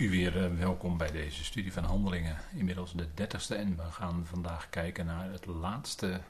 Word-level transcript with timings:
U 0.00 0.10
weer 0.10 0.44
eh, 0.44 0.56
welkom 0.58 0.96
bij 0.96 1.10
deze 1.10 1.44
studie 1.44 1.72
van 1.72 1.84
handelingen, 1.84 2.36
inmiddels 2.54 2.92
de 2.92 3.06
dertigste. 3.14 3.54
En 3.54 3.76
we 3.76 3.82
gaan 3.82 4.26
vandaag 4.26 4.70
kijken 4.70 5.06
naar 5.06 5.30
het 5.30 5.46
laatste 5.46 6.20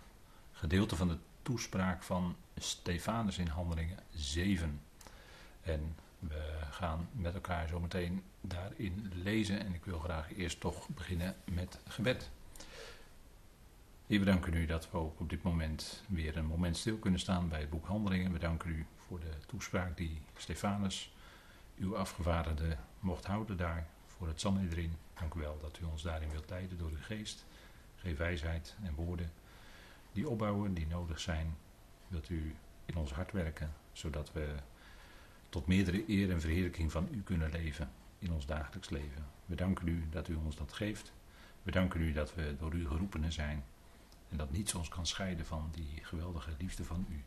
gedeelte 0.53 0.97
van 0.97 1.09
de 1.09 1.17
toespraak 1.43 2.03
van 2.03 2.37
Stefanus 2.57 3.39
in 3.39 3.47
handelingen 3.47 3.99
7. 4.15 4.81
En 5.63 5.97
we 6.19 6.59
gaan 6.71 7.09
met 7.13 7.35
elkaar 7.35 7.69
zometeen 7.69 8.23
daarin 8.41 9.13
lezen. 9.23 9.61
En 9.61 9.75
ik 9.75 9.85
wil 9.85 9.99
graag 9.99 10.35
eerst 10.37 10.61
toch 10.61 10.89
beginnen 10.89 11.37
met 11.45 11.79
gebed. 11.89 12.31
Heer, 14.07 14.19
we 14.19 14.25
danken 14.25 14.55
u 14.55 14.67
dat 14.67 14.91
we 14.91 14.99
ook 14.99 15.21
op 15.21 15.31
dit 15.31 15.43
moment 15.43 16.03
weer 16.09 16.37
een 16.37 16.47
moment 16.47 16.77
stil 16.77 16.97
kunnen 16.97 17.21
staan 17.21 17.49
bij 17.49 17.61
het 17.61 17.71
boek 17.71 17.87
Handelingen. 17.87 18.33
We 18.33 18.39
danken 18.39 18.71
u 18.71 18.87
voor 19.07 19.21
de 19.21 19.33
toespraak 19.47 19.97
die 19.97 20.23
Stefanus, 20.37 21.13
uw 21.79 21.97
afgevaardigde, 21.97 22.77
mocht 23.01 23.25
houden 23.25 23.57
daar 23.57 23.87
voor 24.07 24.29
het 24.29 24.41
Sanhedrin. 24.41 24.93
Dank 25.15 25.35
u 25.35 25.41
wel 25.41 25.59
dat 25.61 25.79
u 25.79 25.85
ons 25.85 26.03
daarin 26.03 26.31
wilt 26.31 26.51
leiden 26.51 26.79
door 26.79 26.91
uw 26.91 27.03
geest. 27.03 27.45
Geef 27.97 28.17
wijsheid 28.17 28.77
en 28.83 28.95
woorden 28.95 29.31
die 30.13 30.29
opbouwen, 30.29 30.75
die 30.75 30.87
nodig 30.87 31.21
zijn. 31.21 31.57
Wilt 32.09 32.29
u 32.29 32.55
in 32.85 32.97
ons 32.97 33.13
hart 33.13 33.33
werken, 33.33 33.75
zodat 33.93 34.33
we 34.33 34.55
tot 35.49 35.67
meerdere 35.67 36.09
eer 36.09 36.31
en 36.31 36.41
verheerlijking 36.41 36.93
van 36.93 37.09
u 37.11 37.23
kunnen 37.23 37.51
leven 37.51 37.91
in 38.19 38.33
ons 38.33 38.47
dagelijks 38.47 38.91
leven. 38.91 39.27
We 39.47 39.55
danken 39.55 39.89
u 39.89 40.09
dat 40.11 40.29
u 40.29 40.35
ons 40.35 40.57
dat 40.57 40.73
geeft. 40.73 41.13
We 41.63 41.71
danken 41.71 42.01
u 42.01 42.13
dat 42.13 42.35
we 42.35 42.57
door 42.59 42.75
u 42.75 42.87
geroepenen 42.87 43.33
zijn 43.33 43.65
en 44.29 44.37
dat 44.37 44.51
niets 44.51 44.75
ons 44.75 44.89
kan 44.89 45.07
scheiden 45.07 45.47
van 45.47 45.69
die 45.73 45.99
geweldige 46.03 46.51
liefde 46.59 46.85
van 46.85 47.07
u. 47.09 47.25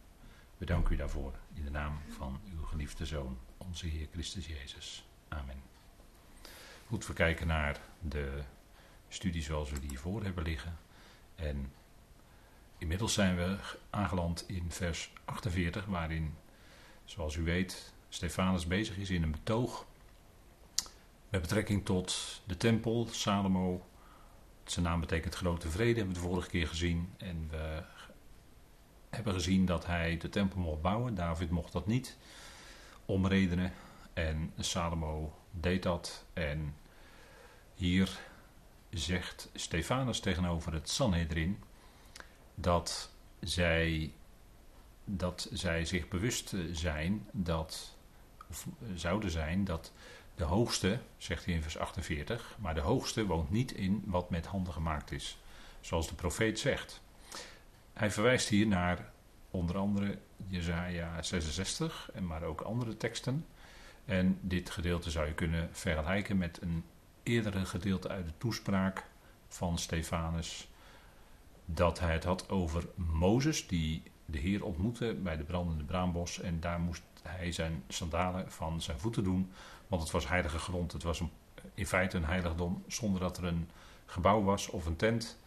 We 0.58 0.66
danken 0.66 0.94
u 0.94 0.98
daarvoor 0.98 1.34
in 1.54 1.64
de 1.64 1.72
naam 1.72 2.00
van 2.10 2.40
uw 2.52 2.64
geliefde 2.64 3.06
Zoon, 3.06 3.38
onze 3.58 3.88
Heer 3.88 4.08
Christus 4.12 4.48
Jezus. 4.48 5.08
Amen. 5.28 5.73
Goed, 6.94 7.08
we 7.08 7.14
kijken 7.14 7.48
naar 7.48 7.80
de 8.00 8.42
studie 9.08 9.42
zoals 9.42 9.72
we 9.72 9.80
die 9.80 10.00
voor 10.00 10.24
hebben 10.24 10.44
liggen. 10.44 10.78
En 11.36 11.72
inmiddels 12.78 13.14
zijn 13.14 13.36
we 13.36 13.58
aangeland 13.90 14.44
in 14.48 14.72
vers 14.72 15.12
48, 15.26 15.86
waarin, 15.86 16.36
zoals 17.06 17.36
u 17.36 17.44
weet, 17.44 17.94
Stefanus 18.10 18.68
bezig 18.68 18.98
is 18.98 19.10
in 19.10 19.24
een 19.24 19.32
betoog 19.32 19.86
met 21.30 21.42
betrekking 21.42 21.86
tot 21.86 22.42
de 22.46 22.58
tempel, 22.58 23.08
Salomo. 23.12 23.86
Zijn 24.64 24.86
naam 24.86 25.00
betekent 25.00 25.36
grote 25.36 25.70
vrede, 25.70 25.98
hebben 25.98 26.16
we 26.16 26.22
de 26.22 26.28
vorige 26.28 26.50
keer 26.50 26.68
gezien. 26.68 27.14
En 27.18 27.48
we 27.50 27.84
hebben 29.10 29.34
gezien 29.34 29.66
dat 29.66 29.86
hij 29.86 30.18
de 30.18 30.30
tempel 30.30 30.60
mocht 30.60 30.82
bouwen. 30.82 31.16
David 31.16 31.50
mocht 31.50 31.72
dat 31.72 31.88
niet, 31.88 32.18
om 33.06 33.28
redenen. 33.28 33.74
En 34.14 34.54
Salomo 34.58 35.34
deed 35.52 35.84
dat. 35.84 36.26
En 36.34 36.76
hier 37.76 38.20
zegt 38.90 39.50
Stefanus 39.54 40.20
tegenover 40.20 40.74
het 40.74 40.90
Sanhedrin 40.90 41.64
dat 42.56 43.12
zij, 43.40 44.14
dat 45.04 45.50
zij 45.54 45.86
zich 45.86 46.08
bewust 46.08 46.54
zijn 46.72 47.28
dat, 47.32 47.98
of 48.50 48.68
zouden 48.96 49.32
zijn 49.32 49.66
dat 49.66 49.92
de 50.36 50.44
hoogste, 50.44 51.00
zegt 51.18 51.46
hij 51.46 51.54
in 51.54 51.62
vers 51.62 51.78
48, 51.78 52.56
maar 52.60 52.74
de 52.74 52.82
hoogste 52.82 53.26
woont 53.26 53.50
niet 53.50 53.72
in 53.72 54.04
wat 54.06 54.30
met 54.30 54.46
handen 54.46 54.74
gemaakt 54.74 55.12
is, 55.12 55.38
zoals 55.82 56.08
de 56.08 56.16
profeet 56.16 56.60
zegt. 56.60 57.02
Hij 57.94 58.12
verwijst 58.12 58.50
hier 58.50 58.68
naar 58.68 59.12
onder 59.52 59.78
andere 59.78 60.18
Jezaja 60.48 61.22
66, 61.22 62.10
maar 62.20 62.44
ook 62.44 62.62
andere 62.62 62.98
teksten. 62.98 63.46
En 64.06 64.38
dit 64.42 64.70
gedeelte 64.70 65.12
zou 65.12 65.28
je 65.28 65.34
kunnen 65.34 65.70
vergelijken 65.72 66.38
met 66.38 66.62
een 66.62 66.84
eerdere 67.24 67.66
gedeelte 67.66 68.10
uit 68.10 68.26
de 68.26 68.34
toespraak 68.38 69.06
van 69.48 69.78
Stefanus. 69.78 70.68
Dat 71.66 72.00
hij 72.00 72.14
het 72.14 72.24
had 72.24 72.50
over 72.50 72.86
Mozes, 72.96 73.68
die 73.68 74.04
de 74.26 74.38
Heer 74.38 74.64
ontmoette 74.64 75.14
bij 75.24 75.38
de 75.38 75.44
brandende 75.44 75.84
braambos. 75.84 76.40
En 76.40 76.60
daar 76.60 76.80
moest 76.80 77.04
hij 77.22 77.52
zijn 77.52 77.84
sandalen 77.88 78.52
van 78.52 78.82
zijn 78.82 79.00
voeten 79.00 79.24
doen, 79.24 79.52
want 79.88 80.02
het 80.02 80.12
was 80.12 80.28
heilige 80.28 80.60
grond. 80.60 80.92
Het 80.92 81.04
was 81.04 81.20
een, 81.20 81.32
in 81.74 81.88
feite 81.88 82.18
een 82.18 82.26
heiligdom 82.26 82.84
zonder 82.88 83.20
dat 83.20 83.38
er 83.38 83.44
een 83.44 83.70
gebouw 84.06 84.44
was 84.44 84.68
of 84.68 84.86
een 84.86 84.96
tent. 84.96 85.38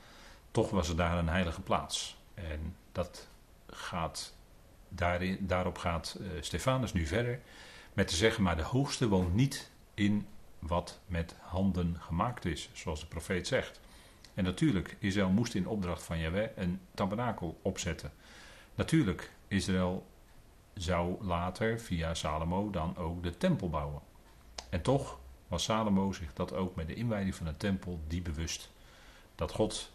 Toch 0.51 0.71
was 0.71 0.89
er 0.89 0.97
daar 0.97 1.19
een 1.19 1.29
heilige 1.29 1.61
plaats. 1.61 2.17
En 2.35 2.77
dat 2.93 3.29
gaat, 3.67 4.35
daarin, 4.89 5.47
daarop 5.47 5.79
gaat 5.79 6.17
uh, 6.21 6.29
Stefanus 6.41 6.93
nu 6.93 7.07
verder 7.07 7.41
met 7.93 8.09
te 8.09 8.17
zeggen, 8.17 8.43
maar 8.43 8.57
de 8.57 8.63
hoogste 8.63 9.09
woont 9.09 9.35
niet 9.35 9.71
in 9.95 10.27
wat 10.59 11.01
met 11.07 11.35
handen 11.41 11.97
gemaakt 12.01 12.45
is, 12.45 12.71
zoals 12.73 13.01
de 13.01 13.07
profeet 13.07 13.47
zegt. 13.47 13.81
En 14.35 14.45
natuurlijk, 14.45 14.97
Israël 14.99 15.29
moest 15.29 15.55
in 15.55 15.69
opdracht 15.69 16.03
van 16.03 16.19
Yahweh 16.19 16.49
een 16.57 16.81
tabernakel 16.95 17.59
opzetten. 17.63 18.13
Natuurlijk, 18.75 19.33
Israël 19.49 20.07
zou 20.75 21.25
later 21.25 21.81
via 21.81 22.15
Salomo 22.15 22.71
dan 22.71 22.97
ook 22.97 23.23
de 23.23 23.37
tempel 23.37 23.71
bouwen. 23.71 24.01
En 24.71 24.83
toch 24.83 25.19
was 25.49 25.63
Salomo 25.65 26.13
zich 26.13 26.33
dat 26.33 26.53
ook 26.53 26.75
met 26.75 26.87
de 26.87 26.95
inwijding 26.95 27.35
van 27.35 27.47
de 27.47 27.57
tempel 27.57 28.01
die 28.07 28.23
bewust. 28.23 28.71
Dat 29.35 29.53
God, 29.53 29.93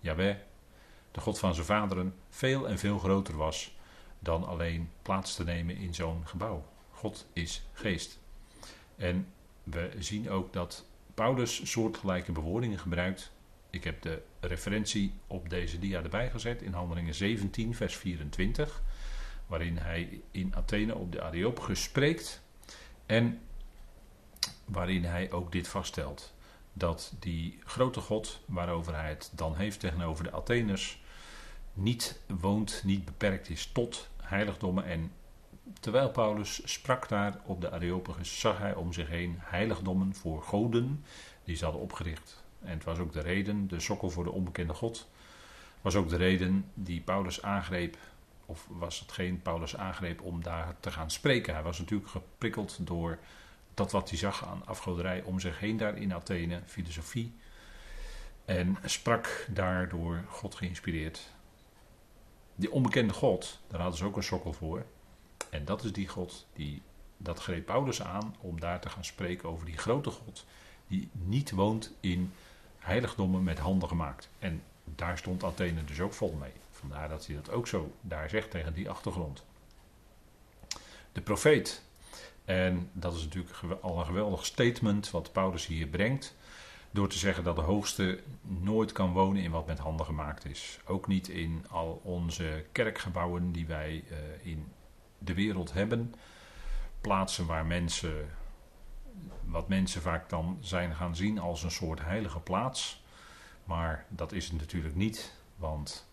Yahweh, 0.00 0.36
de 1.10 1.20
God 1.20 1.38
van 1.38 1.54
zijn 1.54 1.66
vaderen, 1.66 2.14
veel 2.30 2.68
en 2.68 2.78
veel 2.78 2.98
groter 2.98 3.36
was 3.36 3.76
dan 4.18 4.46
alleen 4.46 4.90
plaats 5.02 5.34
te 5.34 5.44
nemen 5.44 5.76
in 5.76 5.94
zo'n 5.94 6.26
gebouw. 6.26 6.64
God 6.90 7.26
is 7.32 7.62
geest. 7.72 8.18
En 8.96 9.26
we 9.70 9.90
zien 9.98 10.30
ook 10.30 10.52
dat 10.52 10.86
Paulus 11.14 11.70
soortgelijke 11.70 12.32
bewoordingen 12.32 12.78
gebruikt. 12.78 13.32
Ik 13.70 13.84
heb 13.84 14.02
de 14.02 14.22
referentie 14.40 15.12
op 15.26 15.50
deze 15.50 15.78
dia 15.78 16.02
erbij 16.02 16.30
gezet 16.30 16.62
in 16.62 16.72
Handelingen 16.72 17.14
17, 17.14 17.74
vers 17.74 17.96
24, 17.96 18.82
waarin 19.46 19.76
hij 19.76 20.20
in 20.30 20.54
Athene 20.54 20.94
op 20.94 21.12
de 21.12 21.22
Areopagus 21.22 21.82
spreekt 21.82 22.42
en 23.06 23.40
waarin 24.64 25.04
hij 25.04 25.32
ook 25.32 25.52
dit 25.52 25.68
vaststelt. 25.68 26.34
Dat 26.72 27.14
die 27.18 27.58
grote 27.64 28.00
God, 28.00 28.40
waarover 28.46 28.94
hij 28.94 29.08
het 29.08 29.30
dan 29.34 29.56
heeft 29.56 29.80
tegenover 29.80 30.24
de 30.24 30.30
Atheners, 30.30 31.02
niet 31.72 32.20
woont, 32.40 32.82
niet 32.84 33.04
beperkt 33.04 33.48
is 33.48 33.66
tot 33.66 34.08
heiligdommen. 34.22 34.84
En 34.84 35.12
terwijl 35.80 36.10
Paulus 36.10 36.72
sprak 36.72 37.08
daar 37.08 37.38
op 37.44 37.60
de 37.60 37.70
Areopagus, 37.70 38.40
zag 38.40 38.58
hij 38.58 38.74
om 38.74 38.92
zich 38.92 39.08
heen 39.08 39.36
heiligdommen 39.38 40.14
voor 40.14 40.42
goden 40.42 41.04
die 41.44 41.56
ze 41.56 41.64
hadden 41.64 41.82
opgericht. 41.82 42.44
En 42.60 42.70
het 42.70 42.84
was 42.84 42.98
ook 42.98 43.12
de 43.12 43.20
reden, 43.20 43.68
de 43.68 43.80
sokkel 43.80 44.10
voor 44.10 44.24
de 44.24 44.30
onbekende 44.30 44.74
God, 44.74 45.08
was 45.80 45.94
ook 45.94 46.08
de 46.08 46.16
reden 46.16 46.70
die 46.74 47.00
Paulus 47.00 47.42
aangreep, 47.42 47.96
of 48.46 48.66
was 48.70 49.00
hetgeen 49.00 49.42
Paulus 49.42 49.76
aangreep 49.76 50.22
om 50.22 50.42
daar 50.42 50.74
te 50.80 50.90
gaan 50.90 51.10
spreken. 51.10 51.54
Hij 51.54 51.62
was 51.62 51.78
natuurlijk 51.78 52.10
geprikkeld 52.10 52.78
door 52.80 53.18
dat 53.74 53.92
wat 53.92 54.08
hij 54.08 54.18
zag 54.18 54.46
aan 54.46 54.66
afgoderij 54.66 55.22
om 55.22 55.40
zich 55.40 55.58
heen 55.58 55.76
daar 55.76 55.96
in 55.96 56.14
Athene, 56.14 56.60
filosofie. 56.66 57.34
En 58.44 58.76
sprak 58.84 59.46
daardoor 59.50 60.24
God 60.28 60.54
geïnspireerd 60.54 61.34
die 62.56 62.72
onbekende 62.72 63.12
God, 63.12 63.60
daar 63.68 63.80
hadden 63.80 63.98
ze 63.98 64.04
ook 64.04 64.16
een 64.16 64.22
sokkel 64.22 64.52
voor. 64.52 64.84
En 65.50 65.64
dat 65.64 65.84
is 65.84 65.92
die 65.92 66.08
God, 66.08 66.46
die, 66.52 66.82
dat 67.16 67.40
greep 67.40 67.66
Paulus 67.66 68.02
aan 68.02 68.36
om 68.40 68.60
daar 68.60 68.80
te 68.80 68.88
gaan 68.88 69.04
spreken 69.04 69.48
over 69.48 69.66
die 69.66 69.78
grote 69.78 70.10
God. 70.10 70.44
Die 70.86 71.08
niet 71.12 71.50
woont 71.50 71.92
in 72.00 72.32
heiligdommen 72.78 73.42
met 73.42 73.58
handen 73.58 73.88
gemaakt. 73.88 74.28
En 74.38 74.62
daar 74.84 75.18
stond 75.18 75.44
Athene 75.44 75.84
dus 75.84 76.00
ook 76.00 76.12
vol 76.12 76.32
mee. 76.40 76.52
Vandaar 76.70 77.08
dat 77.08 77.26
hij 77.26 77.36
dat 77.36 77.50
ook 77.50 77.66
zo 77.66 77.92
daar 78.00 78.28
zegt 78.28 78.50
tegen 78.50 78.74
die 78.74 78.90
achtergrond. 78.90 79.44
De 81.12 81.20
profeet. 81.20 81.82
En 82.44 82.90
dat 82.92 83.14
is 83.14 83.22
natuurlijk 83.22 83.56
al 83.80 83.98
een 83.98 84.06
geweldig 84.06 84.46
statement 84.46 85.10
wat 85.10 85.32
Paulus 85.32 85.66
hier 85.66 85.86
brengt. 85.86 86.34
Door 86.90 87.08
te 87.08 87.18
zeggen 87.18 87.44
dat 87.44 87.56
de 87.56 87.62
hoogste 87.62 88.20
nooit 88.40 88.92
kan 88.92 89.12
wonen 89.12 89.42
in 89.42 89.50
wat 89.50 89.66
met 89.66 89.78
handen 89.78 90.06
gemaakt 90.06 90.44
is. 90.44 90.78
Ook 90.86 91.06
niet 91.06 91.28
in 91.28 91.64
al 91.68 92.00
onze 92.04 92.64
kerkgebouwen 92.72 93.52
die 93.52 93.66
wij 93.66 94.04
uh, 94.10 94.16
in 94.42 94.72
de 95.18 95.34
wereld 95.34 95.72
hebben. 95.72 96.14
Plaatsen 97.00 97.46
waar 97.46 97.66
mensen, 97.66 98.30
wat 99.44 99.68
mensen 99.68 100.02
vaak 100.02 100.28
dan 100.28 100.58
zijn 100.60 100.94
gaan 100.94 101.16
zien 101.16 101.38
als 101.38 101.62
een 101.62 101.70
soort 101.70 102.00
heilige 102.00 102.40
plaats. 102.40 103.04
Maar 103.64 104.06
dat 104.08 104.32
is 104.32 104.44
het 104.48 104.60
natuurlijk 104.60 104.94
niet, 104.94 105.34
want 105.56 106.08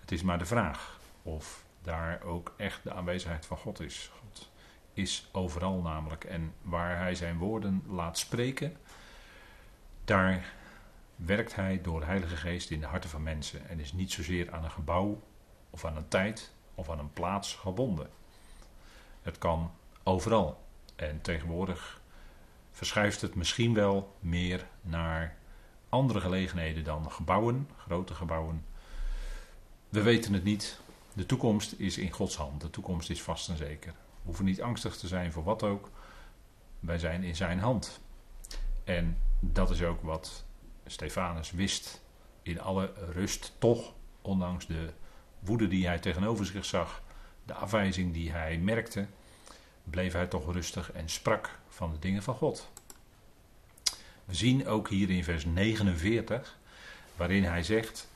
het 0.00 0.12
is 0.12 0.22
maar 0.22 0.38
de 0.38 0.44
vraag 0.44 1.00
of 1.22 1.64
daar 1.82 2.22
ook 2.22 2.54
echt 2.56 2.82
de 2.82 2.92
aanwezigheid 2.92 3.46
van 3.46 3.56
God 3.56 3.80
is. 3.80 4.10
God 4.20 4.50
is 4.92 5.28
overal 5.32 5.80
namelijk. 5.80 6.24
En 6.24 6.54
waar 6.62 6.96
hij 6.98 7.14
zijn 7.14 7.38
woorden 7.38 7.82
laat 7.88 8.18
spreken, 8.18 8.76
daar 10.04 10.52
werkt 11.16 11.54
hij 11.54 11.80
door 11.82 12.00
de 12.00 12.06
Heilige 12.06 12.36
Geest 12.36 12.70
in 12.70 12.80
de 12.80 12.86
harten 12.86 13.10
van 13.10 13.22
mensen 13.22 13.68
en 13.68 13.80
is 13.80 13.92
niet 13.92 14.12
zozeer 14.12 14.52
aan 14.52 14.64
een 14.64 14.70
gebouw 14.70 15.22
of 15.70 15.84
aan 15.84 15.96
een 15.96 16.08
tijd 16.08 16.52
of 16.74 16.90
aan 16.90 16.98
een 16.98 17.12
plaats 17.12 17.54
gebonden. 17.54 18.10
Het 19.22 19.38
kan 19.38 19.70
overal. 20.02 20.60
En 20.96 21.20
tegenwoordig 21.20 22.00
verschuift 22.70 23.20
het 23.20 23.34
misschien 23.34 23.74
wel 23.74 24.16
meer 24.20 24.66
naar 24.80 25.36
andere 25.88 26.20
gelegenheden 26.20 26.84
dan 26.84 27.10
gebouwen, 27.10 27.68
grote 27.76 28.14
gebouwen. 28.14 28.64
We 29.88 30.02
weten 30.02 30.32
het 30.32 30.44
niet. 30.44 30.80
De 31.12 31.26
toekomst 31.26 31.72
is 31.72 31.98
in 31.98 32.10
Gods 32.10 32.36
hand. 32.36 32.60
De 32.60 32.70
toekomst 32.70 33.10
is 33.10 33.22
vast 33.22 33.48
en 33.48 33.56
zeker. 33.56 33.92
We 33.92 34.28
hoeven 34.28 34.44
niet 34.44 34.62
angstig 34.62 34.96
te 34.96 35.06
zijn 35.06 35.32
voor 35.32 35.44
wat 35.44 35.62
ook. 35.62 35.90
Wij 36.80 36.98
zijn 36.98 37.22
in 37.22 37.36
zijn 37.36 37.58
hand. 37.58 38.00
En 38.84 39.18
dat 39.40 39.70
is 39.70 39.82
ook 39.82 40.02
wat 40.02 40.44
Stefanus 40.86 41.50
wist 41.50 42.02
in 42.42 42.60
alle 42.60 42.92
rust, 43.12 43.52
toch, 43.58 43.92
ondanks 44.22 44.66
de 44.66 44.92
woede 45.38 45.68
die 45.68 45.86
hij 45.86 45.98
tegenover 45.98 46.46
zich 46.46 46.64
zag, 46.64 47.02
de 47.52 47.58
afwijzing 47.58 48.12
die 48.12 48.30
hij 48.30 48.58
merkte, 48.58 49.06
bleef 49.84 50.12
hij 50.12 50.26
toch 50.26 50.52
rustig 50.52 50.92
en 50.92 51.08
sprak 51.08 51.58
van 51.68 51.92
de 51.92 51.98
dingen 51.98 52.22
van 52.22 52.34
God. 52.34 52.70
We 54.24 54.34
zien 54.34 54.66
ook 54.66 54.88
hier 54.88 55.10
in 55.10 55.24
vers 55.24 55.44
49, 55.44 56.58
waarin 57.16 57.44
hij 57.44 57.62
zegt, 57.62 58.08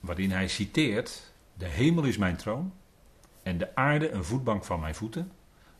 waarin 0.00 0.30
hij 0.30 0.48
citeert, 0.48 1.32
de 1.54 1.66
hemel 1.66 2.04
is 2.04 2.16
mijn 2.16 2.36
troon 2.36 2.72
en 3.42 3.58
de 3.58 3.76
aarde 3.76 4.10
een 4.10 4.24
voetbank 4.24 4.64
van 4.64 4.80
mijn 4.80 4.94
voeten. 4.94 5.32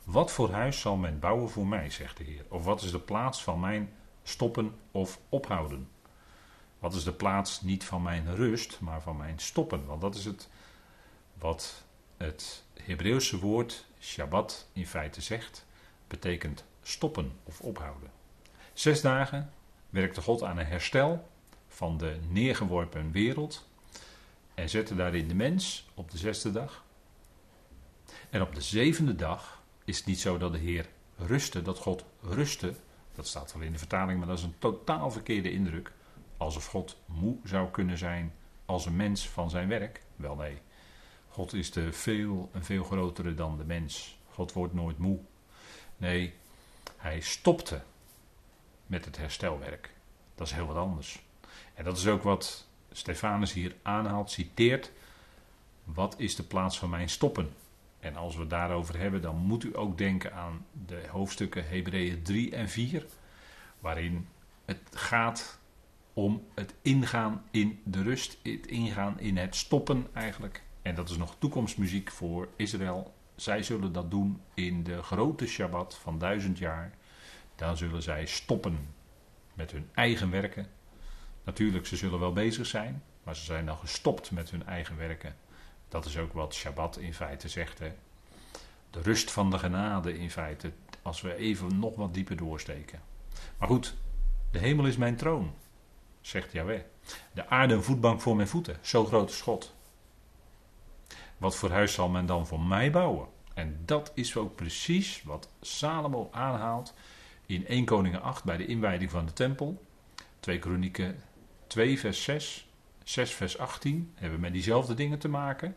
Wat 0.04 0.32
voor 0.32 0.50
huis 0.50 0.80
zal 0.80 0.96
men 0.96 1.18
bouwen 1.18 1.50
voor 1.50 1.66
mij, 1.66 1.90
zegt 1.90 2.16
de 2.16 2.24
Heer? 2.24 2.44
Of 2.48 2.64
wat 2.64 2.82
is 2.82 2.90
de 2.90 3.00
plaats 3.00 3.42
van 3.42 3.60
mijn 3.60 3.92
stoppen 4.22 4.74
of 4.90 5.20
ophouden? 5.28 5.88
Wat 6.78 6.94
is 6.94 7.04
de 7.04 7.12
plaats 7.12 7.60
niet 7.60 7.84
van 7.84 8.02
mijn 8.02 8.34
rust, 8.34 8.80
maar 8.80 9.02
van 9.02 9.16
mijn 9.16 9.38
stoppen? 9.38 9.86
Want 9.86 10.00
dat 10.00 10.14
is 10.14 10.24
het 10.24 10.48
wat 11.38 11.84
het 12.16 12.64
Hebreeuwse 12.84 13.38
woord 13.38 13.86
Shabbat 14.00 14.68
in 14.72 14.86
feite 14.86 15.20
zegt. 15.20 15.66
Betekent 16.06 16.64
stoppen 16.82 17.32
of 17.44 17.60
ophouden. 17.60 18.10
Zes 18.72 19.00
dagen 19.00 19.52
werkte 19.90 20.20
God 20.20 20.42
aan 20.42 20.58
een 20.58 20.66
herstel 20.66 21.28
van 21.68 21.96
de 21.96 22.18
neergeworpen 22.28 23.12
wereld. 23.12 23.68
En 24.54 24.68
zette 24.68 24.94
daarin 24.94 25.28
de 25.28 25.34
mens 25.34 25.88
op 25.94 26.10
de 26.10 26.18
zesde 26.18 26.52
dag. 26.52 26.84
En 28.30 28.42
op 28.42 28.54
de 28.54 28.60
zevende 28.60 29.16
dag 29.16 29.62
is 29.84 29.96
het 29.96 30.06
niet 30.06 30.20
zo 30.20 30.38
dat 30.38 30.52
de 30.52 30.58
Heer 30.58 30.86
rustte, 31.16 31.62
dat 31.62 31.78
God 31.78 32.04
rustte. 32.20 32.74
Dat 33.14 33.26
staat 33.26 33.52
wel 33.52 33.62
in 33.62 33.72
de 33.72 33.78
vertaling, 33.78 34.18
maar 34.18 34.28
dat 34.28 34.38
is 34.38 34.44
een 34.44 34.58
totaal 34.58 35.10
verkeerde 35.10 35.52
indruk. 35.52 35.92
Alsof 36.36 36.66
God 36.66 36.96
moe 37.06 37.36
zou 37.44 37.70
kunnen 37.70 37.98
zijn 37.98 38.34
als 38.64 38.86
een 38.86 38.96
mens 38.96 39.28
van 39.28 39.50
zijn 39.50 39.68
werk. 39.68 40.02
Wel 40.16 40.34
nee. 40.34 40.58
God 41.30 41.52
is 41.52 41.70
de 41.70 41.92
veel, 41.92 42.50
een 42.52 42.64
veel 42.64 42.84
grotere 42.84 43.34
dan 43.34 43.56
de 43.56 43.64
mens. 43.64 44.18
God 44.32 44.52
wordt 44.52 44.74
nooit 44.74 44.98
moe. 44.98 45.18
Nee, 45.96 46.34
hij 46.96 47.20
stopte 47.20 47.82
met 48.86 49.04
het 49.04 49.16
herstelwerk. 49.16 49.90
Dat 50.34 50.46
is 50.46 50.52
heel 50.52 50.66
wat 50.66 50.76
anders. 50.76 51.22
En 51.74 51.84
dat 51.84 51.96
is 51.96 52.06
ook 52.06 52.22
wat 52.22 52.66
Stefanus 52.92 53.52
hier 53.52 53.74
aanhaalt, 53.82 54.30
citeert. 54.30 54.92
Wat 55.84 56.14
is 56.18 56.36
de 56.36 56.42
plaats 56.42 56.78
van 56.78 56.90
mijn 56.90 57.08
stoppen? 57.08 57.52
En 58.00 58.16
als 58.16 58.34
we 58.34 58.40
het 58.40 58.50
daarover 58.50 58.98
hebben, 58.98 59.22
dan 59.22 59.36
moet 59.36 59.64
u 59.64 59.76
ook 59.76 59.98
denken 59.98 60.34
aan 60.34 60.66
de 60.86 61.02
hoofdstukken 61.10 61.68
Hebreeën 61.68 62.22
3 62.22 62.56
en 62.56 62.68
4, 62.68 63.06
waarin 63.78 64.28
het 64.64 64.80
gaat 64.90 65.58
om 66.12 66.44
het 66.54 66.74
ingaan 66.82 67.44
in 67.50 67.80
de 67.84 68.02
rust, 68.02 68.38
het 68.42 68.66
ingaan 68.66 69.20
in 69.20 69.36
het 69.36 69.56
stoppen 69.56 70.06
eigenlijk. 70.12 70.62
En 70.90 70.96
dat 70.96 71.10
is 71.10 71.16
nog 71.16 71.34
toekomstmuziek 71.38 72.10
voor 72.10 72.48
Israël. 72.56 73.14
Zij 73.36 73.62
zullen 73.62 73.92
dat 73.92 74.10
doen 74.10 74.40
in 74.54 74.82
de 74.82 75.02
grote 75.02 75.46
Shabbat 75.46 75.98
van 76.02 76.18
duizend 76.18 76.58
jaar. 76.58 76.92
Dan 77.56 77.76
zullen 77.76 78.02
zij 78.02 78.26
stoppen 78.26 78.94
met 79.54 79.70
hun 79.70 79.88
eigen 79.94 80.30
werken. 80.30 80.66
Natuurlijk, 81.44 81.86
ze 81.86 81.96
zullen 81.96 82.20
wel 82.20 82.32
bezig 82.32 82.66
zijn, 82.66 83.02
maar 83.22 83.36
ze 83.36 83.44
zijn 83.44 83.66
dan 83.66 83.76
gestopt 83.76 84.30
met 84.30 84.50
hun 84.50 84.66
eigen 84.66 84.96
werken. 84.96 85.36
Dat 85.88 86.04
is 86.04 86.18
ook 86.18 86.32
wat 86.32 86.54
Shabbat 86.54 86.96
in 86.96 87.14
feite 87.14 87.48
zegt. 87.48 87.78
Hè? 87.78 87.92
De 88.90 89.02
rust 89.02 89.30
van 89.30 89.50
de 89.50 89.58
genade 89.58 90.18
in 90.18 90.30
feite, 90.30 90.72
als 91.02 91.20
we 91.20 91.34
even 91.34 91.78
nog 91.78 91.96
wat 91.96 92.14
dieper 92.14 92.36
doorsteken. 92.36 93.00
Maar 93.58 93.68
goed, 93.68 93.96
de 94.50 94.58
hemel 94.58 94.86
is 94.86 94.96
mijn 94.96 95.16
troon, 95.16 95.54
zegt 96.20 96.52
Yahweh. 96.52 96.82
De 97.32 97.48
aarde 97.48 97.74
een 97.74 97.82
voetbank 97.82 98.20
voor 98.20 98.36
mijn 98.36 98.48
voeten, 98.48 98.78
zo 98.80 99.04
groot 99.04 99.30
is 99.30 99.40
God. 99.40 99.78
Wat 101.40 101.56
voor 101.56 101.70
huis 101.70 101.92
zal 101.92 102.08
men 102.08 102.26
dan 102.26 102.46
voor 102.46 102.60
mij 102.60 102.90
bouwen? 102.90 103.28
En 103.54 103.82
dat 103.84 104.12
is 104.14 104.36
ook 104.36 104.54
precies 104.54 105.22
wat 105.22 105.48
Salomo 105.60 106.28
aanhaalt 106.32 106.94
in 107.46 107.66
1 107.66 107.84
Koningen 107.84 108.22
8 108.22 108.44
bij 108.44 108.56
de 108.56 108.66
inwijding 108.66 109.10
van 109.10 109.26
de 109.26 109.32
tempel. 109.32 109.84
2 110.40 110.58
Kronieken 110.58 111.22
2 111.66 111.98
vers 111.98 112.22
6, 112.22 112.68
6 113.04 113.32
vers 113.32 113.58
18 113.58 114.12
hebben 114.14 114.38
we 114.38 114.42
met 114.44 114.52
diezelfde 114.52 114.94
dingen 114.94 115.18
te 115.18 115.28
maken. 115.28 115.74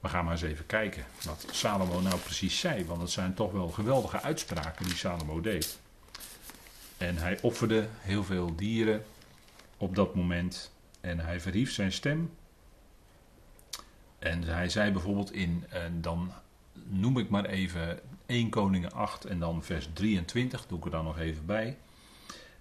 We 0.00 0.08
gaan 0.08 0.24
maar 0.24 0.32
eens 0.32 0.42
even 0.42 0.66
kijken 0.66 1.04
wat 1.24 1.46
Salomo 1.50 2.00
nou 2.00 2.18
precies 2.18 2.60
zei, 2.60 2.84
want 2.84 3.00
het 3.00 3.10
zijn 3.10 3.34
toch 3.34 3.52
wel 3.52 3.68
geweldige 3.68 4.20
uitspraken 4.20 4.84
die 4.84 4.96
Salomo 4.96 5.40
deed. 5.40 5.78
En 6.98 7.16
hij 7.16 7.38
offerde 7.42 7.88
heel 8.00 8.24
veel 8.24 8.56
dieren 8.56 9.04
op 9.76 9.94
dat 9.94 10.14
moment 10.14 10.72
en 11.00 11.18
hij 11.18 11.40
verhief 11.40 11.72
zijn 11.72 11.92
stem. 11.92 12.30
En 14.26 14.42
hij 14.42 14.68
zei 14.68 14.90
bijvoorbeeld 14.90 15.32
in, 15.32 15.64
en 15.68 16.00
dan 16.00 16.32
noem 16.88 17.18
ik 17.18 17.28
maar 17.28 17.44
even 17.44 18.00
1 18.26 18.48
Koningen 18.48 18.92
8 18.92 19.24
en 19.24 19.38
dan 19.38 19.62
vers 19.62 19.88
23, 19.92 20.66
doe 20.66 20.78
ik 20.78 20.84
er 20.84 20.90
dan 20.90 21.04
nog 21.04 21.18
even 21.18 21.46
bij. 21.46 21.76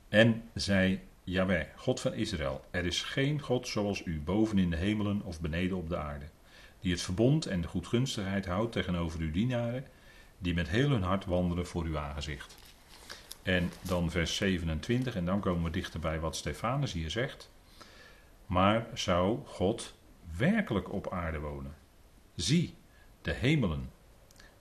En 0.09 0.43
zei 0.53 0.99
Jaweh, 1.23 1.65
God 1.75 1.99
van 1.99 2.13
Israël, 2.13 2.65
er 2.71 2.85
is 2.85 3.01
geen 3.01 3.41
God 3.41 3.67
zoals 3.67 4.05
u 4.05 4.21
boven 4.21 4.57
in 4.57 4.69
de 4.69 4.75
hemelen 4.75 5.21
of 5.23 5.41
beneden 5.41 5.77
op 5.77 5.89
de 5.89 5.97
aarde, 5.97 6.25
die 6.79 6.91
het 6.91 7.01
verbond 7.01 7.45
en 7.45 7.61
de 7.61 7.67
goedgunstigheid 7.67 8.45
houdt 8.45 8.71
tegenover 8.71 9.19
uw 9.19 9.31
dienaren, 9.31 9.85
die 10.37 10.53
met 10.53 10.69
heel 10.69 10.89
hun 10.89 11.03
hart 11.03 11.25
wandelen 11.25 11.67
voor 11.67 11.83
uw 11.83 11.97
aangezicht. 11.97 12.55
En 13.43 13.71
dan 13.81 14.11
vers 14.11 14.35
27, 14.35 15.15
en 15.15 15.25
dan 15.25 15.39
komen 15.39 15.63
we 15.63 15.69
dichterbij 15.69 16.19
wat 16.19 16.35
Stefanus 16.35 16.93
hier 16.93 17.11
zegt. 17.11 17.49
Maar 18.45 18.87
zou 18.93 19.39
God 19.45 19.93
werkelijk 20.37 20.93
op 20.93 21.11
aarde 21.11 21.39
wonen? 21.39 21.75
Zie, 22.35 22.75
de 23.21 23.31
hemelen. 23.31 23.89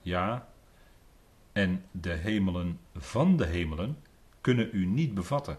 Ja, 0.01 0.47
en 1.51 1.85
de 1.91 2.13
hemelen 2.13 2.79
van 2.95 3.37
de 3.37 3.45
hemelen 3.45 3.97
kunnen 4.41 4.69
u 4.71 4.85
niet 4.85 5.13
bevatten. 5.13 5.57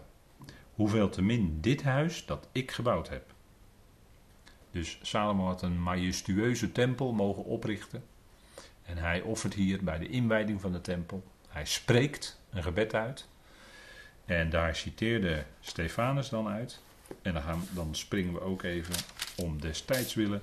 Hoeveel 0.73 1.09
te 1.09 1.21
min 1.21 1.61
dit 1.61 1.83
huis 1.83 2.25
dat 2.25 2.49
ik 2.51 2.71
gebouwd 2.71 3.09
heb. 3.09 3.33
Dus 4.71 4.99
Salomo 5.01 5.45
had 5.45 5.61
een 5.61 5.81
majestueuze 5.81 6.71
tempel 6.71 7.13
mogen 7.13 7.43
oprichten. 7.43 8.03
En 8.83 8.97
hij 8.97 9.21
offert 9.21 9.53
hier 9.53 9.83
bij 9.83 9.97
de 9.97 10.07
inwijding 10.07 10.61
van 10.61 10.71
de 10.71 10.81
tempel. 10.81 11.23
Hij 11.47 11.65
spreekt 11.65 12.41
een 12.49 12.63
gebed 12.63 12.93
uit. 12.93 13.27
En 14.25 14.49
daar 14.49 14.75
citeerde 14.75 15.45
Stefanus 15.59 16.29
dan 16.29 16.47
uit. 16.47 16.83
En 17.27 17.33
dan, 17.33 17.61
dan 17.73 17.95
springen 17.95 18.33
we 18.33 18.41
ook 18.41 18.63
even 18.63 18.95
om 19.37 19.61
destijds 19.61 20.13
willen 20.13 20.41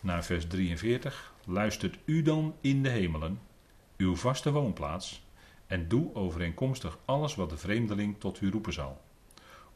naar 0.00 0.24
vers 0.24 0.46
43. 0.46 1.34
Luistert 1.44 1.98
u 2.04 2.22
dan 2.22 2.54
in 2.60 2.82
de 2.82 2.88
hemelen, 2.88 3.40
uw 3.96 4.16
vaste 4.16 4.52
woonplaats, 4.52 5.22
en 5.66 5.88
doe 5.88 6.14
overeenkomstig 6.14 6.98
alles 7.04 7.34
wat 7.34 7.50
de 7.50 7.56
vreemdeling 7.56 8.18
tot 8.18 8.40
u 8.40 8.50
roepen 8.50 8.72
zal. 8.72 9.00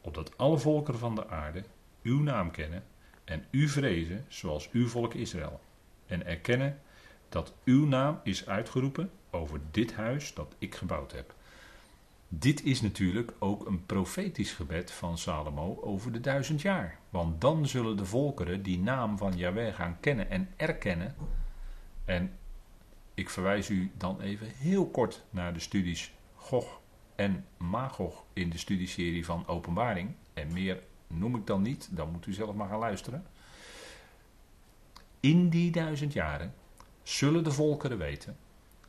Opdat 0.01 0.39
alle 0.39 0.59
volkeren 0.59 1.01
van 1.01 1.15
de 1.15 1.29
aarde 1.29 1.65
uw 2.03 2.23
naam 2.23 2.51
kennen 2.51 2.85
en 3.25 3.45
u 3.51 3.69
vrezen 3.69 4.25
zoals 4.29 4.71
uw 4.71 4.89
volk 4.89 5.15
Israël. 5.15 5.61
En 6.07 6.27
erkennen 6.27 6.81
dat 7.29 7.55
uw 7.65 7.87
naam 7.87 8.21
is 8.23 8.47
uitgeroepen 8.47 9.11
over 9.31 9.61
dit 9.71 9.95
huis 9.95 10.35
dat 10.35 10.55
ik 10.59 10.75
gebouwd 10.75 11.13
heb. 11.13 11.35
Dit 12.33 12.65
is 12.65 12.81
natuurlijk 12.81 13.33
ook 13.39 13.67
een 13.67 13.87
profetisch 13.87 14.53
gebed 14.53 14.91
van 14.91 15.19
Salomo 15.19 15.79
over 15.81 16.13
de 16.13 16.21
duizend 16.21 16.63
jaar. 16.63 16.99
Want 17.09 17.41
dan 17.41 17.67
zullen 17.67 17.97
de 17.97 18.05
volkeren 18.05 18.63
die 18.63 18.79
naam 18.79 19.19
van 19.19 19.37
Yahweh 19.37 19.75
gaan 19.75 20.01
kennen 20.01 20.31
en 20.31 20.49
erkennen. 20.57 21.15
En 22.05 22.33
ik 23.15 23.31
verwijs 23.31 23.69
u 23.69 23.91
dan 23.97 24.21
even 24.21 24.47
heel 24.47 24.87
kort 24.87 25.25
naar 25.31 25.53
de 25.53 25.61
studies 25.61 26.13
Gog 26.35 26.81
en 27.15 27.47
Magog 27.57 28.25
in 28.33 28.51
de 28.51 28.59
studieserie 28.59 29.25
van 29.25 29.47
Openbaring. 29.47 30.15
En 30.35 30.53
meer 30.53 30.83
noem 31.07 31.37
ik 31.37 31.47
dan 31.47 31.63
niet, 31.63 31.89
dan 31.91 32.11
moet 32.11 32.27
u 32.27 32.33
zelf 32.33 32.55
maar 32.55 32.69
gaan 32.69 32.79
luisteren. 32.79 33.27
In 35.21 35.49
die 35.49 35.71
duizend 35.71 36.13
jaren 36.13 36.55
zullen 37.03 37.45
de 37.45 37.53
volkeren 37.53 37.99
weten, 37.99 38.37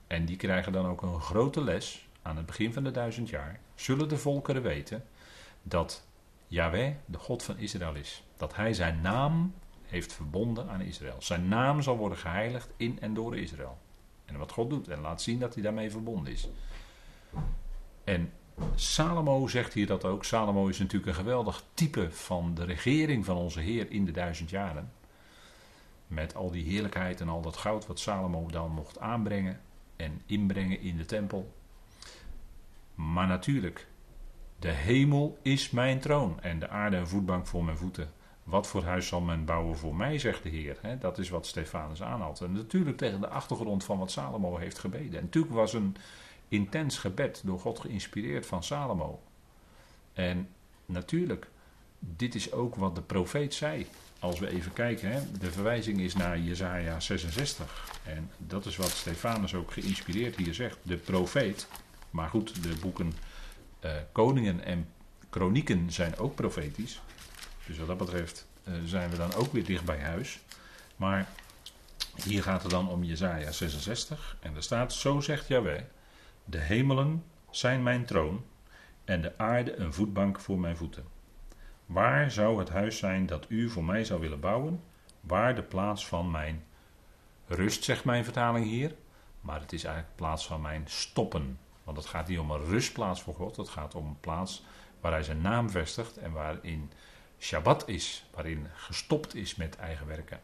en 0.07 0.25
die 0.25 0.37
krijgen 0.37 0.71
dan 0.71 0.85
ook 0.85 1.01
een 1.01 1.21
grote 1.21 1.63
les 1.63 2.09
aan 2.21 2.37
het 2.37 2.45
begin 2.45 2.73
van 2.73 2.83
de 2.83 2.91
duizend 2.91 3.29
jaar, 3.29 3.59
zullen 3.75 4.09
de 4.09 4.17
volkeren 4.17 4.61
weten 4.61 5.03
dat 5.63 6.05
Yahweh 6.47 6.93
de 7.05 7.17
God 7.17 7.43
van 7.43 7.57
Israël 7.57 7.95
is. 7.95 8.23
Dat 8.37 8.55
hij 8.55 8.73
zijn 8.73 9.01
naam 9.01 9.53
heeft 9.85 10.13
verbonden 10.13 10.69
aan 10.69 10.81
Israël. 10.81 11.15
Zijn 11.19 11.47
naam 11.47 11.81
zal 11.81 11.97
worden 11.97 12.17
geheiligd 12.17 12.69
in 12.77 12.99
en 13.01 13.13
door 13.13 13.37
Israël. 13.37 13.77
En 14.25 14.37
wat 14.37 14.51
God 14.51 14.69
doet 14.69 14.87
en 14.87 15.01
laat 15.01 15.21
zien 15.21 15.39
dat 15.39 15.53
hij 15.53 15.63
daarmee 15.63 15.91
verbonden 15.91 16.33
is. 16.33 16.49
En 18.03 18.31
Salomo 18.75 19.47
zegt 19.47 19.73
hier 19.73 19.87
dat 19.87 20.05
ook. 20.05 20.25
Salomo 20.25 20.67
is 20.67 20.79
natuurlijk 20.79 21.07
een 21.07 21.23
geweldig 21.23 21.63
type 21.73 22.11
van 22.11 22.53
de 22.53 22.63
regering 22.63 23.25
van 23.25 23.35
onze 23.35 23.59
Heer 23.59 23.91
in 23.91 24.05
de 24.05 24.11
duizend 24.11 24.49
jaren. 24.49 24.91
Met 26.07 26.35
al 26.35 26.51
die 26.51 26.63
heerlijkheid 26.63 27.21
en 27.21 27.29
al 27.29 27.41
dat 27.41 27.57
goud 27.57 27.87
wat 27.87 27.99
Salomo 27.99 28.47
dan 28.47 28.71
mocht 28.71 28.99
aanbrengen 28.99 29.61
en 29.95 30.21
inbrengen 30.25 30.79
in 30.79 30.97
de 30.97 31.05
tempel. 31.05 31.53
Maar 33.11 33.27
natuurlijk, 33.27 33.87
de 34.59 34.71
hemel 34.71 35.37
is 35.41 35.69
mijn 35.69 35.99
troon 35.99 36.41
en 36.41 36.59
de 36.59 36.69
aarde 36.69 36.97
een 36.97 37.07
voetbank 37.07 37.47
voor 37.47 37.63
mijn 37.63 37.77
voeten. 37.77 38.11
Wat 38.43 38.67
voor 38.67 38.83
huis 38.83 39.07
zal 39.07 39.21
men 39.21 39.45
bouwen 39.45 39.77
voor 39.77 39.95
mij, 39.95 40.19
zegt 40.19 40.43
de 40.43 40.49
Heer. 40.49 40.77
dat 40.99 41.17
is 41.17 41.29
wat 41.29 41.45
Stefanus 41.45 42.03
aanhaalt. 42.03 42.41
En 42.41 42.51
natuurlijk 42.51 42.97
tegen 42.97 43.21
de 43.21 43.27
achtergrond 43.27 43.83
van 43.83 43.97
wat 43.97 44.11
Salomo 44.11 44.57
heeft 44.57 44.79
gebeden. 44.79 45.17
En 45.17 45.23
natuurlijk 45.23 45.53
was 45.53 45.73
een 45.73 45.95
intens 46.47 46.97
gebed 46.97 47.41
door 47.45 47.59
God 47.59 47.79
geïnspireerd 47.79 48.45
van 48.45 48.63
Salomo. 48.63 49.21
En 50.13 50.49
natuurlijk, 50.85 51.47
dit 51.99 52.35
is 52.35 52.51
ook 52.51 52.75
wat 52.75 52.95
de 52.95 53.01
profeet 53.01 53.53
zei. 53.53 53.87
Als 54.19 54.39
we 54.39 54.49
even 54.49 54.73
kijken, 54.73 55.39
de 55.39 55.51
verwijzing 55.51 55.99
is 55.99 56.15
naar 56.15 56.39
Jezaja 56.39 56.99
66. 56.99 57.99
En 58.05 58.31
dat 58.37 58.65
is 58.65 58.75
wat 58.77 58.89
Stefanus 58.89 59.53
ook 59.53 59.71
geïnspireerd 59.71 60.35
hier 60.35 60.53
zegt. 60.53 60.77
De 60.81 60.97
profeet, 60.97 61.67
maar 62.11 62.29
goed, 62.29 62.63
de 62.63 62.75
boeken 62.81 63.13
uh, 63.85 63.91
Koningen 64.11 64.63
en 64.63 64.87
Kronieken 65.29 65.91
zijn 65.91 66.17
ook 66.17 66.35
profetisch. 66.35 67.01
Dus 67.67 67.77
wat 67.77 67.87
dat 67.87 67.97
betreft 67.97 68.47
uh, 68.63 68.73
zijn 68.85 69.09
we 69.09 69.17
dan 69.17 69.33
ook 69.33 69.53
weer 69.53 69.65
dicht 69.65 69.85
bij 69.85 69.99
huis. 69.99 70.39
Maar 70.95 71.27
hier 72.23 72.43
gaat 72.43 72.61
het 72.61 72.71
dan 72.71 72.89
om 72.89 73.03
Jezaja 73.03 73.51
66. 73.51 74.37
En 74.39 74.55
er 74.55 74.63
staat, 74.63 74.93
zo 74.93 75.19
zegt 75.19 75.47
Jaweh, 75.47 75.81
de 76.45 76.57
hemelen 76.57 77.23
zijn 77.49 77.83
mijn 77.83 78.05
troon 78.05 78.43
en 79.05 79.21
de 79.21 79.37
aarde 79.37 79.75
een 79.75 79.93
voetbank 79.93 80.39
voor 80.39 80.59
mijn 80.59 80.77
voeten. 80.77 81.05
Waar 81.85 82.31
zou 82.31 82.59
het 82.59 82.69
huis 82.69 82.97
zijn 82.97 83.25
dat 83.25 83.45
u 83.47 83.69
voor 83.69 83.83
mij 83.83 84.03
zou 84.03 84.19
willen 84.19 84.39
bouwen? 84.39 84.83
Waar 85.21 85.55
de 85.55 85.63
plaats 85.63 86.07
van 86.07 86.31
mijn 86.31 86.63
rust, 87.47 87.83
zegt 87.83 88.03
mijn 88.03 88.23
vertaling 88.23 88.65
hier. 88.65 88.95
Maar 89.41 89.59
het 89.59 89.73
is 89.73 89.83
eigenlijk 89.83 90.17
de 90.17 90.23
plaats 90.23 90.47
van 90.47 90.61
mijn 90.61 90.83
stoppen. 90.85 91.59
Want 91.93 92.03
het 92.03 92.13
gaat 92.15 92.27
niet 92.27 92.39
om 92.39 92.51
een 92.51 92.65
rustplaats 92.65 93.21
voor 93.21 93.35
God. 93.35 93.57
Het 93.57 93.69
gaat 93.69 93.95
om 93.95 94.05
een 94.05 94.19
plaats 94.19 94.63
waar 94.99 95.11
hij 95.11 95.23
zijn 95.23 95.41
naam 95.41 95.69
vestigt 95.69 96.17
en 96.17 96.31
waarin 96.31 96.91
Shabbat 97.39 97.87
is. 97.87 98.25
Waarin 98.33 98.67
gestopt 98.73 99.35
is 99.35 99.55
met 99.55 99.75
eigen 99.75 100.07
werken. 100.07 100.39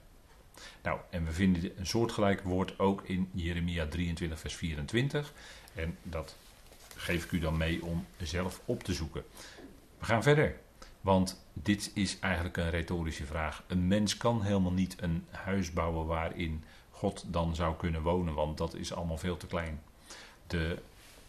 Nou, 0.83 0.99
en 1.09 1.25
we 1.25 1.31
vinden 1.31 1.71
een 1.77 1.87
soortgelijk 1.87 2.41
woord 2.41 2.79
ook 2.79 3.01
in 3.01 3.29
Jeremia 3.33 3.87
23, 3.87 4.39
vers 4.39 4.55
24. 4.55 5.33
En 5.73 5.97
dat 6.03 6.35
geef 6.95 7.23
ik 7.23 7.31
u 7.31 7.39
dan 7.39 7.57
mee 7.57 7.85
om 7.85 8.05
zelf 8.17 8.61
op 8.65 8.83
te 8.83 8.93
zoeken. 8.93 9.23
We 9.97 10.05
gaan 10.05 10.23
verder. 10.23 10.55
Want 11.01 11.43
dit 11.53 11.91
is 11.93 12.19
eigenlijk 12.19 12.57
een 12.57 12.69
retorische 12.69 13.25
vraag. 13.25 13.63
Een 13.67 13.87
mens 13.87 14.17
kan 14.17 14.41
helemaal 14.41 14.71
niet 14.71 15.01
een 15.01 15.25
huis 15.31 15.73
bouwen 15.73 16.05
waarin 16.05 16.63
God 16.91 17.23
dan 17.27 17.55
zou 17.55 17.75
kunnen 17.75 18.01
wonen, 18.01 18.33
want 18.33 18.57
dat 18.57 18.73
is 18.73 18.93
allemaal 18.93 19.17
veel 19.17 19.37
te 19.37 19.47
klein. 19.47 19.81
De, 20.47 20.81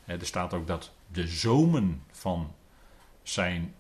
er 0.09 0.27
staat 0.27 0.55
ook 0.55 0.67
dat 0.67 0.93
de 1.07 1.27
zomen 1.27 2.03
van 2.11 2.55
zijn 3.23 3.75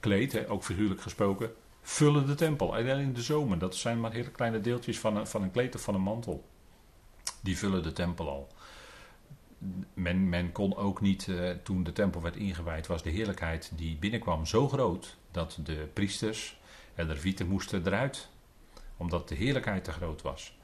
kleed, 0.00 0.48
ook 0.48 0.64
figuurlijk 0.64 1.00
gesproken, 1.00 1.52
vullen 1.82 2.26
de 2.26 2.34
tempel. 2.34 2.76
Alleen 2.76 3.12
de 3.12 3.22
zomen, 3.22 3.58
dat 3.58 3.76
zijn 3.76 4.00
maar 4.00 4.12
hele 4.12 4.30
kleine 4.30 4.60
deeltjes 4.60 4.98
van 4.98 5.16
een, 5.16 5.26
van 5.26 5.42
een 5.42 5.50
kleed 5.50 5.74
of 5.74 5.82
van 5.82 5.94
een 5.94 6.00
mantel. 6.00 6.44
Die 7.40 7.58
vullen 7.58 7.82
de 7.82 7.92
tempel 7.92 8.28
al. 8.28 8.48
Men, 9.94 10.28
men 10.28 10.52
kon 10.52 10.76
ook 10.76 11.00
niet, 11.00 11.28
eh, 11.28 11.50
toen 11.62 11.82
de 11.82 11.92
tempel 11.92 12.22
werd 12.22 12.36
ingewijd, 12.36 12.86
was 12.86 13.02
de 13.02 13.10
heerlijkheid 13.10 13.70
die 13.74 13.96
binnenkwam 13.96 14.46
zo 14.46 14.68
groot 14.68 15.16
dat 15.30 15.58
de 15.62 15.88
priesters 15.92 16.60
en 16.94 17.06
de 17.06 17.44
moesten 17.44 17.86
eruit. 17.86 18.28
Omdat 18.96 19.28
de 19.28 19.34
heerlijkheid 19.34 19.84
te 19.84 19.92
groot 19.92 20.22
was. 20.22 20.58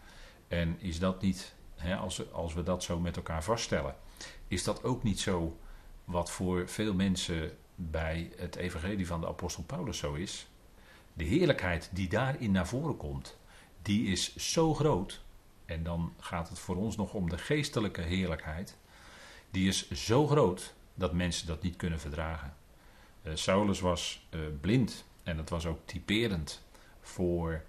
En 0.48 0.76
is 0.80 0.98
dat 0.98 1.22
niet, 1.22 1.54
als 2.32 2.54
we 2.54 2.62
dat 2.62 2.82
zo 2.82 2.98
met 2.98 3.16
elkaar 3.16 3.44
vaststellen, 3.44 3.94
is 4.48 4.64
dat 4.64 4.84
ook 4.84 5.02
niet 5.02 5.20
zo 5.20 5.58
wat 6.04 6.30
voor 6.30 6.68
veel 6.68 6.94
mensen 6.94 7.56
bij 7.74 8.32
het 8.36 8.56
evangelie 8.56 9.06
van 9.06 9.20
de 9.20 9.26
apostel 9.28 9.62
Paulus 9.62 9.98
zo 9.98 10.14
is? 10.14 10.46
De 11.12 11.24
heerlijkheid 11.24 11.90
die 11.92 12.08
daarin 12.08 12.50
naar 12.50 12.68
voren 12.68 12.96
komt, 12.96 13.38
die 13.82 14.06
is 14.06 14.36
zo 14.36 14.74
groot. 14.74 15.24
En 15.64 15.82
dan 15.82 16.12
gaat 16.20 16.48
het 16.48 16.58
voor 16.58 16.76
ons 16.76 16.96
nog 16.96 17.14
om 17.14 17.30
de 17.30 17.38
geestelijke 17.38 18.00
heerlijkheid. 18.00 18.76
Die 19.50 19.68
is 19.68 19.90
zo 19.90 20.26
groot 20.26 20.74
dat 20.94 21.12
mensen 21.12 21.46
dat 21.46 21.62
niet 21.62 21.76
kunnen 21.76 22.00
verdragen. 22.00 22.54
Uh, 23.22 23.34
Saulus 23.34 23.80
was 23.80 24.26
uh, 24.30 24.40
blind 24.60 25.04
en 25.22 25.38
het 25.38 25.50
was 25.50 25.66
ook 25.66 25.78
typerend 25.84 26.62
voor 27.00 27.64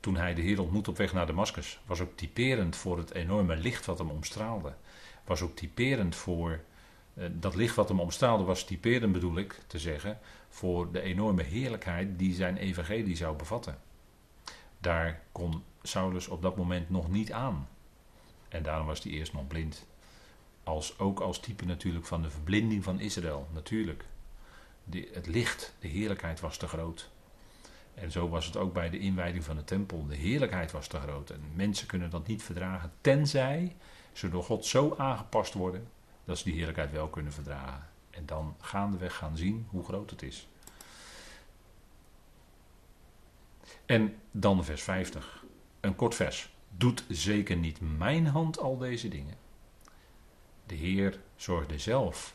toen 0.00 0.16
hij 0.16 0.34
de 0.34 0.42
Heer 0.42 0.60
ontmoet 0.60 0.88
op 0.88 0.96
weg 0.96 1.12
naar 1.12 1.26
Damascus. 1.26 1.80
Was 1.86 2.00
ook 2.00 2.16
typerend 2.16 2.76
voor 2.76 2.98
het 2.98 3.12
enorme 3.12 3.56
licht 3.56 3.86
wat 3.86 3.98
hem 3.98 4.10
omstraalde. 4.10 4.74
Was 5.26 5.42
ook 5.42 5.56
typerend 5.56 6.16
voor 6.16 6.60
uh, 7.14 7.24
dat 7.32 7.54
licht 7.54 7.74
wat 7.74 7.88
hem 7.88 8.00
omstraalde, 8.00 8.44
was 8.44 8.64
typerend 8.64 9.12
bedoel 9.12 9.38
ik 9.38 9.60
te 9.66 9.78
zeggen, 9.78 10.18
voor 10.48 10.92
de 10.92 11.00
enorme 11.00 11.42
heerlijkheid 11.42 12.18
die 12.18 12.34
zijn 12.34 12.56
evangelie 12.56 13.16
zou 13.16 13.36
bevatten. 13.36 13.78
Daar 14.78 15.22
kon 15.32 15.62
Saulus 15.82 16.28
op 16.28 16.42
dat 16.42 16.56
moment 16.56 16.90
nog 16.90 17.10
niet 17.10 17.32
aan. 17.32 17.68
En 18.48 18.62
daarom 18.62 18.86
was 18.86 19.02
hij 19.02 19.12
eerst 19.12 19.32
nog 19.32 19.46
blind. 19.46 19.86
Als, 20.64 20.98
ook 20.98 21.20
als 21.20 21.40
type 21.40 21.64
natuurlijk 21.64 22.06
van 22.06 22.22
de 22.22 22.30
verblinding 22.30 22.84
van 22.84 23.00
Israël, 23.00 23.48
natuurlijk 23.52 24.04
het 25.12 25.26
licht, 25.26 25.74
de 25.78 25.88
heerlijkheid 25.88 26.40
was 26.40 26.56
te 26.56 26.68
groot. 26.68 27.10
En 27.94 28.10
zo 28.10 28.28
was 28.28 28.46
het 28.46 28.56
ook 28.56 28.72
bij 28.72 28.90
de 28.90 28.98
inwijding 28.98 29.44
van 29.44 29.56
de 29.56 29.64
tempel. 29.64 30.06
De 30.06 30.16
heerlijkheid 30.16 30.72
was 30.72 30.86
te 30.86 31.00
groot. 31.00 31.30
En 31.30 31.40
mensen 31.54 31.86
kunnen 31.86 32.10
dat 32.10 32.26
niet 32.26 32.42
verdragen, 32.42 32.92
tenzij 33.00 33.76
ze 34.16 34.28
door 34.28 34.44
God 34.44 34.64
zo 34.64 34.94
aangepast 34.98 35.54
worden 35.54 35.88
dat 36.24 36.38
ze 36.38 36.44
die 36.44 36.54
heerlijkheid 36.54 36.92
wel 36.92 37.08
kunnen 37.08 37.32
verdragen. 37.32 37.88
En 38.10 38.26
dan 38.26 38.56
gaandeweg 38.60 39.16
gaan 39.16 39.36
zien 39.36 39.66
hoe 39.70 39.84
groot 39.84 40.10
het 40.10 40.22
is. 40.22 40.48
En 43.86 44.16
dan 44.30 44.64
vers 44.64 44.82
50. 44.82 45.44
Een 45.80 45.96
kort 45.96 46.14
vers. 46.14 46.54
Doet 46.68 47.04
zeker 47.08 47.56
niet 47.56 47.80
mijn 47.80 48.26
hand 48.26 48.58
al 48.58 48.78
deze 48.78 49.08
dingen? 49.08 49.34
De 50.66 50.74
Heer 50.74 51.20
zorgde 51.36 51.78
zelf 51.78 52.34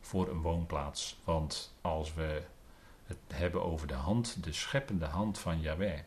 voor 0.00 0.28
een 0.28 0.40
woonplaats. 0.40 1.20
Want 1.24 1.74
als 1.80 2.14
we 2.14 2.42
het 3.06 3.18
hebben 3.32 3.62
over 3.62 3.86
de 3.86 3.94
hand, 3.94 4.44
de 4.44 4.52
scheppende 4.52 5.06
hand 5.06 5.38
van 5.38 5.60
Yahweh. 5.60 6.00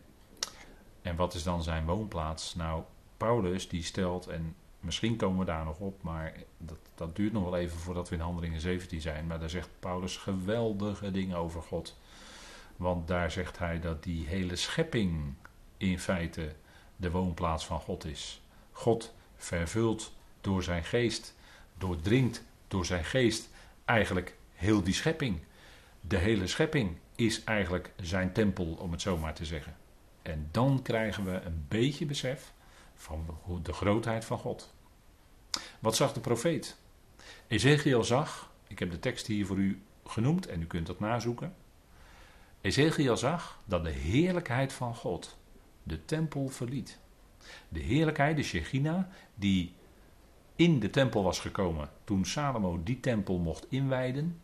En 1.01 1.15
wat 1.15 1.33
is 1.33 1.43
dan 1.43 1.63
zijn 1.63 1.85
woonplaats? 1.85 2.55
Nou, 2.55 2.83
Paulus 3.17 3.69
die 3.69 3.83
stelt, 3.83 4.27
en 4.27 4.55
misschien 4.79 5.15
komen 5.15 5.39
we 5.39 5.45
daar 5.45 5.65
nog 5.65 5.79
op, 5.79 6.03
maar 6.03 6.33
dat, 6.57 6.77
dat 6.95 7.15
duurt 7.15 7.33
nog 7.33 7.43
wel 7.43 7.57
even 7.57 7.79
voordat 7.79 8.09
we 8.09 8.15
in 8.15 8.21
Handelingen 8.21 8.61
17 8.61 9.01
zijn. 9.01 9.27
Maar 9.27 9.39
daar 9.39 9.49
zegt 9.49 9.69
Paulus 9.79 10.17
geweldige 10.17 11.11
dingen 11.11 11.37
over 11.37 11.61
God. 11.61 11.97
Want 12.75 13.07
daar 13.07 13.31
zegt 13.31 13.57
hij 13.57 13.79
dat 13.79 14.03
die 14.03 14.27
hele 14.27 14.55
schepping 14.55 15.33
in 15.77 15.99
feite 15.99 16.55
de 16.95 17.11
woonplaats 17.11 17.65
van 17.65 17.79
God 17.79 18.05
is. 18.05 18.41
God 18.71 19.13
vervult 19.35 20.13
door 20.41 20.63
zijn 20.63 20.83
geest, 20.83 21.35
doordringt 21.77 22.43
door 22.67 22.85
zijn 22.85 23.05
geest 23.05 23.49
eigenlijk 23.85 24.35
heel 24.53 24.83
die 24.83 24.93
schepping. 24.93 25.39
De 26.01 26.17
hele 26.17 26.47
schepping 26.47 26.97
is 27.15 27.43
eigenlijk 27.43 27.91
zijn 27.95 28.33
tempel, 28.33 28.65
om 28.65 28.91
het 28.91 29.01
zo 29.01 29.17
maar 29.17 29.33
te 29.33 29.45
zeggen. 29.45 29.75
En 30.21 30.47
dan 30.51 30.81
krijgen 30.81 31.25
we 31.25 31.41
een 31.41 31.65
beetje 31.67 32.05
besef 32.05 32.53
van 32.97 33.25
de 33.63 33.73
grootheid 33.73 34.25
van 34.25 34.37
God. 34.37 34.73
Wat 35.79 35.95
zag 35.95 36.13
de 36.13 36.19
profeet? 36.19 36.77
Ezekiel 37.47 38.03
zag, 38.03 38.51
ik 38.67 38.79
heb 38.79 38.91
de 38.91 38.99
tekst 38.99 39.27
hier 39.27 39.45
voor 39.45 39.57
u 39.57 39.81
genoemd 40.05 40.47
en 40.47 40.61
u 40.61 40.65
kunt 40.65 40.87
dat 40.87 40.99
nazoeken. 40.99 41.55
Ezekiel 42.61 43.17
zag 43.17 43.59
dat 43.65 43.83
de 43.83 43.91
heerlijkheid 43.91 44.73
van 44.73 44.95
God 44.95 45.37
de 45.83 46.05
tempel 46.05 46.47
verliet. 46.47 46.99
De 47.69 47.79
heerlijkheid, 47.79 48.35
de 48.35 48.43
Shechina, 48.43 49.09
die 49.35 49.73
in 50.55 50.79
de 50.79 50.89
tempel 50.89 51.23
was 51.23 51.39
gekomen 51.39 51.89
toen 52.03 52.25
Salomo 52.25 52.83
die 52.83 52.99
tempel 52.99 53.37
mocht 53.37 53.65
inwijden. 53.69 54.41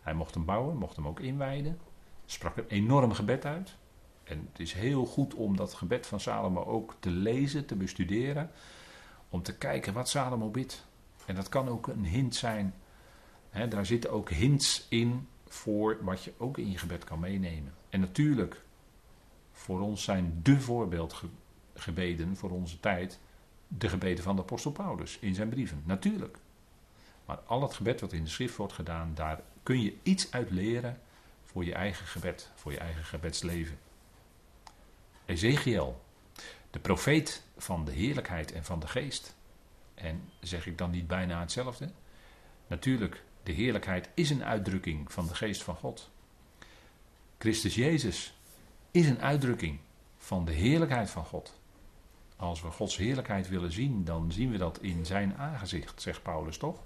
Hij 0.00 0.14
mocht 0.14 0.34
hem 0.34 0.44
bouwen, 0.44 0.76
mocht 0.76 0.96
hem 0.96 1.08
ook 1.08 1.20
inwijden. 1.20 1.78
Sprak 2.26 2.56
een 2.56 2.68
enorm 2.68 3.12
gebed 3.12 3.44
uit. 3.44 3.76
En 4.24 4.48
het 4.52 4.60
is 4.60 4.72
heel 4.72 5.06
goed 5.06 5.34
om 5.34 5.56
dat 5.56 5.74
gebed 5.74 6.06
van 6.06 6.20
Salomo 6.20 6.64
ook 6.64 6.96
te 7.00 7.10
lezen, 7.10 7.66
te 7.66 7.74
bestuderen. 7.74 8.50
Om 9.28 9.42
te 9.42 9.56
kijken 9.56 9.92
wat 9.92 10.08
Salomo 10.08 10.50
bidt. 10.50 10.86
En 11.26 11.34
dat 11.34 11.48
kan 11.48 11.68
ook 11.68 11.86
een 11.86 12.04
hint 12.04 12.34
zijn. 12.34 12.74
Daar 13.68 13.86
zitten 13.86 14.10
ook 14.10 14.30
hints 14.30 14.86
in 14.88 15.28
voor 15.46 15.98
wat 16.00 16.24
je 16.24 16.32
ook 16.36 16.58
in 16.58 16.70
je 16.70 16.78
gebed 16.78 17.04
kan 17.04 17.20
meenemen. 17.20 17.74
En 17.88 18.00
natuurlijk, 18.00 18.62
voor 19.52 19.80
ons 19.80 20.02
zijn 20.02 20.40
de 20.42 20.60
voorbeeldgebeden 20.60 22.36
voor 22.36 22.50
onze 22.50 22.80
tijd 22.80 23.20
de 23.68 23.88
gebeden 23.88 24.24
van 24.24 24.36
de 24.36 24.42
apostel 24.42 24.72
Paulus 24.72 25.18
in 25.18 25.34
zijn 25.34 25.48
brieven. 25.48 25.82
Natuurlijk. 25.84 26.38
Maar 27.24 27.36
al 27.36 27.62
het 27.62 27.74
gebed 27.74 28.00
wat 28.00 28.12
in 28.12 28.24
de 28.24 28.30
schrift 28.30 28.56
wordt 28.56 28.72
gedaan, 28.72 29.12
daar 29.14 29.40
kun 29.62 29.82
je 29.82 29.96
iets 30.02 30.32
uit 30.32 30.50
leren 30.50 31.00
voor 31.44 31.64
je 31.64 31.74
eigen 31.74 32.06
gebed, 32.06 32.50
voor 32.54 32.72
je 32.72 32.78
eigen 32.78 33.04
gebedsleven. 33.04 33.78
Ezekiel, 35.24 36.02
de 36.70 36.78
profeet 36.78 37.42
van 37.56 37.84
de 37.84 37.92
heerlijkheid 37.92 38.52
en 38.52 38.64
van 38.64 38.80
de 38.80 38.88
geest. 38.88 39.34
En 39.94 40.30
zeg 40.40 40.66
ik 40.66 40.78
dan 40.78 40.90
niet 40.90 41.06
bijna 41.06 41.40
hetzelfde? 41.40 41.90
Natuurlijk, 42.66 43.22
de 43.42 43.52
heerlijkheid 43.52 44.08
is 44.14 44.30
een 44.30 44.44
uitdrukking 44.44 45.12
van 45.12 45.26
de 45.26 45.34
geest 45.34 45.62
van 45.62 45.76
God. 45.76 46.10
Christus 47.38 47.74
Jezus 47.74 48.34
is 48.90 49.06
een 49.06 49.20
uitdrukking 49.20 49.78
van 50.18 50.44
de 50.44 50.52
heerlijkheid 50.52 51.10
van 51.10 51.24
God. 51.24 51.60
Als 52.36 52.62
we 52.62 52.70
Gods 52.70 52.96
heerlijkheid 52.96 53.48
willen 53.48 53.72
zien, 53.72 54.04
dan 54.04 54.32
zien 54.32 54.50
we 54.50 54.58
dat 54.58 54.78
in 54.80 55.06
zijn 55.06 55.36
aangezicht, 55.36 56.02
zegt 56.02 56.22
Paulus 56.22 56.56
toch? 56.56 56.78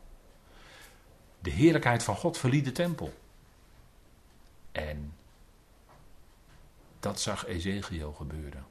De 1.41 1.51
heerlijkheid 1.51 2.03
van 2.03 2.17
God 2.17 2.39
verliet 2.39 2.65
de 2.65 2.73
tempel. 2.73 3.13
En 4.73 5.13
dat 7.07 7.21
zag 7.21 7.47
Ezekiel 7.47 8.13
gebeuren. 8.13 8.67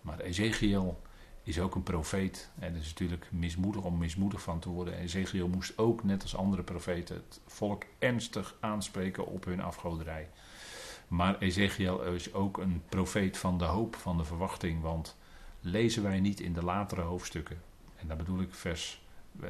Maar 0.00 0.20
Ezekiel 0.20 1.00
is 1.42 1.60
ook 1.60 1.74
een 1.74 1.82
profeet. 1.82 2.50
En 2.58 2.72
het 2.72 2.82
is 2.82 2.88
natuurlijk 2.88 3.28
mismoedig 3.30 3.82
om 3.82 3.98
mismoedig 3.98 4.42
van 4.42 4.58
te 4.58 4.68
worden. 4.68 4.98
Ezekiel 4.98 5.48
moest 5.48 5.78
ook, 5.78 6.04
net 6.04 6.22
als 6.22 6.36
andere 6.36 6.62
profeten, 6.62 7.14
het 7.14 7.40
volk 7.46 7.84
ernstig 7.98 8.56
aanspreken 8.60 9.26
op 9.26 9.44
hun 9.44 9.60
afgoderij. 9.60 10.28
Maar 11.08 11.38
Ezekiel 11.38 12.02
is 12.02 12.32
ook 12.32 12.58
een 12.58 12.82
profeet 12.88 13.38
van 13.38 13.58
de 13.58 13.64
hoop, 13.64 13.96
van 13.96 14.16
de 14.16 14.24
verwachting. 14.24 14.82
Want 14.82 15.16
lezen 15.60 16.02
wij 16.02 16.20
niet 16.20 16.40
in 16.40 16.52
de 16.52 16.64
latere 16.64 17.00
hoofdstukken. 17.00 17.60
En 17.96 18.08
dan 18.08 18.16
bedoel 18.16 18.40
ik, 18.40 18.54
vers, 18.54 19.02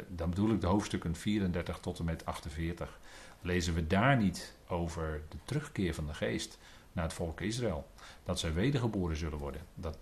dan 0.09 0.31
bedoel 0.31 0.51
ik 0.51 0.61
de 0.61 0.67
hoofdstukken 0.67 1.17
34 1.17 1.79
tot 1.79 1.99
en 1.99 2.05
met 2.05 2.25
48. 2.25 2.99
Lezen 3.41 3.75
we 3.75 3.87
daar 3.87 4.17
niet 4.17 4.55
over 4.69 5.23
de 5.29 5.39
terugkeer 5.45 5.95
van 5.95 6.07
de 6.07 6.15
geest 6.15 6.59
naar 6.97 7.05
het 7.05 7.15
volk 7.15 7.41
Israël. 7.41 7.87
Dat 8.25 8.39
zij 8.39 8.53
wedergeboren 8.53 9.17
zullen 9.17 9.39
worden. 9.39 9.61
Dat, 9.75 9.99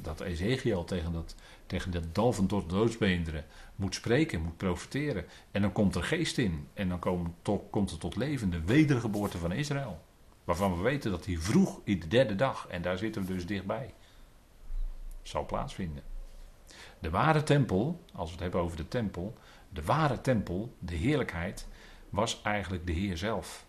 dat 0.00 0.20
Ezekiel 0.20 0.84
tegen 0.84 1.12
dat, 1.12 1.34
tegen 1.66 1.90
dat 1.90 2.14
dal 2.14 2.32
van 2.32 2.46
tot 2.46 2.70
doodsbeenderen 2.70 3.44
moet 3.76 3.94
spreken, 3.94 4.42
moet 4.42 4.56
profiteren. 4.56 5.26
En 5.50 5.62
dan 5.62 5.72
komt 5.72 5.94
er 5.94 6.04
geest 6.04 6.38
in. 6.38 6.68
En 6.74 6.88
dan 6.88 6.98
komt, 6.98 7.30
komt 7.70 7.90
er 7.90 7.98
tot 7.98 8.16
leven 8.16 8.50
de 8.50 8.60
wedergeboorte 8.60 9.38
van 9.38 9.52
Israël. 9.52 10.04
Waarvan 10.44 10.76
we 10.76 10.82
weten 10.82 11.10
dat 11.10 11.24
die 11.24 11.40
vroeg 11.40 11.80
in 11.84 12.00
de 12.00 12.08
derde 12.08 12.34
dag, 12.34 12.66
en 12.68 12.82
daar 12.82 12.98
zitten 12.98 13.24
we 13.24 13.32
dus 13.32 13.46
dichtbij, 13.46 13.94
zal 15.22 15.46
plaatsvinden. 15.46 16.02
De 16.98 17.10
ware 17.10 17.42
tempel, 17.42 18.00
als 18.12 18.26
we 18.26 18.32
het 18.32 18.42
hebben 18.42 18.60
over 18.60 18.76
de 18.76 18.88
tempel, 18.88 19.34
de 19.68 19.82
ware 19.82 20.20
tempel, 20.20 20.74
de 20.78 20.94
heerlijkheid, 20.94 21.66
was 22.10 22.42
eigenlijk 22.42 22.86
de 22.86 22.92
Heer 22.92 23.16
zelf. 23.16 23.65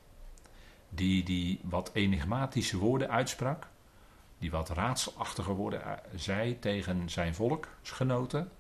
Die, 0.90 1.24
die 1.24 1.60
wat 1.64 1.90
enigmatische 1.94 2.78
woorden 2.78 3.10
uitsprak, 3.10 3.68
die 4.40 4.52
wat 4.52 4.70
raadselachtige 4.70 5.54
woorden 5.54 5.84
eh, 5.84 5.92
zei 6.16 6.60
tegen 6.60 7.10
zijn 7.10 7.36
volksgenoten. 7.36 8.52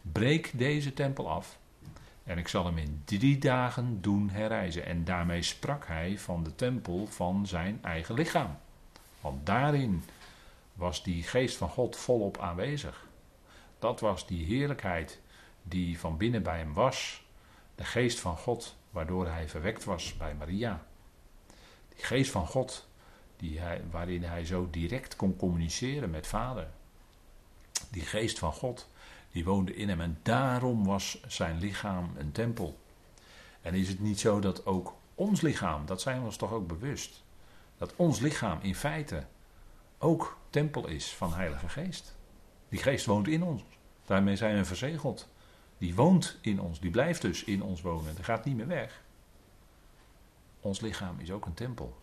Breek 0.00 0.50
deze 0.54 0.94
tempel 0.94 1.30
af 1.30 1.58
en 2.26 2.38
ik 2.38 2.48
zal 2.48 2.64
hem 2.64 2.78
in 2.78 3.02
drie 3.04 3.38
dagen 3.38 4.00
doen 4.00 4.30
herrijzen. 4.30 4.84
En 4.84 5.04
daarmee 5.04 5.42
sprak 5.42 5.86
hij 5.86 6.18
van 6.18 6.44
de 6.44 6.54
tempel 6.54 7.06
van 7.06 7.46
zijn 7.46 7.78
eigen 7.82 8.14
lichaam. 8.14 8.58
Want 9.20 9.46
daarin 9.46 10.04
was 10.74 11.02
die 11.02 11.22
geest 11.22 11.56
van 11.56 11.68
God 11.68 11.96
volop 11.96 12.38
aanwezig. 12.38 13.06
Dat 13.78 14.00
was 14.00 14.26
die 14.26 14.44
heerlijkheid 14.44 15.20
die 15.62 15.98
van 15.98 16.16
binnen 16.16 16.42
bij 16.42 16.58
hem 16.58 16.72
was. 16.72 17.24
De 17.74 17.84
geest 17.84 18.20
van 18.20 18.36
God, 18.36 18.76
waardoor 18.90 19.26
hij 19.28 19.48
verwekt 19.48 19.84
was 19.84 20.16
bij 20.16 20.34
Maria. 20.34 20.86
Die 21.96 22.04
geest 22.04 22.30
van 22.30 22.46
God, 22.46 22.86
die 23.36 23.58
hij, 23.58 23.82
waarin 23.90 24.22
hij 24.22 24.44
zo 24.44 24.68
direct 24.70 25.16
kon 25.16 25.36
communiceren 25.36 26.10
met 26.10 26.26
Vader. 26.26 26.68
Die 27.90 28.02
geest 28.02 28.38
van 28.38 28.52
God, 28.52 28.88
die 29.30 29.44
woonde 29.44 29.74
in 29.74 29.88
hem 29.88 30.00
en 30.00 30.18
daarom 30.22 30.84
was 30.84 31.20
zijn 31.26 31.58
lichaam 31.58 32.10
een 32.16 32.32
tempel. 32.32 32.78
En 33.62 33.74
is 33.74 33.88
het 33.88 34.00
niet 34.00 34.20
zo 34.20 34.40
dat 34.40 34.66
ook 34.66 34.94
ons 35.14 35.40
lichaam, 35.40 35.86
dat 35.86 36.00
zijn 36.00 36.18
we 36.18 36.24
ons 36.24 36.36
toch 36.36 36.52
ook 36.52 36.66
bewust, 36.66 37.22
dat 37.78 37.92
ons 37.96 38.20
lichaam 38.20 38.58
in 38.62 38.74
feite 38.74 39.24
ook 39.98 40.38
tempel 40.50 40.86
is 40.86 41.14
van 41.14 41.34
Heilige 41.34 41.68
Geest. 41.68 42.14
Die 42.68 42.78
geest 42.78 43.06
woont 43.06 43.28
in 43.28 43.42
ons. 43.42 43.62
Daarmee 44.04 44.36
zijn 44.36 44.56
we 44.56 44.64
verzegeld. 44.64 45.28
Die 45.78 45.94
woont 45.94 46.38
in 46.40 46.60
ons, 46.60 46.80
die 46.80 46.90
blijft 46.90 47.22
dus 47.22 47.44
in 47.44 47.62
ons 47.62 47.82
wonen. 47.82 48.14
Die 48.14 48.24
gaat 48.24 48.44
niet 48.44 48.56
meer 48.56 48.66
weg. 48.66 49.02
Ons 50.66 50.80
lichaam 50.80 51.18
is 51.18 51.30
ook 51.30 51.46
een 51.46 51.54
tempel. 51.54 51.96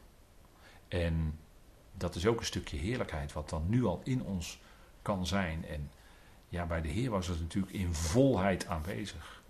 En 0.87 1.39
dat 1.93 2.15
is 2.15 2.25
ook 2.25 2.39
een 2.39 2.45
stukje 2.45 2.77
heerlijkheid 2.77 3.33
wat 3.33 3.49
dan 3.49 3.63
nu 3.67 3.85
al 3.85 4.01
in 4.03 4.23
ons 4.23 4.61
kan 5.01 5.27
zijn. 5.27 5.65
En 5.65 5.91
ja, 6.49 6.65
bij 6.65 6.81
de 6.81 6.87
Heer 6.87 7.09
was 7.09 7.27
het 7.27 7.39
natuurlijk 7.39 7.73
in 7.73 7.93
volheid 7.93 8.67
aanwezig. 8.67 9.41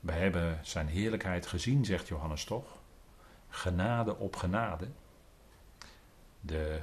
We 0.00 0.12
hebben 0.12 0.58
zijn 0.62 0.86
heerlijkheid 0.86 1.46
gezien, 1.46 1.84
zegt 1.84 2.08
Johannes 2.08 2.44
toch? 2.44 2.78
Genade 3.48 4.16
op 4.16 4.36
genade. 4.36 4.88
De 6.40 6.80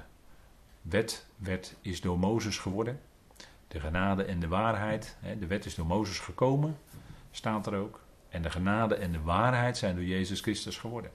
wet 0.82 1.26
werd, 1.36 1.76
is 1.82 2.02
door 2.02 2.20
Mozes 2.20 2.58
geworden. 2.58 3.02
De 3.68 3.80
genade 3.80 4.24
en 4.24 4.40
de 4.40 4.48
waarheid. 4.48 5.18
De 5.40 5.48
wet 5.48 5.66
is 5.66 5.76
door 5.76 5.86
Mozes 5.86 6.20
gekomen, 6.20 6.78
staat 7.32 7.68
er 7.68 7.76
ook. 7.76 8.00
En 8.30 8.42
de 8.42 8.50
genade 8.50 8.96
en 8.96 9.12
de 9.12 9.22
waarheid 9.22 9.78
zijn 9.78 9.96
door 9.96 10.04
Jezus 10.04 10.42
Christus 10.42 10.78
geworden. 10.78 11.12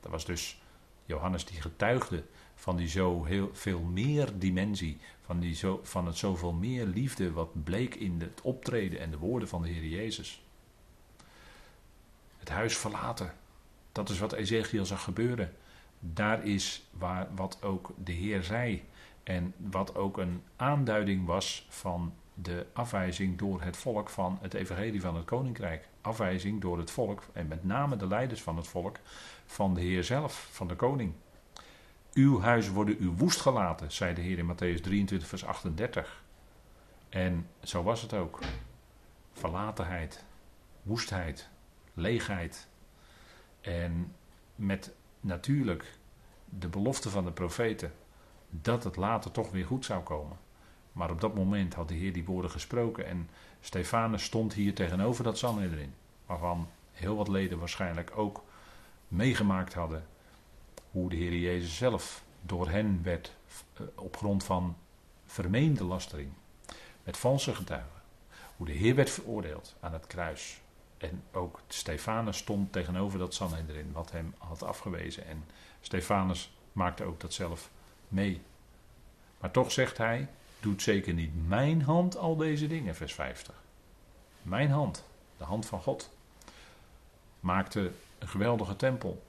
Dat 0.00 0.10
was 0.10 0.24
dus 0.24 0.60
Johannes 1.04 1.44
die 1.44 1.60
getuigde 1.60 2.24
van 2.54 2.76
die 2.76 2.88
zo 2.88 3.24
heel 3.24 3.50
veel 3.52 3.80
meer 3.80 4.38
dimensie, 4.38 4.98
van, 5.20 5.40
die 5.40 5.54
zo, 5.54 5.80
van 5.82 6.06
het 6.06 6.16
zoveel 6.16 6.52
meer 6.52 6.86
liefde 6.86 7.32
wat 7.32 7.64
bleek 7.64 7.94
in 7.94 8.20
het 8.20 8.40
optreden 8.42 9.00
en 9.00 9.10
de 9.10 9.18
woorden 9.18 9.48
van 9.48 9.62
de 9.62 9.68
Heer 9.68 9.88
Jezus. 9.88 10.42
Het 12.38 12.48
huis 12.48 12.76
verlaten, 12.76 13.34
dat 13.92 14.08
is 14.08 14.18
wat 14.18 14.32
Ezekiel 14.32 14.86
zag 14.86 15.02
gebeuren. 15.02 15.54
Daar 16.00 16.44
is 16.44 16.86
waar, 16.90 17.28
wat 17.34 17.62
ook 17.62 17.90
de 18.04 18.12
Heer 18.12 18.42
zei 18.42 18.84
en 19.22 19.54
wat 19.56 19.94
ook 19.94 20.18
een 20.18 20.42
aanduiding 20.56 21.26
was 21.26 21.66
van 21.68 22.14
de 22.34 22.66
afwijzing 22.72 23.38
door 23.38 23.62
het 23.62 23.76
volk 23.76 24.08
van 24.08 24.38
het 24.40 24.54
evangelie 24.54 25.00
van 25.00 25.16
het 25.16 25.24
koninkrijk. 25.24 25.87
Afwijzing 26.00 26.60
door 26.60 26.78
het 26.78 26.90
volk 26.90 27.22
en 27.32 27.48
met 27.48 27.64
name 27.64 27.96
de 27.96 28.06
leiders 28.06 28.42
van 28.42 28.56
het 28.56 28.66
volk 28.66 28.96
van 29.46 29.74
de 29.74 29.80
Heer 29.80 30.04
zelf, 30.04 30.48
van 30.50 30.68
de 30.68 30.76
koning. 30.76 31.12
Uw 32.12 32.40
huis 32.40 32.68
worden 32.68 32.96
u 33.00 33.08
woest 33.08 33.40
gelaten, 33.40 33.92
zei 33.92 34.14
de 34.14 34.20
Heer 34.20 34.38
in 34.38 34.54
Matthäus 34.54 34.80
23, 34.80 35.28
vers 35.28 35.44
38. 35.44 36.22
En 37.08 37.48
zo 37.62 37.82
was 37.82 38.02
het 38.02 38.14
ook. 38.14 38.38
Verlatenheid, 39.32 40.24
woestheid, 40.82 41.48
leegheid. 41.94 42.68
En 43.60 44.14
met 44.54 44.92
natuurlijk 45.20 45.98
de 46.44 46.68
belofte 46.68 47.10
van 47.10 47.24
de 47.24 47.32
profeten 47.32 47.92
dat 48.50 48.84
het 48.84 48.96
later 48.96 49.30
toch 49.30 49.50
weer 49.50 49.66
goed 49.66 49.84
zou 49.84 50.02
komen. 50.02 50.36
Maar 50.98 51.10
op 51.10 51.20
dat 51.20 51.34
moment 51.34 51.74
had 51.74 51.88
de 51.88 51.94
Heer 51.94 52.12
die 52.12 52.24
woorden 52.24 52.50
gesproken 52.50 53.06
en 53.06 53.30
Stefanus 53.60 54.24
stond 54.24 54.52
hier 54.52 54.74
tegenover 54.74 55.24
dat 55.24 55.38
Sanhedrin, 55.38 55.94
waarvan 56.26 56.68
heel 56.92 57.16
wat 57.16 57.28
leden 57.28 57.58
waarschijnlijk 57.58 58.12
ook 58.16 58.42
meegemaakt 59.08 59.74
hadden 59.74 60.06
hoe 60.90 61.10
de 61.10 61.16
Heer 61.16 61.34
Jezus 61.34 61.76
zelf 61.76 62.24
door 62.42 62.68
hen 62.68 63.02
werd 63.02 63.34
eh, 63.74 63.82
op 63.94 64.16
grond 64.16 64.44
van 64.44 64.76
vermeende 65.26 65.84
lastering, 65.84 66.30
met 67.04 67.16
valse 67.16 67.54
getuigen. 67.54 68.02
Hoe 68.56 68.66
de 68.66 68.72
Heer 68.72 68.94
werd 68.94 69.10
veroordeeld 69.10 69.76
aan 69.80 69.92
het 69.92 70.06
kruis. 70.06 70.60
En 70.96 71.22
ook 71.32 71.60
Stefanus 71.68 72.36
stond 72.36 72.72
tegenover 72.72 73.18
dat 73.18 73.34
Sanhedrin, 73.34 73.92
wat 73.92 74.10
hem 74.10 74.34
had 74.38 74.62
afgewezen. 74.62 75.26
En 75.26 75.44
Stefanus 75.80 76.52
maakte 76.72 77.04
ook 77.04 77.20
dat 77.20 77.32
zelf 77.32 77.70
mee. 78.08 78.42
Maar 79.40 79.50
toch 79.50 79.72
zegt 79.72 79.98
hij, 79.98 80.28
doet 80.60 80.82
zeker 80.82 81.14
niet 81.14 81.48
mijn 81.48 81.82
hand 81.82 82.16
al 82.16 82.36
deze 82.36 82.66
dingen, 82.66 82.94
vers 82.94 83.14
50. 83.14 83.62
Mijn 84.42 84.70
hand, 84.70 85.04
de 85.36 85.44
hand 85.44 85.66
van 85.66 85.80
God, 85.80 86.10
maakte 87.40 87.90
een 88.18 88.28
geweldige 88.28 88.76
tempel 88.76 89.22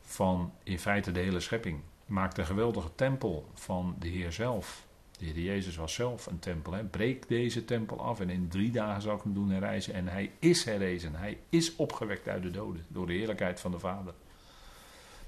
van 0.00 0.52
in 0.62 0.78
feite 0.78 1.12
de 1.12 1.20
hele 1.20 1.40
schepping. 1.40 1.80
Maakte 2.06 2.40
een 2.40 2.46
geweldige 2.46 2.94
tempel 2.94 3.50
van 3.54 3.96
de 3.98 4.08
Heer 4.08 4.32
zelf. 4.32 4.86
De 5.18 5.24
Heer 5.24 5.38
Jezus 5.38 5.76
was 5.76 5.94
zelf 5.94 6.26
een 6.26 6.38
tempel. 6.38 6.72
Hè. 6.72 6.84
Breek 6.84 7.28
deze 7.28 7.64
tempel 7.64 8.00
af 8.00 8.20
en 8.20 8.30
in 8.30 8.48
drie 8.48 8.70
dagen 8.70 9.02
zal 9.02 9.16
ik 9.16 9.22
hem 9.22 9.34
doen 9.34 9.50
herrijzen. 9.50 9.94
En 9.94 10.08
hij 10.08 10.32
is 10.38 10.64
herrezen. 10.64 11.14
Hij 11.14 11.38
is 11.48 11.76
opgewekt 11.76 12.28
uit 12.28 12.42
de 12.42 12.50
doden 12.50 12.84
door 12.88 13.06
de 13.06 13.12
heerlijkheid 13.12 13.60
van 13.60 13.70
de 13.70 13.78
Vader. 13.78 14.14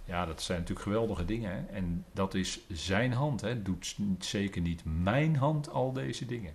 Ja, 0.08 0.26
dat 0.26 0.42
zijn 0.42 0.58
natuurlijk 0.58 0.86
geweldige 0.86 1.24
dingen. 1.24 1.68
En 1.68 2.04
dat 2.12 2.34
is 2.34 2.60
zijn 2.68 3.12
hand. 3.12 3.40
Hè? 3.40 3.62
Doet 3.62 3.96
zeker 4.18 4.60
niet 4.60 4.82
mijn 4.84 5.36
hand 5.36 5.70
al 5.70 5.92
deze 5.92 6.26
dingen. 6.26 6.54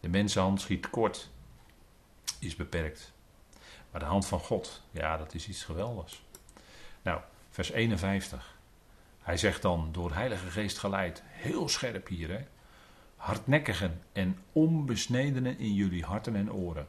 De 0.00 0.08
mensenhand 0.08 0.60
schiet 0.60 0.90
kort, 0.90 1.30
is 2.38 2.56
beperkt. 2.56 3.12
Maar 3.90 4.00
de 4.00 4.06
hand 4.06 4.26
van 4.26 4.40
God, 4.40 4.82
ja, 4.90 5.16
dat 5.16 5.34
is 5.34 5.48
iets 5.48 5.64
geweldigs. 5.64 6.22
Nou, 7.02 7.20
vers 7.50 7.70
51. 7.70 8.56
Hij 9.22 9.36
zegt 9.36 9.62
dan, 9.62 9.88
door 9.92 10.14
Heilige 10.14 10.50
Geest 10.50 10.78
geleid, 10.78 11.22
heel 11.26 11.68
scherp 11.68 12.08
hier, 12.08 12.28
hè. 12.28 12.44
Hardnekkigen 13.16 14.02
en 14.12 14.38
onbesnedenen 14.52 15.58
in 15.58 15.74
jullie 15.74 16.04
harten 16.04 16.36
en 16.36 16.52
oren. 16.52 16.88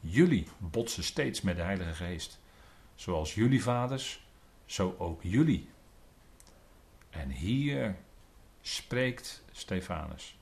Jullie 0.00 0.48
botsen 0.58 1.04
steeds 1.04 1.40
met 1.40 1.56
de 1.56 1.62
Heilige 1.62 1.94
Geest. 1.94 2.40
Zoals 2.94 3.34
jullie 3.34 3.62
vaders, 3.62 4.25
zo 4.66 4.94
ook 4.98 5.22
jullie. 5.22 5.68
En 7.10 7.30
hier 7.30 7.96
spreekt 8.60 9.44
Stefanus. 9.52 10.38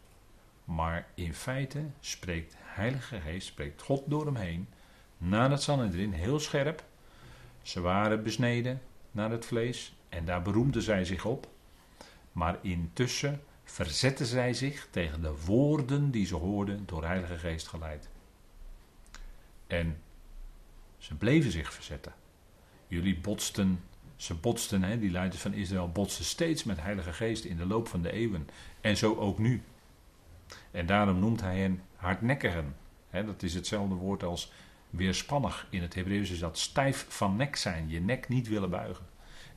Maar 0.65 1.07
in 1.15 1.35
feite 1.35 1.85
spreekt 2.01 2.55
Heilige 2.59 3.21
Geest, 3.21 3.47
spreekt 3.47 3.83
God 3.83 4.03
door 4.07 4.27
hem 4.27 4.37
heen, 4.37 4.69
naar 5.19 5.51
het 5.51 5.63
Sanhedrin, 5.63 6.13
heel 6.13 6.41
scherp. 6.41 6.85
Ze 7.63 7.81
waren 7.81 8.23
besneden 8.23 8.83
naar 9.11 9.31
het 9.31 9.47
vlees 9.47 9.95
en 10.09 10.25
daar 10.25 10.43
beroemden 10.43 10.83
zij 10.83 11.05
zich 11.05 11.25
op. 11.25 11.49
Maar 12.33 12.59
intussen 12.63 13.43
verzetten 13.65 14.27
zij 14.27 14.55
zich 14.55 14.89
tegen 14.91 15.23
de 15.23 15.35
woorden 15.45 16.11
die 16.11 16.27
ze 16.27 16.35
hoorden 16.35 16.87
door 16.87 17.05
Heilige 17.05 17.39
Geest 17.39 17.69
geleid. 17.69 18.09
En 19.67 20.03
ze 20.99 21.15
bleven 21.15 21.51
zich 21.51 21.73
verzetten. 21.73 22.15
Jullie 22.87 23.19
botsten, 23.19 23.85
ze 24.17 24.35
botsten, 24.35 24.83
hè, 24.83 24.99
die 24.99 25.11
leiders 25.11 25.43
van 25.43 25.55
Israël 25.55 25.89
botsten 25.89 26.25
steeds 26.25 26.65
met 26.65 26.81
Heilige 26.81 27.13
Geest 27.13 27.45
in 27.45 27.57
de 27.57 27.67
loop 27.67 27.89
van 27.89 28.03
de 28.03 28.13
eeuwen. 28.13 28.49
En 28.81 28.97
zo 28.97 29.15
ook 29.15 29.39
nu. 29.39 29.63
En 30.71 30.87
daarom 30.87 31.19
noemt 31.19 31.41
hij 31.41 31.59
hen 31.59 31.83
hardnekkigen. 31.97 32.77
Hè, 33.11 33.25
dat 33.25 33.43
is 33.43 33.55
hetzelfde 33.55 33.95
woord 33.95 34.23
als 34.23 34.53
weerspannig. 34.91 35.67
In 35.71 35.83
het 35.83 35.95
Hebreeuws 35.95 36.31
is 36.31 36.39
dat 36.39 36.59
stijf 36.59 37.07
van 37.09 37.37
nek 37.37 37.57
zijn, 37.57 37.89
je 37.89 38.01
nek 38.01 38.29
niet 38.29 38.49
willen 38.49 38.71
buigen. 38.71 39.05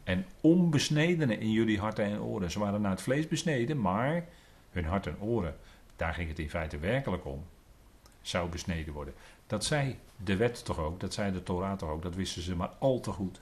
En 0.04 0.26
onbesnedenen 0.42 1.40
in 1.40 1.52
jullie 1.52 1.80
harten 1.80 2.06
en 2.06 2.22
oren. 2.22 2.52
Ze 2.52 2.60
waren 2.60 2.82
naar 2.82 2.92
het 2.92 3.02
vlees 3.02 3.28
besneden, 3.28 3.82
maar 3.82 4.26
hun 4.72 4.86
hart 4.86 5.08
en 5.08 5.20
oren, 5.20 5.56
daar 5.96 6.14
ging 6.14 6.30
het 6.30 6.40
in 6.40 6.50
feite 6.50 6.78
werkelijk 6.78 7.26
om, 7.26 7.46
zou 8.22 8.50
besneden 8.50 8.94
worden. 8.94 9.14
Dat 9.48 9.66
zei 9.66 9.96
de 10.24 10.36
wet 10.36 10.66
toch 10.66 10.80
ook, 10.80 11.00
dat 11.00 11.14
zei 11.14 11.32
de 11.32 11.44
Torah 11.44 11.78
toch 11.78 11.90
ook, 11.90 12.02
dat 12.02 12.16
wisten 12.16 12.42
ze 12.42 12.56
maar 12.56 12.72
al 12.80 13.00
te 13.00 13.12
goed. 13.12 13.42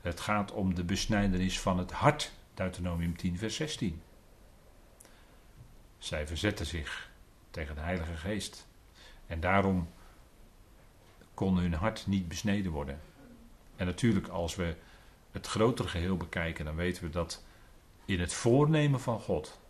Het 0.00 0.20
gaat 0.20 0.52
om 0.52 0.74
de 0.74 0.84
besnijdenis 0.84 1.60
van 1.60 1.78
het 1.78 1.92
hart, 1.92 2.32
Deuteronomium 2.54 3.16
10, 3.16 3.38
vers 3.38 3.56
16. 3.56 4.02
Zij 5.98 6.26
verzetten 6.26 6.66
zich 6.66 7.10
tegen 7.50 7.74
de 7.74 7.80
Heilige 7.80 8.16
Geest. 8.16 8.66
En 9.26 9.40
daarom 9.40 9.88
kon 11.34 11.56
hun 11.56 11.74
hart 11.74 12.06
niet 12.06 12.28
besneden 12.28 12.72
worden. 12.72 13.00
En 13.76 13.86
natuurlijk, 13.86 14.28
als 14.28 14.56
we 14.56 14.76
het 15.30 15.46
grotere 15.46 15.88
geheel 15.88 16.16
bekijken, 16.16 16.64
dan 16.64 16.74
weten 16.74 17.02
we 17.02 17.10
dat 17.10 17.44
in 18.04 18.20
het 18.20 18.32
voornemen 18.32 19.00
van 19.00 19.20
God 19.20 19.60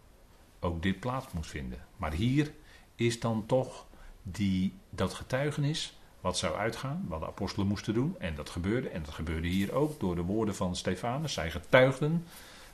ook 0.61 0.83
dit 0.83 1.01
plaats 1.01 1.33
moest 1.33 1.51
vinden. 1.51 1.85
Maar 1.97 2.13
hier 2.13 2.53
is 2.95 3.21
dan 3.21 3.47
toch 3.47 3.87
die, 4.23 4.75
dat 4.91 5.15
getuigenis 5.15 5.98
wat 6.29 6.39
zou 6.39 6.57
uitgaan, 6.57 7.05
wat 7.09 7.21
de 7.21 7.27
apostelen 7.27 7.67
moesten 7.67 7.95
doen. 7.95 8.17
En 8.19 8.35
dat 8.35 8.51
gebeurde. 8.51 8.89
En 8.89 9.03
dat 9.03 9.15
gebeurde 9.15 9.49
hier 9.49 9.73
ook 9.73 10.01
door 10.01 10.15
de 10.15 10.23
woorden 10.23 10.55
van 10.55 10.77
Stefanus. 10.77 11.33
Zij 11.33 11.51
getuigden 11.51 12.27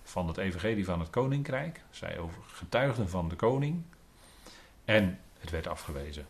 van 0.03 0.29
het 0.29 0.37
evangelie 0.37 0.85
van 0.85 1.01
het 1.01 1.11
koninkrijk. 1.11 1.81
Zij 1.91 2.19
getuigden 2.47 3.09
van 3.09 3.29
de 3.29 3.37
koning. 3.37 3.83
En 4.85 5.19
het 5.39 5.51
werd 5.51 5.67
afgewezen. 5.67 6.27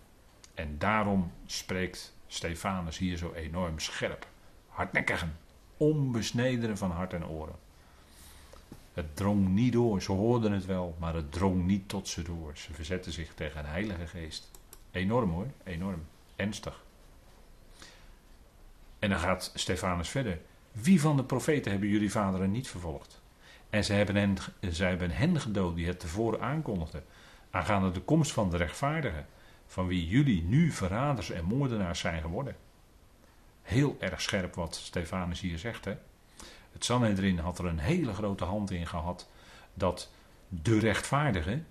En 0.54 0.78
daarom 0.78 1.32
spreekt 1.46 2.14
Stefanus 2.26 2.98
hier 2.98 3.16
zo 3.16 3.32
enorm 3.32 3.78
scherp. 3.78 4.26
Hardnekkigen. 4.68 5.36
Onbesnedenen 5.76 6.78
van 6.78 6.90
hart 6.90 7.12
en 7.12 7.26
oren. 7.26 7.56
Het 8.92 9.16
drong 9.16 9.48
niet 9.48 9.72
door. 9.72 10.02
Ze 10.02 10.12
hoorden 10.12 10.52
het 10.52 10.66
wel, 10.66 10.96
maar 10.98 11.14
het 11.14 11.32
drong 11.32 11.66
niet 11.66 11.88
tot 11.88 12.08
ze 12.08 12.22
door. 12.22 12.56
Ze 12.56 12.72
verzetten 12.72 13.12
zich 13.12 13.34
tegen 13.34 13.60
een 13.60 13.70
heilige 13.70 14.06
geest. 14.06 14.50
Enorm 14.90 15.30
hoor, 15.30 15.46
enorm. 15.64 16.06
Ernstig. 16.36 16.83
En 19.04 19.10
dan 19.10 19.18
gaat 19.18 19.50
Stefanus 19.54 20.08
verder. 20.08 20.40
Wie 20.72 21.00
van 21.00 21.16
de 21.16 21.24
profeten 21.24 21.70
hebben 21.70 21.88
jullie 21.88 22.10
vaderen 22.10 22.50
niet 22.50 22.68
vervolgd? 22.68 23.22
En 23.70 23.84
zij 23.84 23.96
hebben, 23.96 24.16
hen, 24.16 24.36
zij 24.60 24.88
hebben 24.88 25.10
hen 25.10 25.40
gedood 25.40 25.76
die 25.76 25.86
het 25.86 26.00
tevoren 26.00 26.40
aankondigden. 26.40 27.04
Aangaande 27.50 27.90
de 27.90 28.00
komst 28.00 28.32
van 28.32 28.50
de 28.50 28.56
rechtvaardigen. 28.56 29.26
Van 29.66 29.86
wie 29.86 30.08
jullie 30.08 30.42
nu 30.42 30.70
verraders 30.70 31.30
en 31.30 31.44
moordenaars 31.44 32.00
zijn 32.00 32.20
geworden. 32.20 32.56
Heel 33.62 33.96
erg 34.00 34.20
scherp 34.20 34.54
wat 34.54 34.74
Stefanus 34.74 35.40
hier 35.40 35.58
zegt. 35.58 35.84
Hè? 35.84 35.96
Het 36.72 36.84
Sanhedrin 36.84 37.38
had 37.38 37.58
er 37.58 37.66
een 37.66 37.78
hele 37.78 38.14
grote 38.14 38.44
hand 38.44 38.70
in 38.70 38.86
gehad. 38.86 39.28
Dat 39.74 40.12
de 40.48 40.78
rechtvaardige, 40.78 41.62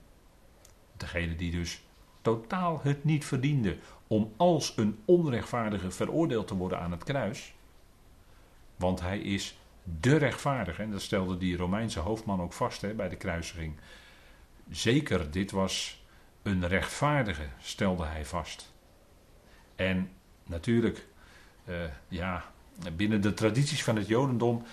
degene 0.98 1.36
die 1.36 1.52
dus 1.52 1.84
totaal 2.24 2.80
het 2.84 3.04
niet 3.04 3.26
verdiende 3.26 3.78
om 4.08 4.34
als 4.38 4.74
een 4.78 5.00
onrechtvaardige 5.06 5.92
veroordeeld 5.92 6.48
te 6.48 6.56
worden 6.56 6.80
aan 6.80 6.92
het 6.92 7.04
kruis. 7.04 7.54
Want 8.76 9.02
hij 9.02 9.20
is 9.20 9.58
de 9.84 10.18
rechtvaardige. 10.18 10.82
En 10.82 10.92
dat 10.92 11.02
stelde 11.02 11.38
die 11.38 11.58
Romeinse 11.58 12.00
hoofdman 12.00 12.42
ook 12.42 12.54
vast 12.54 12.82
hè, 12.82 12.94
bij 12.94 13.10
de 13.10 13.16
kruisiging. 13.16 13.74
Zeker, 14.70 15.32
dit 15.32 15.52
was 15.52 16.04
een 16.42 16.68
rechtvaardige, 16.68 17.46
stelde 17.62 18.06
hij 18.06 18.26
vast. 18.26 18.74
En 19.76 20.10
natuurlijk, 20.44 21.08
uh, 21.66 21.76
ja, 22.08 22.44
binnen 22.96 23.22
de 23.22 23.34
tradities 23.34 23.84
van 23.84 23.96
het 23.96 24.08
Jodendom 24.08 24.64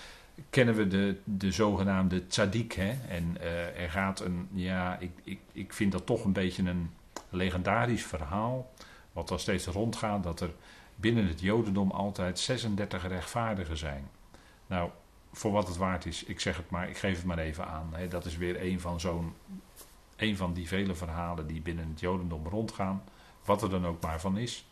kennen 0.51 0.75
we 0.75 0.87
de, 0.87 1.21
de 1.25 1.53
zogenaamde 1.53 2.27
tzaddik. 2.27 2.73
Hè? 2.73 2.91
En 3.09 3.37
uh, 3.41 3.81
er 3.83 3.91
gaat 3.91 4.21
een, 4.21 4.49
ja, 4.53 4.99
ik, 4.99 5.11
ik, 5.25 5.39
ik 5.53 5.73
vind 5.73 5.93
dat 5.93 6.07
toch 6.07 6.25
een 6.25 6.33
beetje 6.33 6.63
een 6.63 6.91
legendarisch 7.31 8.05
verhaal. 8.05 8.71
Wat 9.13 9.29
dan 9.29 9.39
steeds 9.39 9.67
rondgaat, 9.67 10.23
dat 10.23 10.41
er 10.41 10.51
binnen 10.97 11.27
het 11.27 11.41
Jodendom 11.41 11.91
altijd 11.91 12.39
36 12.39 13.09
rechtvaardigen 13.09 13.77
zijn. 13.77 14.09
Nou, 14.67 14.91
voor 15.33 15.53
wat 15.53 15.69
het 15.69 15.77
waard 15.77 16.07
is, 16.07 16.25
ik 16.25 16.41
zeg 16.41 16.57
het 16.57 16.71
maar, 16.71 16.89
ik 16.89 16.97
geef 16.97 17.17
het 17.17 17.25
maar 17.25 17.39
even 17.39 17.67
aan. 17.67 17.93
Dat 18.09 18.25
is 18.25 18.37
weer 18.37 18.63
een 18.63 18.81
van 18.81 19.01
zo'n. 19.01 19.35
Een 20.17 20.37
van 20.37 20.53
die 20.53 20.69
vele 20.69 20.95
verhalen 20.95 21.47
die 21.47 21.61
binnen 21.61 21.89
het 21.89 22.01
Jodendom 22.01 22.47
rondgaan. 22.47 23.03
Wat 23.45 23.63
er 23.63 23.71
dan 23.71 23.87
ook 23.87 24.03
maar 24.03 24.21
van 24.21 24.39
is. 24.39 24.65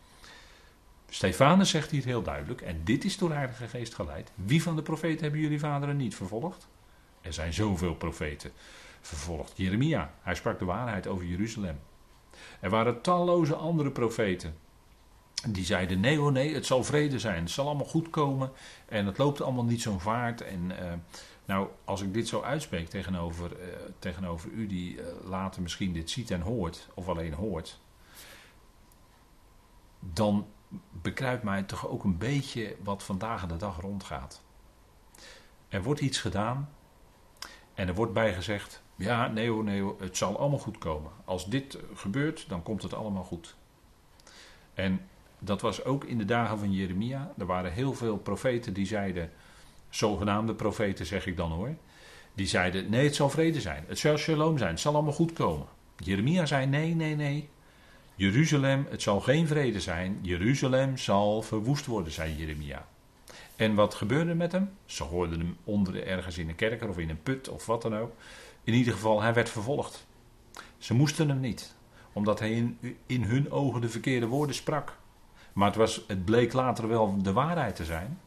Stefanus 1.08 1.70
zegt 1.70 1.90
hier 1.90 2.04
heel 2.04 2.22
duidelijk, 2.22 2.60
en 2.60 2.80
dit 2.84 3.04
is 3.04 3.18
door 3.18 3.28
de 3.28 3.34
Heilige 3.34 3.68
Geest 3.68 3.94
geleid. 3.94 4.32
Wie 4.34 4.62
van 4.62 4.76
de 4.76 4.82
profeten 4.82 5.22
hebben 5.22 5.40
jullie 5.40 5.58
vaderen 5.58 5.96
niet 5.96 6.14
vervolgd? 6.14 6.68
Er 7.20 7.32
zijn 7.32 7.52
zoveel 7.52 7.94
profeten 7.94 8.52
vervolgd. 9.00 9.52
Jeremia, 9.56 10.14
hij 10.22 10.34
sprak 10.34 10.58
de 10.58 10.64
waarheid 10.64 11.06
over 11.06 11.24
Jeruzalem. 11.26 11.78
Er 12.60 12.70
waren 12.70 13.00
talloze 13.00 13.54
andere 13.54 13.90
profeten. 13.90 14.56
Die 15.48 15.64
zeiden: 15.64 16.00
nee, 16.00 16.20
oh 16.20 16.32
nee, 16.32 16.54
het 16.54 16.66
zal 16.66 16.84
vrede 16.84 17.18
zijn. 17.18 17.42
Het 17.42 17.50
zal 17.50 17.66
allemaal 17.66 17.86
goed 17.86 18.10
komen. 18.10 18.50
En 18.86 19.06
het 19.06 19.18
loopt 19.18 19.40
allemaal 19.40 19.64
niet 19.64 19.82
zo'n 19.82 20.00
vaart. 20.00 20.40
En 20.40 20.70
uh, 20.70 20.92
nou, 21.44 21.68
als 21.84 22.02
ik 22.02 22.14
dit 22.14 22.28
zo 22.28 22.42
uitspreek 22.42 22.88
tegenover, 22.88 23.50
uh, 23.60 23.66
tegenover 23.98 24.50
u, 24.50 24.66
die 24.66 24.96
uh, 24.96 25.04
later 25.24 25.62
misschien 25.62 25.92
dit 25.92 26.10
ziet 26.10 26.30
en 26.30 26.40
hoort, 26.40 26.88
of 26.94 27.08
alleen 27.08 27.32
hoort. 27.32 27.80
dan 30.00 30.46
bekruipt 31.02 31.42
mij 31.42 31.62
toch 31.62 31.88
ook 31.88 32.04
een 32.04 32.18
beetje 32.18 32.76
wat 32.84 33.02
vandaag 33.02 33.46
de 33.46 33.56
dag 33.56 33.80
rondgaat. 33.80 34.42
Er 35.68 35.82
wordt 35.82 36.00
iets 36.00 36.18
gedaan 36.18 36.70
en 37.74 37.88
er 37.88 37.94
wordt 37.94 38.12
bijgezegd: 38.12 38.82
ja, 38.98 39.28
nee 39.28 39.50
hoor, 39.50 39.64
nee 39.64 39.80
hoor, 39.80 39.96
het 40.00 40.16
zal 40.16 40.38
allemaal 40.38 40.58
goed 40.58 40.78
komen. 40.78 41.10
Als 41.24 41.46
dit 41.46 41.78
gebeurt, 41.94 42.48
dan 42.48 42.62
komt 42.62 42.82
het 42.82 42.94
allemaal 42.94 43.24
goed. 43.24 43.56
En 44.74 45.00
dat 45.38 45.60
was 45.60 45.84
ook 45.84 46.04
in 46.04 46.18
de 46.18 46.24
dagen 46.24 46.58
van 46.58 46.72
Jeremia. 46.72 47.32
Er 47.38 47.46
waren 47.46 47.72
heel 47.72 47.94
veel 47.94 48.16
profeten 48.16 48.72
die 48.72 48.86
zeiden, 48.86 49.30
zogenaamde 49.88 50.54
profeten 50.54 51.06
zeg 51.06 51.26
ik 51.26 51.36
dan 51.36 51.50
hoor, 51.50 51.74
die 52.34 52.46
zeiden: 52.46 52.90
nee, 52.90 53.04
het 53.04 53.14
zal 53.14 53.30
vrede 53.30 53.60
zijn, 53.60 53.84
het 53.86 53.98
zal 53.98 54.16
shalom 54.16 54.58
zijn, 54.58 54.70
het 54.70 54.80
zal 54.80 54.94
allemaal 54.94 55.12
goed 55.12 55.32
komen. 55.32 55.66
Jeremia 55.96 56.46
zei: 56.46 56.66
nee, 56.66 56.94
nee, 56.94 57.14
nee. 57.14 57.48
Jeruzalem, 58.14 58.86
het 58.90 59.02
zal 59.02 59.20
geen 59.20 59.46
vrede 59.46 59.80
zijn. 59.80 60.18
Jeruzalem 60.22 60.96
zal 60.96 61.42
verwoest 61.42 61.86
worden, 61.86 62.12
zei 62.12 62.36
Jeremia. 62.36 62.86
En 63.56 63.74
wat 63.74 63.94
gebeurde 63.94 64.34
met 64.34 64.52
hem? 64.52 64.70
Ze 64.86 65.02
hoorden 65.02 65.38
hem 65.38 65.56
onder 65.64 66.06
ergens 66.06 66.38
in 66.38 66.48
een 66.48 66.54
kerker 66.54 66.88
of 66.88 66.98
in 66.98 67.10
een 67.10 67.22
put 67.22 67.48
of 67.48 67.66
wat 67.66 67.82
dan 67.82 67.96
ook. 67.96 68.12
In 68.68 68.74
ieder 68.74 68.92
geval, 68.92 69.22
hij 69.22 69.34
werd 69.34 69.48
vervolgd. 69.48 70.06
Ze 70.78 70.94
moesten 70.94 71.28
hem 71.28 71.40
niet, 71.40 71.74
omdat 72.12 72.38
hij 72.38 72.50
in, 72.52 72.78
in 73.06 73.22
hun 73.22 73.50
ogen 73.50 73.80
de 73.80 73.88
verkeerde 73.88 74.26
woorden 74.26 74.54
sprak. 74.54 74.98
Maar 75.52 75.66
het, 75.66 75.76
was, 75.76 76.04
het 76.06 76.24
bleek 76.24 76.52
later 76.52 76.88
wel 76.88 77.22
de 77.22 77.32
waarheid 77.32 77.76
te 77.76 77.84
zijn. 77.84 78.20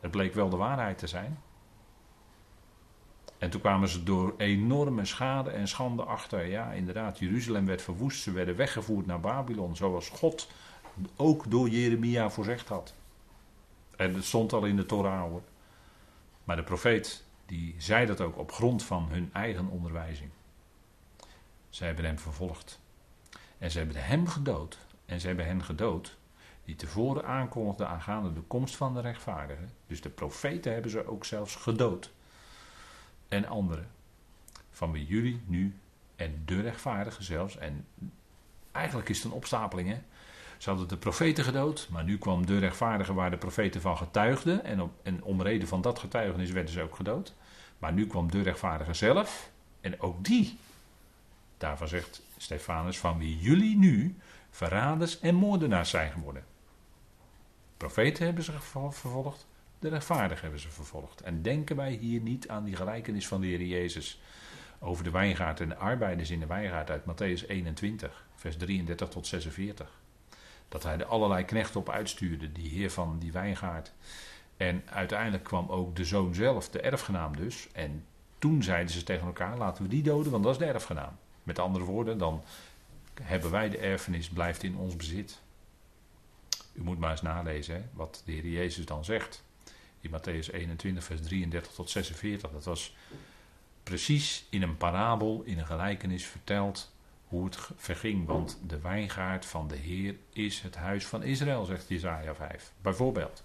Het 0.00 0.10
bleek 0.10 0.34
wel 0.34 0.48
de 0.48 0.56
waarheid 0.56 0.98
te 0.98 1.06
zijn. 1.06 1.38
En 3.38 3.50
toen 3.50 3.60
kwamen 3.60 3.88
ze 3.88 4.02
door 4.02 4.34
enorme 4.36 5.04
schade 5.04 5.50
en 5.50 5.68
schande 5.68 6.02
achter. 6.02 6.46
Ja, 6.46 6.72
inderdaad, 6.72 7.18
Jeruzalem 7.18 7.66
werd 7.66 7.82
verwoest. 7.82 8.22
Ze 8.22 8.32
werden 8.32 8.56
weggevoerd 8.56 9.06
naar 9.06 9.20
Babylon, 9.20 9.76
zoals 9.76 10.08
God 10.08 10.50
ook 11.16 11.50
door 11.50 11.68
Jeremia 11.68 12.30
voorzegd 12.30 12.68
had. 12.68 12.94
En 13.96 14.14
het 14.14 14.24
stond 14.24 14.52
al 14.52 14.64
in 14.64 14.76
de 14.76 14.86
Torah. 14.86 15.32
Maar 16.44 16.56
de 16.56 16.62
profeet, 16.62 17.26
die 17.48 17.74
zei 17.78 18.06
dat 18.06 18.20
ook 18.20 18.38
op 18.38 18.52
grond 18.52 18.84
van 18.84 19.08
hun 19.10 19.30
eigen 19.32 19.68
onderwijzing. 19.68 20.30
Zij 21.68 21.86
hebben 21.86 22.04
hem 22.04 22.18
vervolgd. 22.18 22.80
En 23.58 23.70
ze 23.70 23.78
hebben 23.78 24.04
hem 24.04 24.26
gedood. 24.26 24.78
En 25.06 25.20
ze 25.20 25.26
hebben 25.26 25.46
hen 25.46 25.64
gedood 25.64 26.16
die 26.64 26.76
tevoren 26.76 27.24
aankondigden 27.24 27.88
aangaande 27.88 28.32
de 28.32 28.40
komst 28.40 28.76
van 28.76 28.94
de 28.94 29.00
rechtvaardigen. 29.00 29.70
Dus 29.86 30.00
de 30.00 30.08
profeten 30.08 30.72
hebben 30.72 30.90
ze 30.90 31.06
ook 31.06 31.24
zelfs 31.24 31.56
gedood. 31.56 32.12
En 33.28 33.46
anderen. 33.46 33.90
Van 34.70 34.92
wie 34.92 35.06
jullie 35.06 35.42
nu 35.46 35.78
en 36.16 36.42
de 36.44 36.60
rechtvaardigen 36.60 37.24
zelfs. 37.24 37.56
En 37.56 37.86
eigenlijk 38.72 39.08
is 39.08 39.16
het 39.16 39.26
een 39.26 39.32
opstapeling 39.32 39.88
hè. 39.88 40.00
Ze 40.58 40.68
hadden 40.68 40.88
de 40.88 40.96
profeten 40.96 41.44
gedood, 41.44 41.88
maar 41.90 42.04
nu 42.04 42.18
kwam 42.18 42.46
de 42.46 42.58
rechtvaardige 42.58 43.14
waar 43.14 43.30
de 43.30 43.36
profeten 43.36 43.80
van 43.80 43.96
getuigden. 43.96 44.64
En, 44.64 44.82
op, 44.82 44.92
en 45.02 45.22
om 45.22 45.42
reden 45.42 45.68
van 45.68 45.80
dat 45.80 45.98
getuigenis 45.98 46.50
werden 46.50 46.72
ze 46.72 46.82
ook 46.82 46.96
gedood. 46.96 47.34
Maar 47.78 47.92
nu 47.92 48.06
kwam 48.06 48.30
de 48.30 48.42
rechtvaardige 48.42 48.94
zelf. 48.94 49.50
En 49.80 50.00
ook 50.00 50.24
die. 50.24 50.58
Daarvan 51.58 51.88
zegt 51.88 52.22
Stefanus, 52.36 52.98
van 52.98 53.18
wie 53.18 53.38
jullie 53.38 53.76
nu 53.76 54.16
verraders 54.50 55.20
en 55.20 55.34
moordenaars 55.34 55.90
zijn 55.90 56.12
geworden. 56.12 56.44
Profeten 57.76 58.24
hebben 58.24 58.44
ze 58.44 58.52
vervolgd, 58.52 59.46
de 59.78 59.88
rechtvaardigen 59.88 60.42
hebben 60.42 60.60
ze 60.60 60.68
vervolgd. 60.68 61.20
En 61.20 61.42
denken 61.42 61.76
wij 61.76 61.92
hier 61.92 62.20
niet 62.20 62.48
aan 62.48 62.64
die 62.64 62.76
gelijkenis 62.76 63.28
van 63.28 63.40
de 63.40 63.46
Heer 63.46 63.62
Jezus 63.62 64.20
over 64.78 65.04
de 65.04 65.10
wijngaard 65.10 65.60
en 65.60 65.68
de 65.68 65.76
arbeiders 65.76 66.30
in 66.30 66.40
de 66.40 66.46
wijngaard 66.46 66.90
uit 66.90 67.02
Matthäus 67.02 67.46
21, 67.46 68.26
vers 68.34 68.56
33 68.56 69.08
tot 69.08 69.26
46. 69.26 69.97
Dat 70.68 70.82
hij 70.82 70.98
er 70.98 71.04
allerlei 71.04 71.44
knechten 71.44 71.80
op 71.80 71.88
uitstuurde, 71.88 72.52
die 72.52 72.68
heer 72.68 72.90
van 72.90 73.18
die 73.18 73.32
wijngaard. 73.32 73.92
En 74.56 74.82
uiteindelijk 74.86 75.44
kwam 75.44 75.68
ook 75.68 75.96
de 75.96 76.04
zoon 76.04 76.34
zelf, 76.34 76.68
de 76.68 76.80
erfgenaam 76.80 77.36
dus. 77.36 77.68
En 77.72 78.04
toen 78.38 78.62
zeiden 78.62 78.92
ze 78.92 79.02
tegen 79.02 79.26
elkaar: 79.26 79.56
laten 79.56 79.82
we 79.82 79.88
die 79.88 80.02
doden, 80.02 80.32
want 80.32 80.44
dat 80.44 80.52
is 80.52 80.58
de 80.58 80.64
erfgenaam. 80.64 81.16
Met 81.42 81.58
andere 81.58 81.84
woorden, 81.84 82.18
dan 82.18 82.42
hebben 83.22 83.50
wij 83.50 83.68
de 83.68 83.78
erfenis, 83.78 84.28
blijft 84.28 84.62
in 84.62 84.76
ons 84.76 84.96
bezit. 84.96 85.40
U 86.72 86.82
moet 86.82 86.98
maar 86.98 87.10
eens 87.10 87.22
nalezen 87.22 87.90
wat 87.92 88.22
de 88.24 88.32
Heer 88.32 88.46
Jezus 88.46 88.84
dan 88.84 89.04
zegt. 89.04 89.44
In 90.00 90.10
Matthäus 90.10 90.52
21, 90.52 91.04
vers 91.04 91.20
33 91.22 91.72
tot 91.72 91.90
46. 91.90 92.50
Dat 92.50 92.64
was 92.64 92.96
precies 93.82 94.46
in 94.50 94.62
een 94.62 94.76
parabel, 94.76 95.42
in 95.44 95.58
een 95.58 95.66
gelijkenis 95.66 96.26
verteld 96.26 96.92
hoe 97.28 97.44
het 97.44 97.58
verging. 97.76 98.26
Want 98.26 98.58
de 98.66 98.80
wijngaard 98.80 99.46
van 99.46 99.68
de 99.68 99.76
Heer 99.76 100.16
is 100.32 100.60
het 100.60 100.76
huis 100.76 101.06
van 101.06 101.22
Israël, 101.22 101.64
zegt 101.64 101.88
Jezaja 101.88 102.34
5. 102.34 102.72
Bijvoorbeeld. 102.82 103.42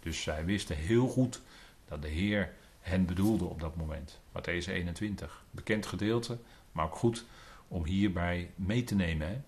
Dus 0.00 0.22
zij 0.22 0.44
wisten 0.44 0.76
heel 0.76 1.08
goed 1.08 1.42
dat 1.84 2.02
de 2.02 2.08
Heer 2.08 2.52
hen 2.80 3.06
bedoelde 3.06 3.44
op 3.44 3.60
dat 3.60 3.76
moment. 3.76 4.20
Matthäus 4.28 4.68
21. 4.68 5.44
Bekend 5.50 5.86
gedeelte, 5.86 6.38
maar 6.72 6.84
ook 6.84 6.96
goed 6.96 7.24
om 7.68 7.84
hierbij 7.84 8.50
mee 8.54 8.84
te 8.84 8.94
nemen. 8.94 9.28
Hè. 9.28 9.40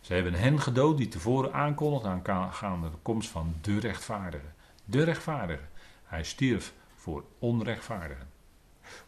Ze 0.00 0.14
hebben 0.14 0.34
hen 0.34 0.60
gedood 0.60 0.96
die 0.96 1.08
tevoren 1.08 1.52
aankondigden 1.52 2.22
aangaande 2.24 2.90
de 2.90 2.96
komst 3.02 3.28
van 3.28 3.54
de 3.60 3.78
rechtvaardige. 3.78 4.46
De 4.84 5.02
rechtvaardige. 5.02 5.64
Hij 6.04 6.24
stierf 6.24 6.72
voor 6.94 7.24
onrechtvaardigen. 7.38 8.28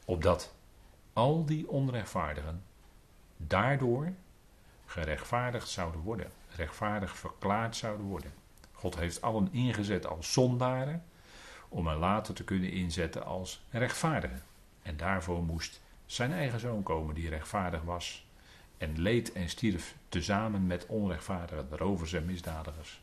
Opdat 0.05 0.55
al 1.13 1.45
die 1.45 1.69
onrechtvaardigen 1.69 2.63
daardoor 3.39 4.13
gerechtvaardigd 4.87 5.69
zouden 5.69 6.01
worden. 6.01 6.31
Rechtvaardig 6.57 7.17
verklaard 7.17 7.77
zouden 7.77 8.07
worden. 8.07 8.33
God 8.73 8.97
heeft 8.97 9.23
allen 9.23 9.49
ingezet 9.53 10.07
als 10.07 10.33
zondaren 10.33 11.05
om 11.69 11.87
hen 11.87 11.99
later 11.99 12.35
te 12.35 12.45
kunnen 12.45 12.71
inzetten 12.71 13.25
als 13.25 13.65
rechtvaardigen. 13.71 14.43
En 14.83 14.97
daarvoor 14.97 15.43
moest 15.43 15.81
zijn 16.07 16.33
eigen 16.33 16.61
zoon 16.61 16.83
komen 16.83 17.15
die 17.15 17.29
rechtvaardig 17.29 17.83
was 17.83 18.27
en 18.79 19.01
leed 19.01 19.33
en 19.33 19.49
stierf 19.49 19.95
tezamen 20.09 20.67
met 20.67 20.87
onrechtvaardige 20.87 21.77
rovers 21.77 22.13
en 22.13 22.25
misdadigers. 22.25 23.01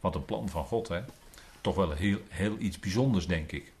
Wat 0.00 0.14
een 0.14 0.24
plan 0.24 0.48
van 0.48 0.64
God, 0.64 0.88
hè? 0.88 1.04
Toch 1.60 1.74
wel 1.74 1.90
heel, 1.90 2.18
heel 2.28 2.58
iets 2.58 2.78
bijzonders, 2.78 3.26
denk 3.26 3.52
ik. 3.52 3.72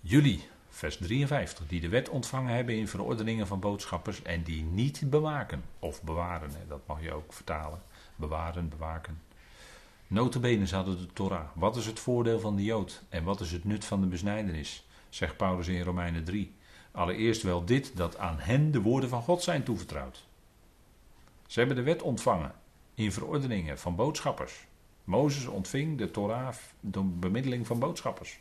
Jullie, 0.00 0.48
vers 0.80 0.96
53, 0.96 1.66
die 1.66 1.80
de 1.80 1.88
wet 1.88 2.08
ontvangen 2.08 2.54
hebben 2.54 2.74
in 2.74 2.88
verordeningen 2.88 3.46
van 3.46 3.60
boodschappers 3.60 4.22
en 4.22 4.42
die 4.42 4.62
niet 4.62 5.02
bewaken, 5.10 5.62
of 5.78 6.02
bewaren, 6.02 6.50
dat 6.68 6.80
mag 6.86 7.02
je 7.02 7.12
ook 7.12 7.32
vertalen. 7.32 7.82
Bewaren, 8.16 8.68
bewaken. 8.68 9.22
Notabene 10.06 10.66
hadden 10.68 10.98
de 10.98 11.06
Torah. 11.12 11.48
Wat 11.54 11.76
is 11.76 11.86
het 11.86 12.00
voordeel 12.00 12.40
van 12.40 12.56
de 12.56 12.64
Jood 12.64 13.02
en 13.08 13.24
wat 13.24 13.40
is 13.40 13.52
het 13.52 13.64
nut 13.64 13.84
van 13.84 14.00
de 14.00 14.06
besnijdenis? 14.06 14.86
Zegt 15.08 15.36
Paulus 15.36 15.68
in 15.68 15.82
Romeinen 15.82 16.24
3. 16.24 16.54
Allereerst 16.90 17.42
wel 17.42 17.64
dit, 17.64 17.96
dat 17.96 18.18
aan 18.18 18.38
hen 18.38 18.70
de 18.70 18.80
woorden 18.80 19.08
van 19.08 19.22
God 19.22 19.42
zijn 19.42 19.62
toevertrouwd. 19.62 20.26
Ze 21.46 21.58
hebben 21.58 21.76
de 21.76 21.82
wet 21.82 22.02
ontvangen 22.02 22.52
in 22.94 23.12
verordeningen 23.12 23.78
van 23.78 23.96
boodschappers. 23.96 24.66
Mozes 25.04 25.46
ontving 25.46 25.98
de 25.98 26.10
Torah 26.10 26.54
door 26.80 27.06
bemiddeling 27.06 27.66
van 27.66 27.78
boodschappers. 27.78 28.38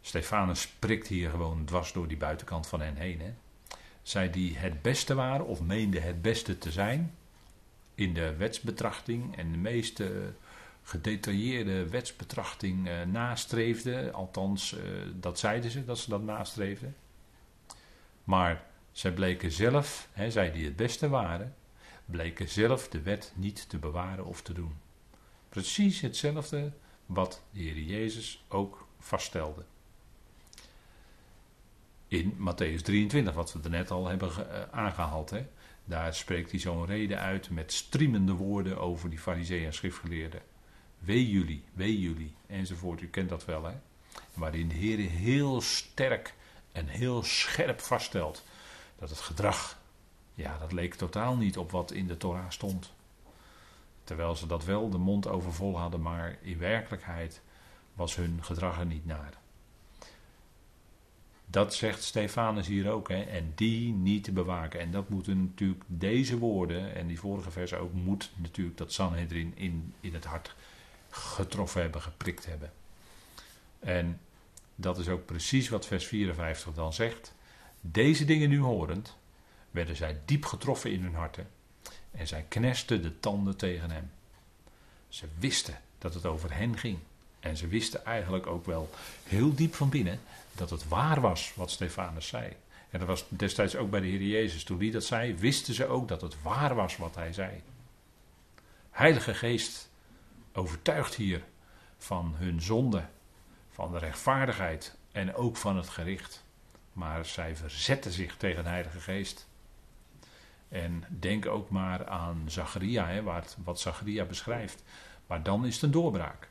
Stefanus 0.00 0.68
prikt 0.68 1.06
hier 1.06 1.30
gewoon 1.30 1.64
dwars 1.64 1.92
door 1.92 2.08
die 2.08 2.16
buitenkant 2.16 2.66
van 2.66 2.80
hen 2.80 2.96
heen. 2.96 3.20
Hè. 3.20 3.32
Zij 4.02 4.30
die 4.30 4.56
het 4.56 4.82
beste 4.82 5.14
waren 5.14 5.46
of 5.46 5.60
meenden 5.60 6.02
het 6.02 6.22
beste 6.22 6.58
te 6.58 6.70
zijn 6.70 7.14
in 7.94 8.14
de 8.14 8.36
wetsbetrachting 8.36 9.36
en 9.36 9.52
de 9.52 9.58
meeste 9.58 10.32
gedetailleerde 10.82 11.88
wetsbetrachting 11.88 12.88
uh, 12.88 13.02
nastreefden. 13.02 14.12
Althans, 14.12 14.72
uh, 14.72 14.80
dat 15.14 15.38
zeiden 15.38 15.70
ze, 15.70 15.84
dat 15.84 15.98
ze 15.98 16.10
dat 16.10 16.22
nastreefden. 16.22 16.96
Maar 18.24 18.64
zij 18.92 19.12
bleken 19.12 19.52
zelf, 19.52 20.08
hè, 20.12 20.30
zij 20.30 20.52
die 20.52 20.64
het 20.64 20.76
beste 20.76 21.08
waren, 21.08 21.54
bleken 22.04 22.48
zelf 22.48 22.88
de 22.88 23.02
wet 23.02 23.32
niet 23.34 23.68
te 23.68 23.78
bewaren 23.78 24.24
of 24.24 24.42
te 24.42 24.52
doen. 24.52 24.74
Precies 25.48 26.00
hetzelfde 26.00 26.72
wat 27.06 27.42
de 27.50 27.60
Heer 27.60 27.78
Jezus 27.78 28.44
ook 28.48 28.86
vaststelde. 28.98 29.64
In 32.10 32.36
Matthäus 32.38 32.82
23, 32.82 33.34
wat 33.34 33.52
we 33.52 33.60
er 33.62 33.70
net 33.70 33.90
al 33.90 34.06
hebben 34.06 34.28
uh, 34.28 34.62
aangehaald. 34.70 35.30
Hè. 35.30 35.46
Daar 35.84 36.14
spreekt 36.14 36.50
hij 36.50 36.60
zo'n 36.60 36.86
reden 36.86 37.18
uit 37.18 37.50
met 37.50 37.72
striemende 37.72 38.32
woorden 38.32 38.78
over 38.78 39.10
die 39.10 39.18
fariseeën 39.18 39.66
en 39.66 39.72
schriftgeleerden. 39.72 40.40
Wee 40.98 41.30
jullie, 41.30 41.64
wee 41.72 42.00
jullie, 42.00 42.34
enzovoort. 42.46 43.00
U 43.00 43.08
kent 43.08 43.28
dat 43.28 43.44
wel, 43.44 43.64
hè? 43.64 43.72
Waarin 44.34 44.68
de 44.68 44.74
Heer 44.74 45.10
heel 45.10 45.60
sterk 45.60 46.34
en 46.72 46.86
heel 46.86 47.22
scherp 47.22 47.80
vaststelt 47.80 48.44
dat 48.98 49.10
het 49.10 49.20
gedrag, 49.20 49.78
ja, 50.34 50.58
dat 50.58 50.72
leek 50.72 50.94
totaal 50.94 51.36
niet 51.36 51.58
op 51.58 51.70
wat 51.70 51.92
in 51.92 52.06
de 52.06 52.16
Torah 52.16 52.50
stond. 52.50 52.92
Terwijl 54.04 54.36
ze 54.36 54.46
dat 54.46 54.64
wel 54.64 54.90
de 54.90 54.98
mond 54.98 55.26
over 55.26 55.52
vol 55.52 55.78
hadden, 55.78 56.02
maar 56.02 56.38
in 56.42 56.58
werkelijkheid 56.58 57.42
was 57.94 58.16
hun 58.16 58.38
gedrag 58.44 58.78
er 58.78 58.86
niet 58.86 59.06
naar. 59.06 59.39
Dat 61.50 61.74
zegt 61.74 62.02
Stefanus 62.02 62.66
hier 62.66 62.90
ook, 62.90 63.08
hè? 63.08 63.22
en 63.22 63.52
die 63.54 63.92
niet 63.92 64.24
te 64.24 64.32
bewaken. 64.32 64.80
En 64.80 64.90
dat 64.90 65.08
moeten 65.08 65.44
natuurlijk 65.44 65.84
deze 65.86 66.38
woorden, 66.38 66.94
en 66.94 67.06
die 67.06 67.18
vorige 67.18 67.50
vers 67.50 67.74
ook, 67.74 67.92
moet 67.92 68.30
natuurlijk 68.36 68.76
dat 68.76 68.92
Sanhedrin 68.92 69.52
in, 69.56 69.94
in 70.00 70.14
het 70.14 70.24
hart 70.24 70.54
getroffen 71.10 71.80
hebben, 71.80 72.02
geprikt 72.02 72.46
hebben. 72.46 72.72
En 73.78 74.20
dat 74.74 74.98
is 74.98 75.08
ook 75.08 75.26
precies 75.26 75.68
wat 75.68 75.86
vers 75.86 76.06
54 76.06 76.74
dan 76.74 76.92
zegt. 76.92 77.34
Deze 77.80 78.24
dingen 78.24 78.48
nu 78.48 78.58
horend, 78.58 79.16
werden 79.70 79.96
zij 79.96 80.20
diep 80.24 80.44
getroffen 80.44 80.92
in 80.92 81.02
hun 81.02 81.14
harten 81.14 81.48
en 82.10 82.26
zij 82.26 82.44
knesten 82.48 83.02
de 83.02 83.20
tanden 83.20 83.56
tegen 83.56 83.90
hem. 83.90 84.10
Ze 85.08 85.26
wisten 85.38 85.80
dat 85.98 86.14
het 86.14 86.26
over 86.26 86.54
hen 86.54 86.78
ging. 86.78 86.98
En 87.40 87.56
ze 87.56 87.66
wisten 87.66 88.04
eigenlijk 88.04 88.46
ook 88.46 88.66
wel 88.66 88.90
heel 89.24 89.54
diep 89.54 89.74
van 89.74 89.88
binnen 89.88 90.20
dat 90.54 90.70
het 90.70 90.88
waar 90.88 91.20
was 91.20 91.52
wat 91.54 91.70
Stefanus 91.70 92.26
zei. 92.26 92.52
En 92.90 92.98
dat 92.98 93.08
was 93.08 93.24
destijds 93.28 93.76
ook 93.76 93.90
bij 93.90 94.00
de 94.00 94.06
Heer 94.06 94.22
Jezus. 94.22 94.64
Toen 94.64 94.78
hij 94.78 94.90
dat 94.90 95.04
zei, 95.04 95.34
wisten 95.34 95.74
ze 95.74 95.86
ook 95.86 96.08
dat 96.08 96.20
het 96.20 96.42
waar 96.42 96.74
was 96.74 96.96
wat 96.96 97.14
hij 97.14 97.32
zei. 97.32 97.62
Heilige 98.90 99.34
Geest 99.34 99.88
overtuigd 100.52 101.14
hier 101.14 101.42
van 101.98 102.34
hun 102.36 102.62
zonde, 102.62 103.04
van 103.70 103.92
de 103.92 103.98
rechtvaardigheid 103.98 104.96
en 105.12 105.34
ook 105.34 105.56
van 105.56 105.76
het 105.76 105.88
gericht. 105.88 106.44
Maar 106.92 107.24
zij 107.26 107.56
verzetten 107.56 108.12
zich 108.12 108.36
tegen 108.36 108.62
de 108.62 108.68
Heilige 108.68 109.00
Geest. 109.00 109.48
En 110.68 111.04
denk 111.08 111.46
ook 111.46 111.70
maar 111.70 112.06
aan 112.06 112.42
Zacharia, 112.46 113.06
hè, 113.06 113.22
wat 113.64 113.80
Zacharia 113.80 114.24
beschrijft. 114.24 114.82
Maar 115.26 115.42
dan 115.42 115.66
is 115.66 115.74
het 115.74 115.82
een 115.82 115.90
doorbraak. 115.90 116.49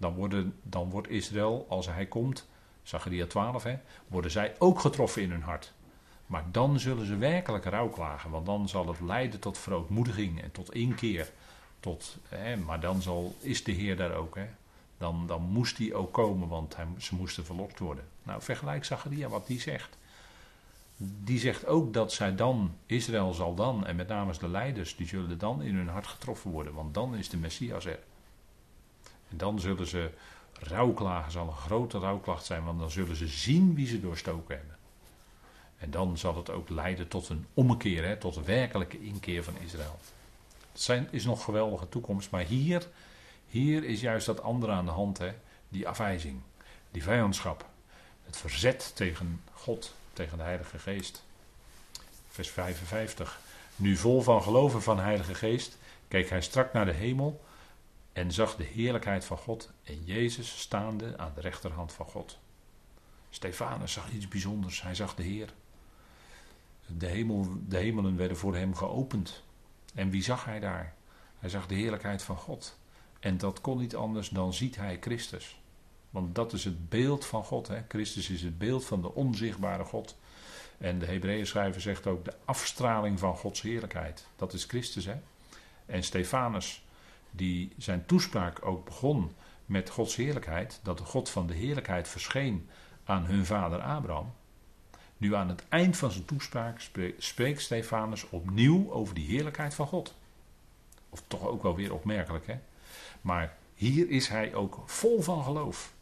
Dan, 0.00 0.52
dan 0.62 0.90
wordt 0.90 1.08
Israël, 1.08 1.66
als 1.68 1.86
hij 1.86 2.06
komt, 2.06 2.46
Zacharia 2.82 3.26
12, 3.26 3.62
hè, 3.62 3.78
worden 4.06 4.30
zij 4.30 4.54
ook 4.58 4.80
getroffen 4.80 5.22
in 5.22 5.30
hun 5.30 5.42
hart. 5.42 5.72
Maar 6.26 6.44
dan 6.50 6.80
zullen 6.80 7.06
ze 7.06 7.16
werkelijk 7.16 7.64
rouw 7.64 7.88
klagen, 7.88 8.30
want 8.30 8.46
dan 8.46 8.68
zal 8.68 8.88
het 8.88 9.00
leiden 9.00 9.40
tot 9.40 9.58
verootmoediging 9.58 10.42
en 10.42 10.50
tot 10.50 10.74
inkeer 10.74 11.32
Tot, 11.80 12.16
hè, 12.28 12.56
maar 12.56 12.80
dan 12.80 13.02
zal, 13.02 13.34
is 13.40 13.64
de 13.64 13.72
Heer 13.72 13.96
daar 13.96 14.14
ook. 14.14 14.34
Hè. 14.34 14.46
Dan, 14.98 15.26
dan 15.26 15.42
moest 15.42 15.78
hij 15.78 15.94
ook 15.94 16.12
komen, 16.12 16.48
want 16.48 16.76
hij, 16.76 16.86
ze 16.98 17.14
moesten 17.14 17.44
verlokt 17.44 17.78
worden. 17.78 18.04
Nou, 18.22 18.42
vergelijk 18.42 18.84
Zacharia 18.84 19.28
wat 19.28 19.46
die 19.46 19.60
zegt. 19.60 19.98
Die 20.96 21.38
zegt 21.38 21.66
ook 21.66 21.92
dat 21.92 22.12
zij 22.12 22.34
dan, 22.34 22.74
Israël 22.86 23.32
zal 23.32 23.54
dan, 23.54 23.86
en 23.86 23.96
met 23.96 24.08
name 24.08 24.38
de 24.38 24.48
leiders, 24.48 24.96
die 24.96 25.06
zullen 25.06 25.38
dan 25.38 25.62
in 25.62 25.74
hun 25.74 25.88
hart 25.88 26.06
getroffen 26.06 26.50
worden. 26.50 26.74
Want 26.74 26.94
dan 26.94 27.14
is 27.14 27.28
de 27.28 27.36
Messias 27.36 27.86
er. 27.86 27.98
En 29.30 29.36
dan 29.36 29.60
zullen 29.60 29.86
ze 29.86 30.10
rouwklagen, 30.52 31.32
zal 31.32 31.46
een 31.46 31.54
grote 31.54 31.98
rouwklacht 31.98 32.44
zijn, 32.44 32.64
want 32.64 32.78
dan 32.78 32.90
zullen 32.90 33.16
ze 33.16 33.26
zien 33.26 33.74
wie 33.74 33.86
ze 33.86 34.00
doorstoken 34.00 34.56
hebben. 34.56 34.76
En 35.78 35.90
dan 35.90 36.18
zal 36.18 36.36
het 36.36 36.50
ook 36.50 36.68
leiden 36.68 37.08
tot 37.08 37.28
een 37.28 37.46
ommekeer, 37.54 38.04
hè, 38.04 38.16
tot 38.16 38.36
een 38.36 38.44
werkelijke 38.44 39.00
inkeer 39.00 39.44
van 39.44 39.54
Israël. 39.64 39.98
Het 40.72 40.80
zijn, 40.80 41.08
is 41.10 41.24
nog 41.24 41.44
geweldige 41.44 41.88
toekomst, 41.88 42.30
maar 42.30 42.44
hier, 42.44 42.88
hier 43.46 43.84
is 43.84 44.00
juist 44.00 44.26
dat 44.26 44.42
andere 44.42 44.72
aan 44.72 44.84
de 44.84 44.90
hand, 44.90 45.18
hè, 45.18 45.32
die 45.68 45.88
afwijzing, 45.88 46.40
die 46.90 47.02
vijandschap, 47.02 47.68
het 48.24 48.36
verzet 48.36 48.92
tegen 48.94 49.42
God, 49.52 49.94
tegen 50.12 50.38
de 50.38 50.44
Heilige 50.44 50.78
Geest. 50.78 51.24
Vers 52.28 52.48
55. 52.48 53.40
Nu 53.76 53.96
vol 53.96 54.22
van 54.22 54.42
geloven 54.42 54.82
van 54.82 54.98
Heilige 54.98 55.34
Geest, 55.34 55.78
keek 56.08 56.30
hij 56.30 56.42
strak 56.42 56.72
naar 56.72 56.84
de 56.84 56.92
hemel 56.92 57.40
en 58.12 58.32
zag 58.32 58.56
de 58.56 58.64
heerlijkheid 58.64 59.24
van 59.24 59.38
God 59.38 59.70
en 59.82 60.04
Jezus 60.04 60.60
staande 60.60 61.18
aan 61.18 61.32
de 61.34 61.40
rechterhand 61.40 61.92
van 61.92 62.06
God. 62.06 62.38
Stefanus 63.30 63.92
zag 63.92 64.10
iets 64.10 64.28
bijzonders, 64.28 64.82
hij 64.82 64.94
zag 64.94 65.14
de 65.14 65.22
Heer. 65.22 65.52
De, 66.86 67.06
hemel, 67.06 67.46
de 67.68 67.76
hemelen 67.76 68.16
werden 68.16 68.36
voor 68.36 68.56
hem 68.56 68.74
geopend. 68.74 69.42
En 69.94 70.10
wie 70.10 70.22
zag 70.22 70.44
hij 70.44 70.60
daar? 70.60 70.94
Hij 71.38 71.48
zag 71.48 71.66
de 71.66 71.74
heerlijkheid 71.74 72.22
van 72.22 72.36
God. 72.36 72.78
En 73.20 73.38
dat 73.38 73.60
kon 73.60 73.78
niet 73.78 73.96
anders 73.96 74.28
dan 74.28 74.52
ziet 74.52 74.76
hij 74.76 74.96
Christus. 75.00 75.60
Want 76.10 76.34
dat 76.34 76.52
is 76.52 76.64
het 76.64 76.88
beeld 76.88 77.26
van 77.26 77.44
God. 77.44 77.68
Hè? 77.68 77.82
Christus 77.88 78.30
is 78.30 78.42
het 78.42 78.58
beeld 78.58 78.84
van 78.84 79.02
de 79.02 79.14
onzichtbare 79.14 79.84
God. 79.84 80.16
En 80.78 80.98
de 80.98 81.06
Hebreeën 81.06 81.46
schrijver 81.46 81.80
zegt 81.80 82.06
ook 82.06 82.24
de 82.24 82.34
afstraling 82.44 83.18
van 83.18 83.36
Gods 83.36 83.60
heerlijkheid. 83.62 84.26
Dat 84.36 84.52
is 84.52 84.64
Christus. 84.64 85.04
Hè? 85.04 85.16
En 85.86 86.02
Stefanus, 86.02 86.84
die 87.30 87.72
zijn 87.76 88.06
toespraak 88.06 88.66
ook 88.66 88.84
begon 88.84 89.32
met 89.66 89.90
Gods 89.90 90.16
heerlijkheid. 90.16 90.80
Dat 90.82 90.98
de 90.98 91.04
God 91.04 91.30
van 91.30 91.46
de 91.46 91.54
heerlijkheid 91.54 92.08
verscheen 92.08 92.68
aan 93.04 93.24
hun 93.24 93.46
vader 93.46 93.80
Abraham. 93.80 94.32
Nu 95.16 95.34
aan 95.34 95.48
het 95.48 95.64
eind 95.68 95.96
van 95.96 96.10
zijn 96.10 96.24
toespraak 96.24 96.80
spreekt 97.18 97.62
Stefanus 97.62 98.28
opnieuw 98.28 98.92
over 98.92 99.14
die 99.14 99.26
heerlijkheid 99.26 99.74
van 99.74 99.86
God. 99.86 100.14
Of 101.08 101.22
toch 101.26 101.46
ook 101.46 101.62
wel 101.62 101.74
weer 101.74 101.94
opmerkelijk, 101.94 102.46
hè? 102.46 102.58
Maar 103.20 103.56
hier 103.74 104.10
is 104.10 104.28
hij 104.28 104.54
ook 104.54 104.82
vol 104.86 105.22
van 105.22 105.44
geloof. 105.44 105.92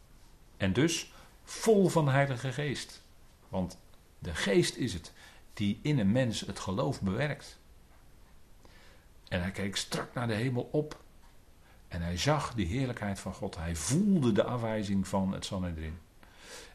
En 0.57 0.73
dus 0.73 1.11
vol 1.43 1.89
van 1.89 2.05
de 2.05 2.11
Heilige 2.11 2.51
Geest. 2.51 3.01
Want 3.49 3.77
de 4.19 4.35
Geest 4.35 4.75
is 4.75 4.93
het 4.93 5.13
die 5.53 5.79
in 5.81 5.99
een 5.99 6.11
mens 6.11 6.39
het 6.39 6.59
geloof 6.59 7.01
bewerkt. 7.01 7.57
En 9.27 9.41
hij 9.41 9.51
keek 9.51 9.75
strak 9.75 10.13
naar 10.13 10.27
de 10.27 10.33
hemel 10.33 10.69
op. 10.71 11.01
En 11.89 12.01
hij 12.01 12.17
zag 12.17 12.53
die 12.53 12.65
heerlijkheid 12.65 13.19
van 13.19 13.33
God. 13.33 13.55
Hij 13.55 13.75
voelde 13.75 14.31
de 14.31 14.43
afwijzing 14.43 15.07
van 15.07 15.33
het 15.33 15.45
Sanhedrin. 15.45 15.99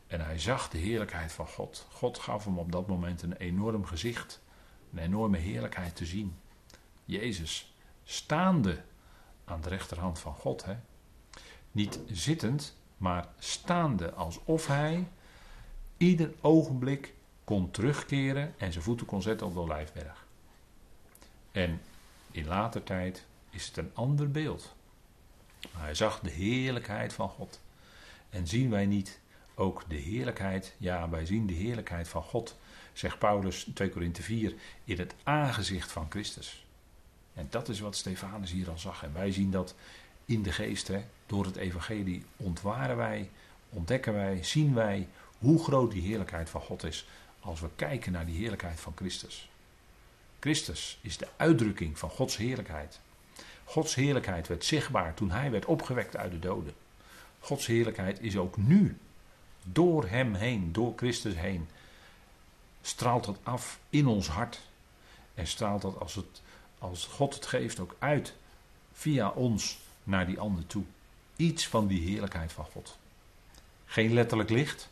En 0.06 0.20
hij 0.20 0.38
zag 0.38 0.68
de 0.68 0.78
heerlijkheid 0.78 1.32
van 1.32 1.46
God. 1.46 1.86
God 1.90 2.18
gaf 2.18 2.44
hem 2.44 2.58
op 2.58 2.72
dat 2.72 2.86
moment 2.86 3.22
een 3.22 3.36
enorm 3.36 3.84
gezicht, 3.84 4.40
een 4.92 4.98
enorme 4.98 5.38
heerlijkheid 5.38 5.96
te 5.96 6.06
zien. 6.06 6.36
Jezus, 7.04 7.74
staande 8.04 8.82
aan 9.44 9.60
de 9.60 9.68
rechterhand 9.68 10.18
van 10.18 10.34
God. 10.34 10.64
Hè? 10.64 10.76
Niet 11.72 11.98
zittend, 12.06 12.76
maar 12.96 13.28
staande 13.38 14.12
alsof 14.12 14.66
hij 14.66 15.08
ieder 15.96 16.34
ogenblik 16.40 17.14
kon 17.44 17.70
terugkeren 17.70 18.54
en 18.58 18.72
zijn 18.72 18.84
voeten 18.84 19.06
kon 19.06 19.22
zetten 19.22 19.46
op 19.46 19.54
de 19.54 19.60
olijfberg. 19.60 20.26
En 21.52 21.80
in 22.30 22.46
later 22.46 22.82
tijd 22.82 23.26
is 23.50 23.66
het 23.66 23.76
een 23.76 23.90
ander 23.94 24.30
beeld. 24.30 24.73
Hij 25.72 25.94
zag 25.94 26.20
de 26.20 26.30
heerlijkheid 26.30 27.12
van 27.12 27.28
God. 27.28 27.60
En 28.30 28.46
zien 28.46 28.70
wij 28.70 28.86
niet 28.86 29.20
ook 29.54 29.84
de 29.88 29.96
heerlijkheid, 29.96 30.74
ja, 30.78 31.08
wij 31.08 31.26
zien 31.26 31.46
de 31.46 31.52
heerlijkheid 31.52 32.08
van 32.08 32.22
God, 32.22 32.56
zegt 32.92 33.18
Paulus 33.18 33.66
2 33.74 33.90
Korinthe 33.90 34.22
4, 34.22 34.54
in 34.84 34.98
het 34.98 35.14
aangezicht 35.22 35.92
van 35.92 36.06
Christus. 36.08 36.64
En 37.34 37.46
dat 37.50 37.68
is 37.68 37.80
wat 37.80 37.96
Stefanus 37.96 38.50
hier 38.50 38.70
al 38.70 38.78
zag. 38.78 39.02
En 39.02 39.12
wij 39.12 39.32
zien 39.32 39.50
dat 39.50 39.74
in 40.24 40.42
de 40.42 40.52
geest, 40.52 40.88
hè, 40.88 41.04
door 41.26 41.44
het 41.44 41.56
evangelie 41.56 42.24
ontwaren 42.36 42.96
wij, 42.96 43.30
ontdekken 43.68 44.12
wij, 44.12 44.42
zien 44.42 44.74
wij 44.74 45.08
hoe 45.38 45.64
groot 45.64 45.92
die 45.92 46.02
heerlijkheid 46.02 46.50
van 46.50 46.60
God 46.60 46.84
is 46.84 47.06
als 47.40 47.60
we 47.60 47.68
kijken 47.76 48.12
naar 48.12 48.26
die 48.26 48.36
heerlijkheid 48.36 48.80
van 48.80 48.92
Christus. 48.96 49.48
Christus 50.40 50.98
is 51.00 51.16
de 51.16 51.28
uitdrukking 51.36 51.98
van 51.98 52.10
Gods 52.10 52.36
heerlijkheid. 52.36 53.00
Gods 53.64 53.94
heerlijkheid 53.94 54.48
werd 54.48 54.64
zichtbaar 54.64 55.14
toen 55.14 55.30
hij 55.30 55.50
werd 55.50 55.64
opgewekt 55.64 56.16
uit 56.16 56.30
de 56.30 56.38
doden. 56.38 56.74
Gods 57.38 57.66
heerlijkheid 57.66 58.20
is 58.20 58.36
ook 58.36 58.56
nu 58.56 58.98
door 59.64 60.06
Hem 60.06 60.34
heen, 60.34 60.72
door 60.72 60.92
Christus 60.96 61.34
heen, 61.34 61.68
straalt 62.82 63.24
dat 63.24 63.38
af 63.42 63.78
in 63.90 64.06
ons 64.06 64.28
hart. 64.28 64.60
En 65.34 65.46
straalt 65.46 65.82
dat 65.82 66.00
als, 66.00 66.14
het, 66.14 66.42
als 66.78 67.04
God 67.04 67.34
het 67.34 67.46
geeft 67.46 67.80
ook 67.80 67.96
uit 67.98 68.34
via 68.92 69.28
ons 69.28 69.78
naar 70.04 70.26
die 70.26 70.40
ander 70.40 70.66
toe. 70.66 70.84
Iets 71.36 71.68
van 71.68 71.86
die 71.86 72.08
heerlijkheid 72.08 72.52
van 72.52 72.64
God. 72.64 72.98
Geen 73.84 74.12
letterlijk 74.12 74.50
licht, 74.50 74.88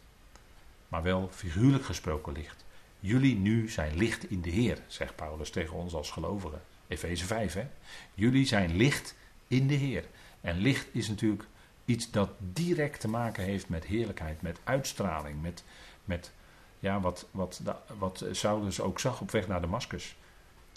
maar 0.89 1.03
wel 1.03 1.29
figuurlijk 1.33 1.85
gesproken 1.85 2.33
licht. 2.33 2.65
Jullie 3.01 3.37
nu 3.37 3.69
zijn 3.69 3.97
licht 3.97 4.31
in 4.31 4.41
de 4.41 4.51
Heer, 4.51 4.79
zegt 4.87 5.17
Paulus 5.17 5.51
tegen 5.51 5.77
ons 5.77 5.95
als 5.95 6.11
gelovigen. 6.11 6.63
Efeze 6.93 7.25
5, 7.27 7.55
hè? 7.55 7.67
Jullie 8.15 8.47
zijn 8.47 8.77
licht 8.77 9.15
in 9.49 9.67
de 9.67 9.75
Heer. 9.75 10.05
En 10.41 10.59
licht 10.59 10.87
is 10.93 11.09
natuurlijk 11.09 11.45
Iets 11.85 12.11
dat 12.11 12.31
direct 12.39 13.01
te 13.01 13.09
maken 13.09 13.45
heeft 13.45 13.69
met 13.69 13.85
heerlijkheid, 13.85 14.43
met 14.43 14.59
uitstraling, 14.65 15.43
met, 15.43 15.65
met 16.05 16.33
ja, 16.79 17.01
wat, 17.01 17.27
wat, 17.31 17.61
wat 17.99 18.25
Saulus 18.31 18.81
ook 18.81 19.01
zag 19.01 19.21
op 19.21 19.31
weg 19.31 19.49
naar 19.49 19.61
Damascus. 19.61 20.17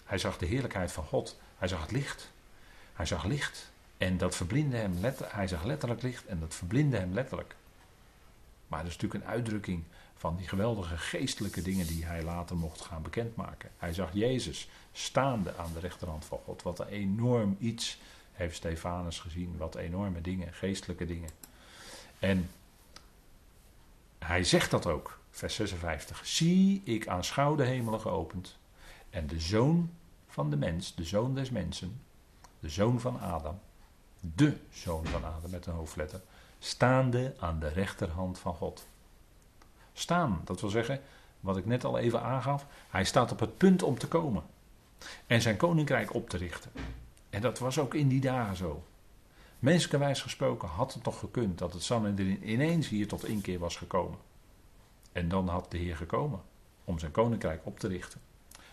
Hij 0.03 0.17
zag 0.17 0.37
de 0.37 0.45
heerlijkheid 0.45 0.91
van 0.91 1.03
God. 1.03 1.39
Hij 1.57 1.67
zag 1.67 1.81
het 1.81 1.91
licht. 1.91 2.31
Hij 2.93 3.05
zag 3.05 3.23
licht. 3.23 3.71
En 3.97 4.17
dat 4.17 4.35
verblindde 4.35 4.77
hem 4.77 4.97
letterlijk. 4.99 5.33
Hij 5.33 5.47
zag 5.47 5.63
letterlijk 5.63 6.01
licht 6.01 6.25
en 6.25 6.39
dat 6.39 6.55
verblindde 6.55 6.97
hem 6.97 7.13
letterlijk. 7.13 7.55
Maar 8.67 8.79
dat 8.79 8.91
is 8.91 8.97
natuurlijk 8.97 9.23
een 9.23 9.31
uitdrukking 9.31 9.83
van 10.25 10.35
die 10.35 10.47
geweldige 10.47 10.97
geestelijke 10.97 11.61
dingen 11.61 11.87
die 11.87 12.05
hij 12.05 12.23
later 12.23 12.55
mocht 12.55 12.81
gaan 12.81 13.01
bekendmaken. 13.01 13.69
Hij 13.77 13.93
zag 13.93 14.09
Jezus 14.13 14.69
staande 14.91 15.55
aan 15.57 15.73
de 15.73 15.79
rechterhand 15.79 16.25
van 16.25 16.39
God. 16.45 16.61
Wat 16.61 16.79
een 16.79 16.87
enorm 16.87 17.57
iets 17.59 17.99
heeft 18.31 18.55
Stefanus 18.55 19.19
gezien. 19.19 19.57
Wat 19.57 19.75
enorme 19.75 20.21
dingen, 20.21 20.53
geestelijke 20.53 21.05
dingen. 21.05 21.29
En 22.19 22.49
hij 24.19 24.43
zegt 24.43 24.71
dat 24.71 24.85
ook, 24.85 25.19
vers 25.29 25.55
56. 25.55 26.25
Zie, 26.25 26.81
ik 26.83 27.07
aanschouw 27.07 27.55
de 27.55 27.65
hemelen 27.65 27.99
geopend. 27.99 28.57
En 29.09 29.27
de 29.27 29.39
zoon 29.39 29.89
van 30.27 30.49
de 30.49 30.57
mens, 30.57 30.95
de 30.95 31.03
zoon 31.03 31.35
des 31.35 31.49
mensen, 31.49 32.01
de 32.59 32.69
zoon 32.69 32.99
van 32.99 33.19
Adam, 33.19 33.59
de 34.19 34.57
zoon 34.71 35.05
van 35.05 35.25
Adam 35.25 35.51
met 35.51 35.65
een 35.65 35.73
hoofdletter, 35.73 36.21
staande 36.59 37.35
aan 37.39 37.59
de 37.59 37.67
rechterhand 37.67 38.39
van 38.39 38.53
God. 38.53 38.87
Staan, 39.97 40.41
dat 40.43 40.61
wil 40.61 40.69
zeggen, 40.69 41.01
wat 41.39 41.57
ik 41.57 41.65
net 41.65 41.83
al 41.83 41.97
even 41.97 42.21
aangaf, 42.21 42.65
hij 42.89 43.03
staat 43.03 43.31
op 43.31 43.39
het 43.39 43.57
punt 43.57 43.83
om 43.83 43.97
te 43.97 44.07
komen 44.07 44.43
en 45.27 45.41
zijn 45.41 45.57
koninkrijk 45.57 46.13
op 46.13 46.29
te 46.29 46.37
richten. 46.37 46.71
En 47.29 47.41
dat 47.41 47.59
was 47.59 47.79
ook 47.79 47.93
in 47.93 48.07
die 48.07 48.21
dagen 48.21 48.55
zo. 48.55 48.83
Menselijkerwijs 49.59 50.21
gesproken 50.21 50.67
had 50.67 50.93
het 50.93 51.03
toch 51.03 51.19
gekund 51.19 51.57
dat 51.57 51.73
het 51.73 51.83
Sanhedrin 51.83 52.49
ineens 52.51 52.89
hier 52.89 53.07
tot 53.07 53.25
inkeer 53.25 53.59
was 53.59 53.75
gekomen. 53.75 54.17
En 55.11 55.29
dan 55.29 55.47
had 55.47 55.71
de 55.71 55.77
Heer 55.77 55.95
gekomen 55.95 56.41
om 56.83 56.99
zijn 56.99 57.11
koninkrijk 57.11 57.61
op 57.63 57.79
te 57.79 57.87
richten. 57.87 58.21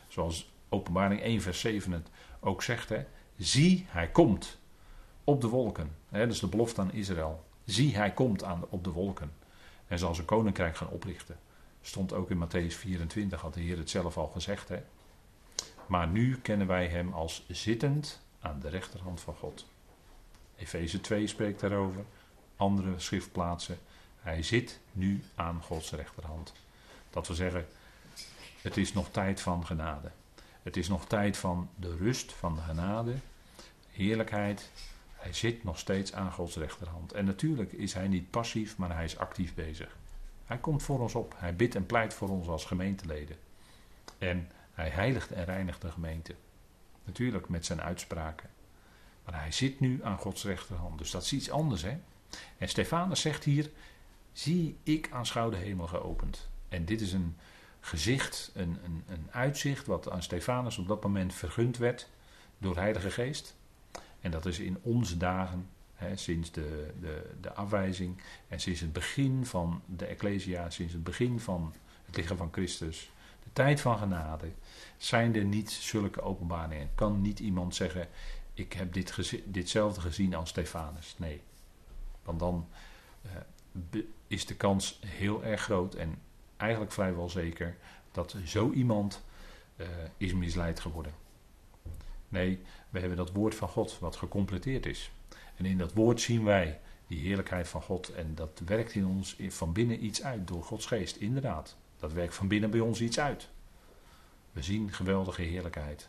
Zoals 0.09 0.51
openbaring 0.68 1.20
1 1.20 1.41
vers 1.41 1.61
7 1.61 1.93
het 1.93 2.09
ook 2.41 2.62
zegt. 2.62 2.89
Hè, 2.89 3.05
Zie, 3.37 3.87
hij 3.89 4.09
komt 4.09 4.59
op 5.25 5.41
de 5.41 5.49
wolken. 5.49 5.91
Hè, 6.09 6.18
dat 6.18 6.35
is 6.35 6.41
de 6.41 6.47
belofte 6.47 6.81
aan 6.81 6.93
Israël. 6.93 7.45
Zie, 7.64 7.97
hij 7.97 8.12
komt 8.12 8.45
aan 8.45 8.64
op 8.68 8.85
de 8.85 8.91
wolken. 8.91 9.33
En 9.93 9.99
zal 9.99 10.14
zijn 10.14 10.26
koninkrijk 10.26 10.76
gaan 10.76 10.88
oprichten. 10.88 11.38
Stond 11.82 12.12
ook 12.12 12.30
in 12.30 12.47
Matthäus 12.47 12.74
24, 12.74 13.40
had 13.40 13.55
de 13.55 13.61
Heer 13.61 13.76
het 13.78 13.90
zelf 13.90 14.16
al 14.16 14.26
gezegd. 14.26 14.68
Hè. 14.68 14.82
Maar 15.86 16.09
nu 16.09 16.38
kennen 16.38 16.66
wij 16.66 16.86
hem 16.86 17.12
als 17.12 17.45
zittend 17.49 18.20
aan 18.40 18.61
de 18.61 18.68
rechterhand 18.68 19.20
van 19.20 19.34
God. 19.34 19.66
Efeze 20.57 21.01
2 21.01 21.26
spreekt 21.26 21.61
daarover, 21.61 22.05
andere 22.57 22.99
schriftplaatsen. 22.99 23.78
Hij 24.20 24.43
zit 24.43 24.80
nu 24.93 25.22
aan 25.34 25.62
Gods 25.62 25.90
rechterhand. 25.90 26.53
Dat 27.11 27.26
wil 27.26 27.36
zeggen, 27.36 27.66
het 28.62 28.76
is 28.76 28.93
nog 28.93 29.11
tijd 29.11 29.40
van 29.40 29.66
genade. 29.66 30.11
Het 30.62 30.76
is 30.76 30.88
nog 30.88 31.07
tijd 31.07 31.36
van 31.36 31.68
de 31.74 31.97
rust 31.97 32.32
van 32.32 32.55
de 32.55 32.61
genade. 32.61 33.14
heerlijkheid. 33.90 34.70
Hij 35.23 35.33
zit 35.33 35.64
nog 35.64 35.79
steeds 35.79 36.12
aan 36.12 36.33
Gods 36.33 36.57
rechterhand. 36.57 37.12
En 37.12 37.25
natuurlijk 37.25 37.73
is 37.73 37.95
hij 37.95 38.09
niet 38.09 38.31
passief, 38.31 38.77
maar 38.77 38.95
hij 38.95 39.05
is 39.05 39.18
actief 39.18 39.55
bezig. 39.55 39.97
Hij 40.45 40.59
komt 40.59 40.83
voor 40.83 41.01
ons 41.01 41.14
op. 41.14 41.35
Hij 41.37 41.57
bidt 41.57 41.75
en 41.75 41.87
pleit 41.87 42.14
voor 42.14 42.29
ons 42.29 42.49
als 42.49 42.64
gemeenteleden. 42.64 43.37
En 44.18 44.51
hij 44.73 44.89
heiligt 44.89 45.33
en 45.33 45.45
reinigt 45.45 45.81
de 45.81 45.91
gemeente. 45.91 46.35
Natuurlijk 47.05 47.49
met 47.49 47.66
zijn 47.66 47.81
uitspraken. 47.81 48.51
Maar 49.25 49.41
hij 49.41 49.53
zit 49.53 49.81
nu 49.81 50.05
aan 50.05 50.18
Gods 50.18 50.45
rechterhand. 50.45 50.99
Dus 50.99 51.11
dat 51.11 51.23
is 51.23 51.33
iets 51.33 51.51
anders, 51.51 51.83
hè? 51.83 51.99
En 52.59 52.68
Stefanus 52.68 53.20
zegt 53.20 53.45
hier: 53.45 53.70
Zie 54.33 54.77
ik 54.83 55.09
aanschouw 55.12 55.51
de 55.51 55.57
hemel 55.57 55.87
geopend. 55.87 56.49
En 56.68 56.85
dit 56.85 57.01
is 57.01 57.12
een 57.12 57.37
gezicht, 57.81 58.51
een, 58.55 58.79
een, 58.85 59.05
een 59.09 59.27
uitzicht 59.31 59.87
wat 59.87 60.11
aan 60.11 60.23
Stefanus 60.23 60.79
op 60.79 60.89
dat 60.89 61.03
moment 61.03 61.35
vergund 61.35 61.77
werd 61.77 62.09
door 62.59 62.77
Heilige 62.77 63.11
Geest. 63.11 63.57
En 64.23 64.31
dat 64.31 64.47
is 64.47 64.59
in 64.59 64.79
onze 64.83 65.16
dagen, 65.16 65.68
hè, 65.95 66.16
sinds 66.16 66.51
de, 66.51 66.91
de, 67.01 67.31
de 67.41 67.53
afwijzing 67.53 68.23
en 68.49 68.61
sinds 68.61 68.81
het 68.81 68.93
begin 68.93 69.47
van 69.47 69.83
de 69.87 70.07
Ecclesia, 70.07 70.70
sinds 70.70 70.93
het 70.93 71.05
begin 71.05 71.41
van 71.41 71.75
het 72.07 72.16
lichaam 72.16 72.37
van 72.37 72.53
Christus, 72.53 73.11
de 73.43 73.51
tijd 73.53 73.81
van 73.81 73.99
genade, 73.99 74.51
zijn 74.97 75.35
er 75.35 75.45
niet 75.45 75.70
zulke 75.70 76.23
openbaringen. 76.23 76.91
Kan 76.95 77.20
niet 77.20 77.41
iemand 77.41 77.75
zeggen, 77.75 78.09
ik 78.55 78.73
heb 78.73 78.93
dit 78.93 79.41
ditzelfde 79.45 80.01
gezien 80.01 80.35
als 80.35 80.49
Stefanus. 80.49 81.14
Nee, 81.18 81.43
want 82.23 82.39
dan 82.39 82.68
uh, 83.93 84.03
is 84.27 84.47
de 84.47 84.55
kans 84.55 84.99
heel 85.07 85.45
erg 85.45 85.61
groot 85.61 85.95
en 85.95 86.18
eigenlijk 86.57 86.93
vrijwel 86.93 87.29
zeker 87.29 87.77
dat 88.12 88.37
zo 88.45 88.70
iemand 88.70 89.23
uh, 89.77 89.87
is 90.16 90.35
misleid 90.35 90.81
geworden. 90.81 91.22
Nee, 92.33 92.62
we 92.91 92.99
hebben 92.99 93.16
dat 93.16 93.33
woord 93.33 93.55
van 93.55 93.68
God 93.68 93.99
wat 93.99 94.16
gecompleteerd 94.16 94.87
is. 94.87 95.11
En 95.57 95.64
in 95.64 95.78
dat 95.78 95.93
woord 95.93 96.20
zien 96.20 96.45
wij 96.45 96.80
die 97.07 97.20
heerlijkheid 97.20 97.68
van 97.68 97.83
God. 97.83 98.14
En 98.14 98.35
dat 98.35 98.61
werkt 98.64 98.95
in 98.95 99.07
ons 99.07 99.37
van 99.49 99.72
binnen 99.72 100.05
iets 100.05 100.22
uit 100.22 100.49
door 100.49 100.62
Gods 100.62 100.87
geest, 100.87 101.16
inderdaad. 101.16 101.76
Dat 101.97 102.12
werkt 102.12 102.35
van 102.35 102.49
binnen 102.49 102.70
bij 102.70 102.80
ons 102.80 103.01
iets 103.01 103.18
uit. 103.20 103.49
We 104.53 104.62
zien 104.62 104.93
geweldige 104.93 105.43
heerlijkheid. 105.43 106.09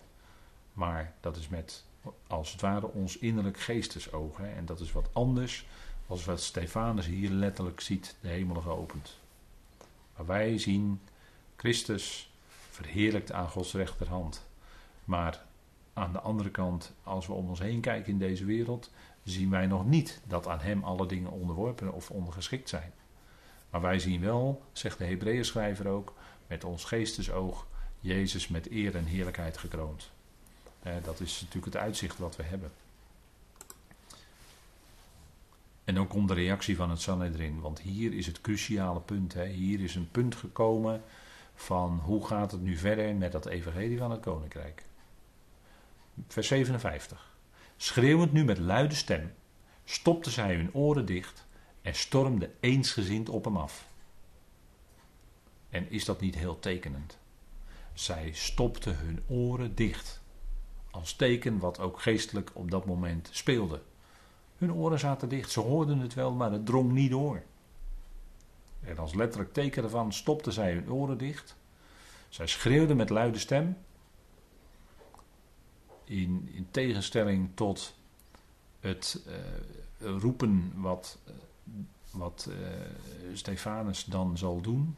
Maar 0.74 1.13
dat 1.19 1.38
is 1.38 1.47
met, 1.47 1.84
als 2.28 2.51
het 2.51 2.61
ware, 2.61 2.88
ons 2.88 3.17
innerlijk 3.17 3.59
geestesogen. 3.59 4.55
En 4.55 4.65
dat 4.65 4.80
is 4.80 4.91
wat 4.91 5.09
anders 5.13 5.65
als 6.07 6.26
wat 6.26 6.41
Stefanus 6.41 7.05
hier 7.05 7.30
letterlijk 7.30 7.82
ziet, 7.82 8.15
de 8.21 8.28
hemel 8.28 8.61
geopend. 8.61 9.17
Maar 10.15 10.26
wij 10.26 10.57
zien 10.57 11.01
Christus 11.55 12.32
verheerlijkt 12.69 13.32
aan 13.32 13.49
Gods 13.49 13.74
rechterhand. 13.74 14.45
Maar 15.05 15.45
aan 15.94 16.12
de 16.12 16.20
andere 16.20 16.50
kant, 16.50 16.94
als 17.04 17.28
we 17.28 17.34
om 17.34 17.50
ons 17.50 17.60
heen 17.60 17.82
kijken 17.82 18.12
in 18.12 18.20
deze 18.20 18.46
wereld, 18.46 18.91
zien 19.24 19.50
wij 19.50 19.68
nog 19.68 19.86
niet 19.86 20.22
dat 20.28 20.48
aan 20.48 20.60
Hem 20.60 20.84
alle 20.84 21.06
dingen 21.06 21.32
onderworpen 21.32 21.94
of 21.94 22.12
ondergeschikt 22.12 22.70
zijn. 22.70 22.91
Maar 23.70 23.82
wij 23.82 24.00
zien 24.00 24.22
wel, 24.22 24.64
zegt 24.72 24.98
de 24.98 25.06
Hebreeën 25.06 25.46
schrijver 25.46 25.88
ook, 25.88 26.14
met 26.48 26.64
ons 26.64 26.84
geestesoog 26.84 27.68
Jezus 28.00 28.48
met 28.48 28.72
eer 28.72 28.96
en 28.96 29.06
heerlijkheid 29.06 29.58
gekroond. 29.58 30.12
dat 31.04 31.20
is 31.20 31.41
natuurlijk 31.41 31.74
het 31.74 31.84
uitzicht 31.84 32.18
wat 32.18 32.36
we 32.36 32.44
hebben. 32.44 32.72
En 35.84 35.96
dan 35.96 36.08
komt 36.08 36.28
de 36.28 36.34
reactie 36.34 36.76
van 36.76 36.89
het 36.89 37.02
Sanhedrin, 37.02 37.60
want 37.60 37.80
hier 37.80 38.14
is 38.14 38.26
het 38.26 38.41
cruciale 38.41 39.00
punt. 39.00 39.34
Hè. 39.34 39.46
Hier 39.46 39.80
is 39.80 39.96
een 39.96 40.12
punt 40.12 40.36
gekomen 40.36 41.02
van 41.56 42.00
hoe 42.04 42.26
gaat 42.26 42.52
het 42.52 42.62
nu 42.62 42.78
verder 42.78 43.16
met 43.16 43.32
dat 43.32 43.46
evangelie 43.46 43.98
van 43.98 44.12
het 44.12 44.22
koninkrijk. 44.22 44.84
Vers 46.28 46.47
57. 46.47 47.38
Schreeuwend 47.78 48.34
nu 48.34 48.43
met 48.43 48.57
luide 48.57 48.95
stem, 48.95 49.34
stopten 49.84 50.32
zij 50.32 50.55
hun 50.55 50.74
oren 50.74 51.05
dicht 51.05 51.45
en 51.82 51.95
stormden 51.95 52.53
eensgezind 52.59 53.30
op 53.30 53.45
hem 53.45 53.57
af. 53.57 53.88
En 55.70 55.91
is 55.91 56.05
dat 56.05 56.20
niet 56.22 56.36
heel 56.36 56.59
tekenend? 56.59 57.18
Zij 57.93 58.32
stopten 58.34 58.97
hun 58.97 59.24
oren 59.28 59.76
dicht. 59.76 60.22
Als 60.91 61.14
teken 61.14 61.59
wat 61.59 61.80
ook 61.80 62.01
geestelijk 62.01 62.51
op 62.53 62.72
dat 62.72 62.86
moment 62.86 63.30
speelde. 63.32 63.82
Hun 64.57 64.74
oren 64.74 64.99
zaten 64.99 65.30
dicht, 65.30 65.51
ze 65.51 65.59
hoorden 65.59 65.99
het 65.99 66.14
wel, 66.14 66.32
maar 66.32 66.51
het 66.51 66.66
drong 66.66 66.91
niet 66.91 67.11
door. 67.11 67.43
En 68.82 68.97
als 68.97 69.14
letterlijk 69.14 69.53
teken 69.53 69.84
ervan 69.84 70.14
stopten 70.14 70.53
zij 70.53 70.74
hun 70.74 70.91
oren 70.91 71.18
dicht. 71.18 71.55
Zij 72.30 72.47
schreeuwden 72.47 72.97
met 72.97 73.09
luide 73.09 73.39
stem 73.39 73.78
in, 76.22 76.49
in 76.53 76.68
tegenstelling 76.72 77.49
tot 77.53 77.95
het 78.80 79.26
uh, 79.28 80.18
roepen 80.18 80.72
wat, 80.76 81.18
uh, 81.28 81.34
wat 82.11 82.49
uh, 82.49 82.55
Stefanus 83.34 84.05
dan 84.05 84.38
zal 84.38 84.61
doen. 84.61 84.95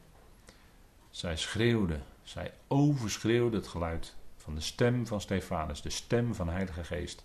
Zij 1.09 1.37
schreeuwde, 1.37 1.99
zij 2.23 2.53
overschreeuwde 2.67 3.57
het 3.57 3.67
geluid 3.67 4.15
van 4.37 4.55
de 4.55 4.61
stem 4.61 5.07
van 5.07 5.21
Stefanus, 5.21 5.81
de 5.81 5.89
stem 5.89 6.35
van 6.35 6.45
de 6.45 6.51
Heilige 6.51 6.83
Geest. 6.83 7.23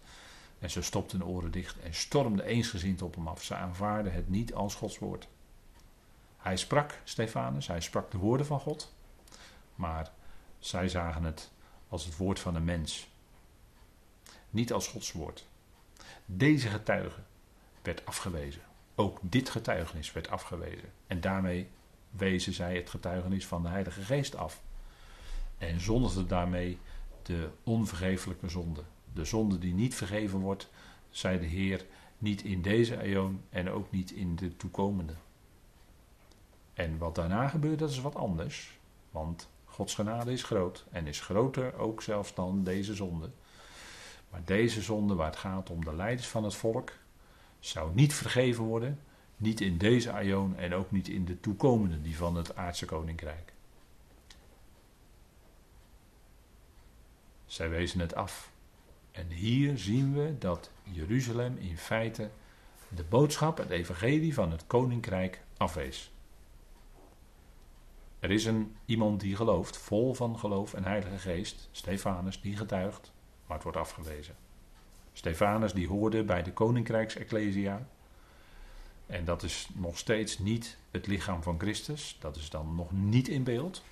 En 0.59 0.71
ze 0.71 0.83
stopte 0.83 1.17
hun 1.17 1.27
oren 1.27 1.51
dicht 1.51 1.81
en 1.81 1.95
stormde 1.95 2.45
eensgezind 2.45 3.03
op 3.03 3.15
hem 3.15 3.29
af. 3.29 3.43
Ze 3.43 3.55
aanvaarden 3.55 4.13
het 4.13 4.29
niet 4.29 4.55
als 4.55 4.75
Gods 4.75 4.99
woord. 4.99 5.29
Hij 6.37 6.57
sprak, 6.57 7.01
Stefanus, 7.05 7.67
hij 7.67 7.81
sprak 7.81 8.11
de 8.11 8.19
woorden 8.19 8.47
van 8.47 8.61
God. 8.61 8.93
Maar 9.75 10.11
zij 10.59 10.89
zagen 10.89 11.25
het 11.25 11.51
als 11.89 12.05
het 12.05 12.17
woord 12.17 12.41
van 12.41 12.55
een 12.55 12.65
mens 12.65 13.09
niet 14.51 14.73
als 14.73 14.89
Gods 14.89 15.13
woord. 15.13 15.47
Deze 16.25 16.69
getuige 16.69 17.21
werd 17.83 18.07
afgewezen. 18.07 18.63
Ook 18.95 19.19
dit 19.23 19.49
getuigenis 19.49 20.13
werd 20.13 20.31
afgewezen. 20.31 20.93
En 21.07 21.21
daarmee 21.21 21.69
wezen 22.11 22.53
zij 22.53 22.77
het 22.77 22.91
getuigenis 22.91 23.47
van 23.47 23.63
de 23.63 23.69
Heilige 23.69 24.03
Geest 24.03 24.37
af. 24.37 24.63
En 25.59 25.81
zondigden 25.81 26.29
daarmee 26.29 26.79
de 27.23 27.49
onvergeeflijke 27.65 28.49
zonde. 28.49 28.83
De 29.13 29.25
zonde 29.25 29.59
die 29.59 29.75
niet 29.75 29.95
vergeven 29.95 30.39
wordt, 30.39 30.71
zei 31.11 31.39
de 31.39 31.47
Heer, 31.47 31.87
niet 32.19 32.43
in 32.43 32.63
deze 32.63 33.05
eeuw 33.13 33.33
en 33.51 33.71
ook 33.71 33.91
niet 33.91 34.11
in 34.11 34.37
de 34.37 34.57
toekomende. 34.57 35.15
En 36.75 36.99
wat 36.99 37.15
daarna 37.15 37.49
gebeurt, 37.49 37.79
dat 37.79 37.91
is 37.91 38.01
wat 38.01 38.15
anders. 38.15 38.79
Want 39.11 39.49
Gods 39.65 39.95
genade 39.95 40.33
is 40.33 40.43
groot 40.43 40.85
en 40.91 41.07
is 41.07 41.21
groter 41.21 41.75
ook 41.79 42.03
zelfs 42.03 42.35
dan 42.35 42.65
deze 42.65 42.95
zonde. 42.95 43.31
Maar 44.31 44.45
deze 44.45 44.83
zonde, 44.83 45.15
waar 45.15 45.27
het 45.27 45.37
gaat 45.37 45.71
om 45.71 45.85
de 45.85 45.95
leiders 45.95 46.29
van 46.29 46.45
het 46.45 46.55
volk, 46.55 46.93
zou 47.59 47.95
niet 47.95 48.15
vergeven 48.15 48.65
worden. 48.65 49.01
Niet 49.37 49.61
in 49.61 49.79
deze 49.79 50.13
aion 50.13 50.57
en 50.57 50.75
ook 50.75 50.91
niet 50.91 51.09
in 51.09 51.25
de 51.25 51.41
toekomende, 51.41 52.03
die 52.03 52.17
van 52.17 52.37
het 52.37 52.57
aardse 52.57 52.87
koninkrijk. 52.87 53.53
Zij 57.47 57.69
wezen 57.69 58.01
het 58.01 58.15
af. 58.15 58.51
En 59.11 59.29
hier 59.29 59.79
zien 59.79 60.15
we 60.15 60.39
dat 60.39 60.71
Jeruzalem 60.83 61.57
in 61.57 61.79
feite 61.79 62.31
de 62.89 63.05
boodschap, 63.05 63.57
het 63.57 63.71
evangelie 63.71 64.35
van 64.35 64.51
het 64.51 64.67
koninkrijk 64.67 65.43
afwees. 65.57 66.13
Er 68.19 68.31
is 68.31 68.45
een, 68.45 68.77
iemand 68.85 69.21
die 69.21 69.37
gelooft, 69.37 69.77
vol 69.77 70.15
van 70.15 70.39
geloof 70.39 70.75
en 70.75 70.85
heilige 70.85 71.19
geest, 71.19 71.69
Stefanus, 71.73 72.41
die 72.41 72.57
getuigt 72.57 73.13
maar 73.51 73.59
het 73.59 73.69
wordt 73.75 73.89
afgewezen. 73.89 74.35
Stefanus 75.13 75.73
die 75.73 75.89
hoorde 75.89 76.25
bij 76.25 76.43
de 76.43 76.53
koninkrijksecclesia. 76.53 77.87
En 79.07 79.25
dat 79.25 79.43
is 79.43 79.69
nog 79.75 79.99
steeds 79.99 80.39
niet 80.39 80.77
het 80.91 81.07
lichaam 81.07 81.43
van 81.43 81.59
Christus. 81.59 82.17
Dat 82.21 82.37
is 82.37 82.51
dan 82.51 82.75
nog 82.75 82.93
niet 82.93 83.29
in 83.29 83.45
beeld. 83.45 83.83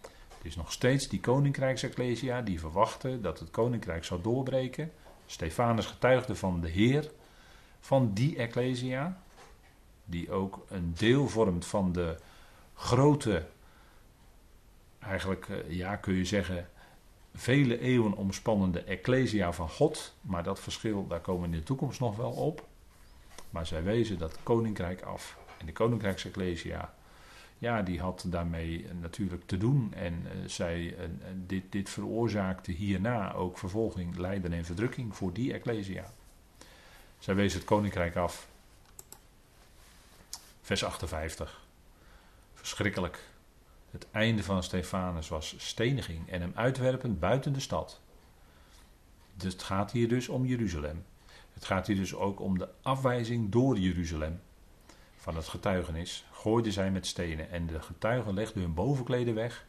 Het 0.00 0.42
is 0.42 0.56
nog 0.56 0.72
steeds 0.72 1.08
die 1.08 1.20
koninkrijksecclesia 1.20 2.42
die 2.42 2.60
verwachtte 2.60 3.20
dat 3.20 3.38
het 3.38 3.50
koninkrijk 3.50 4.04
zou 4.04 4.22
doorbreken. 4.22 4.92
Stefanus 5.26 5.86
getuigde 5.86 6.36
van 6.36 6.60
de 6.60 6.68
Heer 6.68 7.10
van 7.80 8.12
die 8.12 8.36
ecclesia. 8.36 9.22
Die 10.04 10.30
ook 10.30 10.66
een 10.68 10.94
deel 10.96 11.28
vormt 11.28 11.66
van 11.66 11.92
de 11.92 12.16
grote, 12.74 13.46
eigenlijk 14.98 15.48
eh, 15.48 15.70
ja 15.70 15.96
kun 15.96 16.14
je 16.14 16.24
zeggen, 16.24 16.68
vele 17.34 17.78
eeuwen 17.80 18.12
omspannende 18.12 18.82
Ecclesia 18.82 19.52
van 19.52 19.68
God. 19.68 20.14
Maar 20.20 20.42
dat 20.42 20.60
verschil, 20.60 21.06
daar 21.06 21.20
komen 21.20 21.48
we 21.48 21.54
in 21.54 21.60
de 21.60 21.66
toekomst 21.66 22.00
nog 22.00 22.16
wel 22.16 22.30
op. 22.30 22.66
Maar 23.50 23.66
zij 23.66 23.82
wezen 23.82 24.18
dat 24.18 24.38
koninkrijk 24.42 25.02
af. 25.02 25.38
En 25.58 25.66
de 25.66 25.72
koninkrijksecclesia, 25.72 26.94
ja, 27.58 27.82
die 27.82 28.00
had 28.00 28.24
daarmee 28.26 28.86
natuurlijk 29.00 29.46
te 29.46 29.56
doen. 29.56 29.92
En 29.94 30.22
uh, 30.24 30.48
zij, 30.48 30.96
dit, 31.46 31.72
dit 31.72 31.90
veroorzaakte 31.90 32.72
hierna 32.72 33.32
ook 33.32 33.58
vervolging, 33.58 34.16
lijden 34.16 34.52
en 34.52 34.64
verdrukking 34.64 35.16
voor 35.16 35.32
die 35.32 35.52
ecclesia. 35.52 36.12
Zij 37.18 37.34
wezen 37.34 37.58
het 37.58 37.68
koninkrijk 37.68 38.16
af. 38.16 38.48
Vers 40.62 40.84
58. 40.84 41.62
Verschrikkelijk. 42.54 43.33
Het 43.94 44.06
einde 44.10 44.42
van 44.42 44.62
Stefanus 44.62 45.28
was 45.28 45.54
steniging 45.58 46.30
en 46.30 46.40
hem 46.40 46.52
uitwerpen 46.54 47.18
buiten 47.18 47.52
de 47.52 47.60
stad. 47.60 48.00
Dus 49.34 49.52
het 49.52 49.62
gaat 49.62 49.92
hier 49.92 50.08
dus 50.08 50.28
om 50.28 50.46
Jeruzalem. 50.46 51.04
Het 51.52 51.64
gaat 51.64 51.86
hier 51.86 51.96
dus 51.96 52.14
ook 52.14 52.40
om 52.40 52.58
de 52.58 52.68
afwijzing 52.82 53.50
door 53.50 53.78
Jeruzalem 53.78 54.40
van 55.16 55.36
het 55.36 55.48
getuigenis. 55.48 56.24
Gooiden 56.32 56.72
zij 56.72 56.90
met 56.90 57.06
stenen 57.06 57.50
en 57.50 57.66
de 57.66 57.80
getuigen 57.80 58.34
legden 58.34 58.62
hun 58.62 58.74
bovenkleden 58.74 59.34
weg 59.34 59.66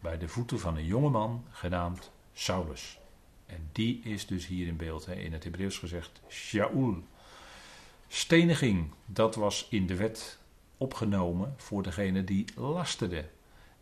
bij 0.00 0.18
de 0.18 0.28
voeten 0.28 0.60
van 0.60 0.76
een 0.76 0.86
jongeman 0.86 1.44
genaamd 1.50 2.10
Saulus. 2.32 2.98
En 3.46 3.68
die 3.72 4.00
is 4.02 4.26
dus 4.26 4.46
hier 4.46 4.66
in 4.66 4.76
beeld, 4.76 5.08
in 5.08 5.32
het 5.32 5.44
Hebreeuws 5.44 5.78
gezegd 5.78 6.20
Shaul. 6.28 7.02
Steniging, 8.08 8.90
dat 9.06 9.34
was 9.34 9.66
in 9.70 9.86
de 9.86 9.96
wet 9.96 10.38
opgenomen 10.76 11.54
voor 11.56 11.82
degene 11.82 12.24
die 12.24 12.44
lasterde. 12.54 13.34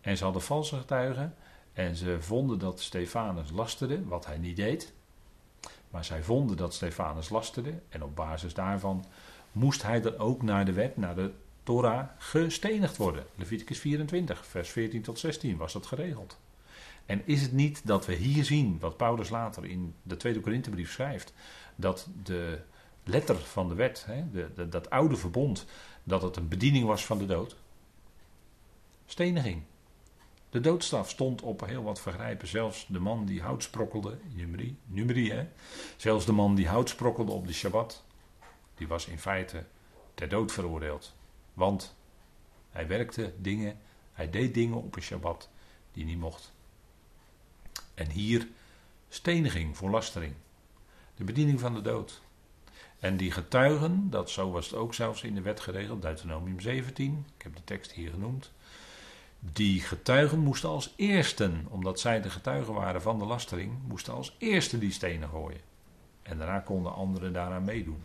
En 0.05 0.17
ze 0.17 0.25
hadden 0.25 0.43
valse 0.43 0.77
getuigen 0.77 1.35
en 1.73 1.97
ze 1.97 2.17
vonden 2.21 2.59
dat 2.59 2.81
Stefanus 2.81 3.51
lasterde, 3.51 4.05
wat 4.05 4.27
hij 4.27 4.39
niet 4.39 4.57
deed. 4.57 4.93
Maar 5.91 6.05
zij 6.05 6.23
vonden 6.23 6.57
dat 6.57 6.75
Stefanus 6.75 7.29
lasterde 7.29 7.75
en 7.89 8.03
op 8.03 8.17
basis 8.17 8.55
daarvan 8.55 9.05
moest 9.53 9.83
hij 9.83 10.01
dan 10.01 10.19
ook 10.19 10.43
naar 10.43 10.65
de 10.65 10.73
wet, 10.73 10.97
naar 10.97 11.15
de 11.15 11.31
Torah, 11.63 12.09
gestenigd 12.19 12.97
worden. 12.97 13.27
Leviticus 13.35 13.79
24, 13.79 14.47
vers 14.47 14.71
14 14.71 15.03
tot 15.03 15.19
16 15.19 15.57
was 15.57 15.73
dat 15.73 15.87
geregeld. 15.87 16.39
En 17.07 17.23
is 17.25 17.43
het 17.43 17.53
niet 17.53 17.87
dat 17.87 18.07
we 18.07 18.15
hier 18.15 18.45
zien, 18.45 18.79
wat 18.81 18.97
Paulus 18.97 19.29
later 19.29 19.65
in 19.65 19.95
de 20.03 20.17
Tweede 20.17 20.41
Korinthebrief 20.41 20.93
schrijft, 20.93 21.33
dat 21.77 22.09
de 22.23 22.61
letter 23.05 23.37
van 23.37 23.69
de 23.69 23.75
wet, 23.75 24.05
hè, 24.07 24.25
de, 24.55 24.69
dat 24.69 24.91
oude 24.91 25.17
verbond, 25.17 25.67
dat 26.03 26.23
het 26.23 26.37
een 26.37 26.49
bediening 26.49 26.87
was 26.87 27.07
van 27.07 27.19
de 27.19 27.27
dood? 27.27 27.57
Steniging. 29.07 29.63
De 30.55 30.61
doodstraf 30.61 31.11
stond 31.11 31.43
op 31.43 31.67
heel 31.67 31.83
wat 31.83 32.01
vergrijpen. 32.01 32.49
Zelfs 32.49 32.87
de 32.87 32.99
man 32.99 33.25
die 33.25 33.43
hout 33.43 33.63
sprokkelde, 33.63 34.19
numeri 34.85 35.31
hè. 35.31 35.49
Zelfs 35.97 36.27
de 36.27 36.33
man 36.33 36.55
die 36.55 36.69
hout 36.69 36.89
sprokkelde 36.89 37.33
op 37.33 37.47
de 37.47 37.53
Shabbat, 37.53 38.05
die 38.75 38.89
was 38.89 39.07
in 39.07 39.19
feite 39.19 39.65
ter 40.15 40.29
dood 40.29 40.53
veroordeeld. 40.53 41.15
Want 41.55 41.97
hij 42.71 42.87
werkte 42.87 43.33
dingen, 43.39 43.79
hij 44.13 44.31
deed 44.31 44.55
dingen 44.55 44.77
op 44.77 44.97
een 44.97 45.03
Shabbat 45.03 45.49
die 45.93 46.05
niet 46.05 46.19
mocht. 46.19 46.53
En 47.95 48.11
hier 48.11 48.49
steniging 49.09 49.77
voor 49.77 49.91
lastering. 49.91 50.35
De 51.15 51.25
bediening 51.25 51.61
van 51.61 51.75
de 51.75 51.83
dood. 51.83 52.23
En 52.99 53.17
die 53.17 53.31
getuigen, 53.31 54.11
dat 54.11 54.31
zo 54.31 54.51
was 54.51 54.67
het 54.67 54.75
ook 54.75 54.95
zelfs 54.95 55.23
in 55.23 55.35
de 55.35 55.43
wet 55.43 55.61
geregeld, 55.61 56.03
Deuteronomium 56.03 56.61
17, 56.61 57.27
ik 57.37 57.43
heb 57.43 57.57
de 57.57 57.65
tekst 57.65 57.93
hier 57.93 58.11
genoemd. 58.11 58.53
Die 59.53 59.81
getuigen 59.81 60.39
moesten 60.39 60.69
als 60.69 60.93
eersten, 60.97 61.67
omdat 61.69 62.01
zij 62.01 62.21
de 62.21 62.31
getuigen 62.31 62.75
waren 62.75 63.03
van 63.03 63.19
de 63.19 63.25
lastering, 63.25 63.79
moesten 63.89 64.15
als 64.15 64.37
eerste 64.39 64.79
die 64.79 64.93
stenen 64.93 65.29
gooien. 65.29 65.61
En 66.23 66.39
daarna 66.39 66.61
konden 66.61 66.95
anderen 66.95 67.33
daaraan 67.33 67.65
meedoen. 67.65 68.03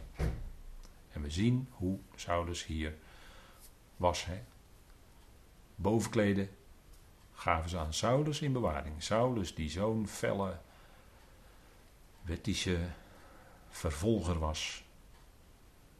En 1.11 1.21
we 1.21 1.29
zien 1.29 1.67
hoe 1.71 1.99
Saulus 2.15 2.65
hier 2.65 2.95
was. 3.97 4.25
Hè? 4.25 4.41
Bovenkleden 5.75 6.49
gaven 7.33 7.69
ze 7.69 7.77
aan 7.77 7.93
Saulus 7.93 8.41
in 8.41 8.53
bewaring. 8.53 9.03
Saulus, 9.03 9.55
die 9.55 9.69
zo'n 9.69 10.07
felle 10.07 10.57
wettische 12.21 12.77
vervolger 13.69 14.39
was. 14.39 14.83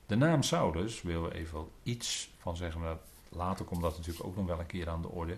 De 0.06 0.16
naam 0.16 0.44
Saulus, 0.44 1.02
willen 1.02 1.24
we 1.24 1.34
even 1.34 1.68
iets 1.84 2.30
van 2.38 2.58
zeggen, 2.58 2.82
maar 2.82 2.98
later 3.30 3.66
komt 3.66 3.82
dat 3.82 3.98
natuurlijk 3.98 4.26
ook 4.26 4.36
nog 4.36 4.46
wel 4.46 4.60
een 4.60 4.66
keer 4.66 4.90
aan 4.90 5.02
de 5.02 5.10
orde. 5.10 5.38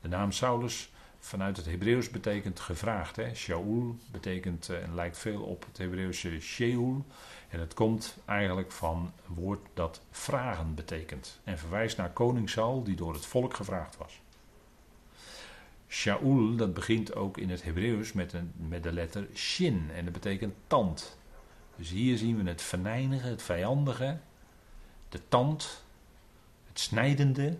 De 0.00 0.08
naam 0.08 0.32
Saulus 0.32 0.90
vanuit 1.18 1.56
het 1.56 1.66
Hebreeuws 1.66 2.10
betekent 2.10 2.60
gevraagd. 2.60 3.16
Hè? 3.16 3.34
Shaul 3.34 3.96
betekent 4.10 4.68
uh, 4.70 4.82
en 4.82 4.94
lijkt 4.94 5.18
veel 5.18 5.42
op 5.42 5.64
het 5.64 5.78
Hebreeuwse 5.78 6.40
Sheul. 6.40 7.04
En 7.48 7.60
het 7.60 7.74
komt 7.74 8.16
eigenlijk 8.24 8.72
van 8.72 9.12
een 9.28 9.34
woord 9.34 9.66
dat 9.74 10.00
vragen 10.10 10.74
betekent. 10.74 11.40
En 11.44 11.58
verwijst 11.58 11.96
naar 11.96 12.10
koning 12.10 12.50
Saul 12.50 12.82
die 12.82 12.96
door 12.96 13.12
het 13.12 13.26
volk 13.26 13.54
gevraagd 13.54 13.96
was. 13.96 14.20
Shaul, 15.88 16.56
dat 16.56 16.74
begint 16.74 17.14
ook 17.14 17.36
in 17.38 17.50
het 17.50 17.62
Hebreeuws 17.62 18.12
met, 18.12 18.34
met 18.56 18.82
de 18.82 18.92
letter 18.92 19.28
shin. 19.34 19.90
En 19.94 20.04
dat 20.04 20.12
betekent 20.12 20.54
tand. 20.66 21.18
Dus 21.76 21.90
hier 21.90 22.18
zien 22.18 22.42
we 22.42 22.48
het 22.48 22.62
venijnige, 22.62 23.28
het 23.28 23.42
vijandige, 23.42 24.18
de 25.08 25.20
tand, 25.28 25.84
het 26.70 26.80
snijdende. 26.80 27.58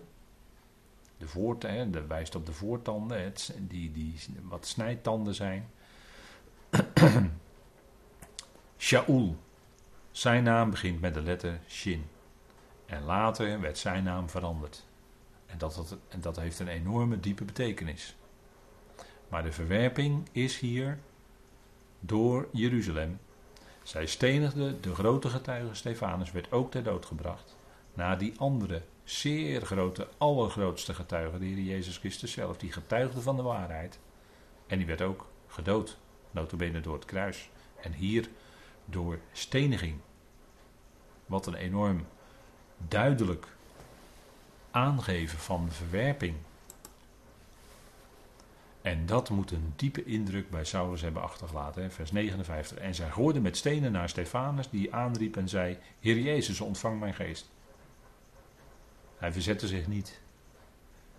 De 1.17 1.27
voort, 1.27 1.63
hè, 1.63 1.89
dat 1.89 2.07
wijst 2.07 2.35
op 2.35 2.45
de 2.45 2.53
voortanden, 2.53 3.23
het, 3.23 3.55
die, 3.59 3.91
die 3.91 4.15
wat 4.41 4.65
snijtanden 4.65 5.35
zijn. 5.35 5.69
Shaul, 8.77 9.37
zijn 10.11 10.43
naam 10.43 10.69
begint 10.69 11.01
met 11.01 11.13
de 11.13 11.21
letter 11.21 11.59
Shin. 11.67 12.05
En 12.85 13.03
later 13.03 13.59
werd 13.59 13.77
zijn 13.77 14.03
naam 14.03 14.29
veranderd. 14.29 14.85
En 15.45 15.57
dat, 15.57 15.75
dat, 15.75 15.97
en 16.07 16.21
dat 16.21 16.35
heeft 16.35 16.59
een 16.59 16.67
enorme 16.67 17.19
diepe 17.19 17.43
betekenis. 17.43 18.15
Maar 19.29 19.43
de 19.43 19.51
verwerping 19.51 20.27
is 20.31 20.59
hier 20.59 20.99
door 21.99 22.47
Jeruzalem. 22.51 23.19
Zij 23.83 24.05
stenigde 24.05 24.79
de 24.79 24.93
grote 24.93 25.29
getuige 25.29 25.75
Stefanus, 25.75 26.31
werd 26.31 26.51
ook 26.51 26.71
ter 26.71 26.83
dood 26.83 27.05
gebracht. 27.05 27.55
Na 27.93 28.15
die 28.15 28.33
andere, 28.37 28.81
zeer 29.11 29.61
grote, 29.61 30.07
allergrootste 30.17 30.93
getuige, 30.93 31.39
de 31.39 31.45
Heer 31.45 31.59
Jezus 31.59 31.97
Christus 31.97 32.31
zelf, 32.31 32.57
die 32.57 32.71
getuigde 32.71 33.21
van 33.21 33.35
de 33.35 33.41
waarheid. 33.41 33.99
En 34.67 34.77
die 34.77 34.87
werd 34.87 35.01
ook 35.01 35.27
gedood, 35.47 35.97
notabene 36.31 36.81
door 36.81 36.93
het 36.93 37.05
kruis. 37.05 37.49
En 37.81 37.93
hier 37.93 38.29
door 38.85 39.19
steniging. 39.31 39.97
Wat 41.25 41.45
een 41.47 41.55
enorm 41.55 42.05
duidelijk 42.87 43.47
aangeven 44.71 45.39
van 45.39 45.71
verwerping. 45.71 46.35
En 48.81 49.05
dat 49.05 49.29
moet 49.29 49.51
een 49.51 49.73
diepe 49.75 50.03
indruk 50.03 50.49
bij 50.49 50.63
Saulus 50.63 51.01
hebben 51.01 51.21
achtergelaten. 51.21 51.91
Vers 51.91 52.11
59. 52.11 52.77
En 52.77 52.95
zij 52.95 53.09
gooiden 53.09 53.41
met 53.41 53.57
stenen 53.57 53.91
naar 53.91 54.09
Stefanus, 54.09 54.69
die 54.69 54.93
aanriep 54.93 55.37
en 55.37 55.49
zei: 55.49 55.77
Heer 55.99 56.19
Jezus, 56.19 56.61
ontvang 56.61 56.99
mijn 56.99 57.13
geest. 57.13 57.49
Hij 59.21 59.31
verzette 59.31 59.67
zich 59.67 59.87
niet. 59.87 60.19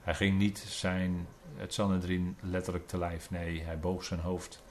Hij 0.01 0.15
ging 0.15 0.39
niet 0.39 0.59
zijn, 0.59 1.27
het 1.57 1.75
Sanhedrin 1.75 2.37
letterlijk 2.41 2.87
te 2.87 2.99
lijf. 2.99 3.31
Nee, 3.31 3.63
hij 3.63 3.79
boog 3.79 4.05
zijn 4.05 4.21
hoofd 4.21 4.63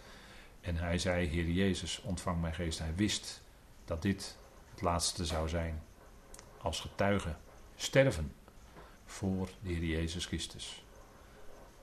en 0.62 0.76
hij 0.76 0.98
zei: 0.98 1.28
Heer 1.28 1.50
Jezus, 1.50 2.02
ontvang 2.02 2.42
mijn 2.42 2.54
geest. 2.54 2.80
Hij 2.80 2.96
wist 2.96 3.42
dat 3.86 4.02
dit 4.02 4.38
het 4.72 4.82
laatste 4.82 5.26
zou 5.26 5.50
zijn. 5.50 5.84
Als 6.58 6.80
getuige 6.80 7.36
sterven 7.76 8.34
voor 9.06 9.50
de 9.62 9.70
Heer 9.70 9.84
Jezus 9.84 10.26
Christus. 10.26 10.84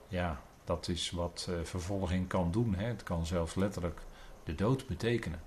Ja, 0.08 0.42
dat 0.64 0.88
is 0.88 1.10
wat 1.10 1.46
uh, 1.50 1.60
vervolging 1.62 2.28
kan 2.28 2.50
doen. 2.50 2.74
Hè. 2.74 2.84
Het 2.84 3.02
kan 3.02 3.26
zelfs 3.26 3.54
letterlijk 3.54 4.00
de 4.44 4.54
dood 4.54 4.86
betekenen. 4.86 5.40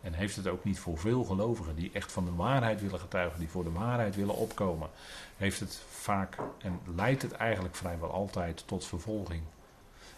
En 0.00 0.12
heeft 0.12 0.36
het 0.36 0.46
ook 0.46 0.64
niet 0.64 0.78
voor 0.78 0.98
veel 0.98 1.24
gelovigen 1.24 1.74
die 1.74 1.90
echt 1.92 2.12
van 2.12 2.24
de 2.24 2.34
waarheid 2.34 2.80
willen 2.80 3.00
getuigen, 3.00 3.38
die 3.38 3.48
voor 3.48 3.64
de 3.64 3.72
waarheid 3.72 4.16
willen 4.16 4.36
opkomen, 4.36 4.90
heeft 5.36 5.60
het 5.60 5.82
vaak 5.88 6.36
en 6.58 6.80
leidt 6.94 7.22
het 7.22 7.32
eigenlijk 7.32 7.74
vrijwel 7.74 8.10
altijd 8.10 8.66
tot 8.66 8.84
vervolging. 8.84 9.42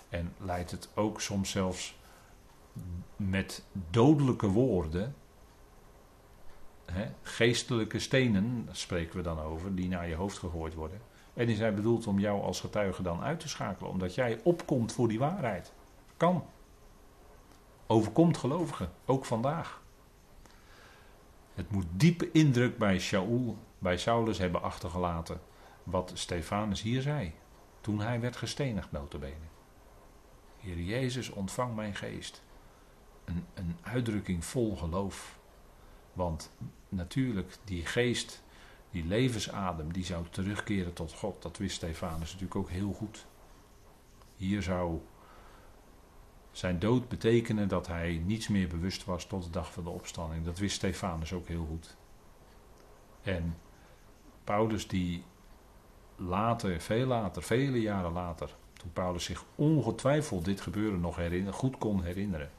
En 0.08 0.32
leidt 0.38 0.70
het 0.70 0.88
ook 0.94 1.20
soms 1.20 1.50
zelfs 1.50 1.96
met 3.16 3.62
dodelijke 3.90 4.46
woorden, 4.46 5.14
hè, 6.84 7.06
geestelijke 7.22 7.98
stenen, 7.98 8.68
spreken 8.72 9.16
we 9.16 9.22
dan 9.22 9.40
over, 9.40 9.74
die 9.74 9.88
naar 9.88 10.08
je 10.08 10.14
hoofd 10.14 10.38
gegooid 10.38 10.74
worden. 10.74 11.00
En 11.34 11.46
die 11.46 11.56
zijn 11.56 11.74
bedoeld 11.74 12.06
om 12.06 12.18
jou 12.18 12.42
als 12.42 12.60
getuige 12.60 13.02
dan 13.02 13.22
uit 13.22 13.40
te 13.40 13.48
schakelen, 13.48 13.90
omdat 13.90 14.14
jij 14.14 14.40
opkomt 14.42 14.92
voor 14.92 15.08
die 15.08 15.18
waarheid. 15.18 15.72
Kan. 16.16 16.44
Overkomt 17.92 18.36
gelovigen, 18.36 18.92
ook 19.04 19.24
vandaag. 19.24 19.82
Het 21.54 21.70
moet 21.70 21.86
diepe 21.90 22.30
indruk 22.30 22.78
bij 22.78 23.00
Shaul, 23.00 23.58
bij 23.78 23.96
Saulus 23.96 24.38
hebben 24.38 24.62
achtergelaten, 24.62 25.40
wat 25.82 26.10
Stefanus 26.14 26.82
hier 26.82 27.02
zei, 27.02 27.32
toen 27.80 28.00
hij 28.00 28.20
werd 28.20 28.36
gestenigd 28.36 28.92
notabene. 28.92 29.46
Heer 30.58 30.80
Jezus, 30.80 31.30
ontvang 31.30 31.74
mijn 31.74 31.94
geest 31.94 32.42
een, 33.24 33.46
een 33.54 33.76
uitdrukking 33.82 34.44
vol 34.44 34.76
geloof. 34.76 35.38
Want 36.12 36.50
natuurlijk, 36.88 37.56
die 37.64 37.86
geest, 37.86 38.42
die 38.90 39.04
levensadem, 39.04 39.92
die 39.92 40.04
zou 40.04 40.26
terugkeren 40.30 40.92
tot 40.92 41.12
God. 41.12 41.42
Dat 41.42 41.56
wist 41.56 41.76
Stefanus 41.76 42.32
natuurlijk 42.32 42.56
ook 42.56 42.70
heel 42.70 42.92
goed. 42.92 43.26
Hier 44.36 44.62
zou 44.62 45.00
zijn 46.52 46.78
dood 46.78 47.08
betekenen 47.08 47.68
dat 47.68 47.86
hij 47.86 48.22
niets 48.24 48.48
meer 48.48 48.68
bewust 48.68 49.04
was 49.04 49.26
tot 49.26 49.44
de 49.44 49.50
dag 49.50 49.72
van 49.72 49.84
de 49.84 49.90
opstanding. 49.90 50.44
Dat 50.44 50.58
wist 50.58 50.76
Stefanus 50.76 51.32
ook 51.32 51.46
heel 51.46 51.64
goed. 51.64 51.96
En 53.22 53.56
Paulus 54.44 54.88
die 54.88 55.24
later, 56.16 56.80
veel 56.80 57.06
later, 57.06 57.42
vele 57.42 57.80
jaren 57.80 58.12
later, 58.12 58.54
toen 58.72 58.92
Paulus 58.92 59.24
zich 59.24 59.44
ongetwijfeld 59.54 60.44
dit 60.44 60.60
gebeuren 60.60 61.00
nog 61.00 61.16
herinner, 61.16 61.52
goed 61.52 61.78
kon 61.78 62.02
herinneren, 62.02 62.50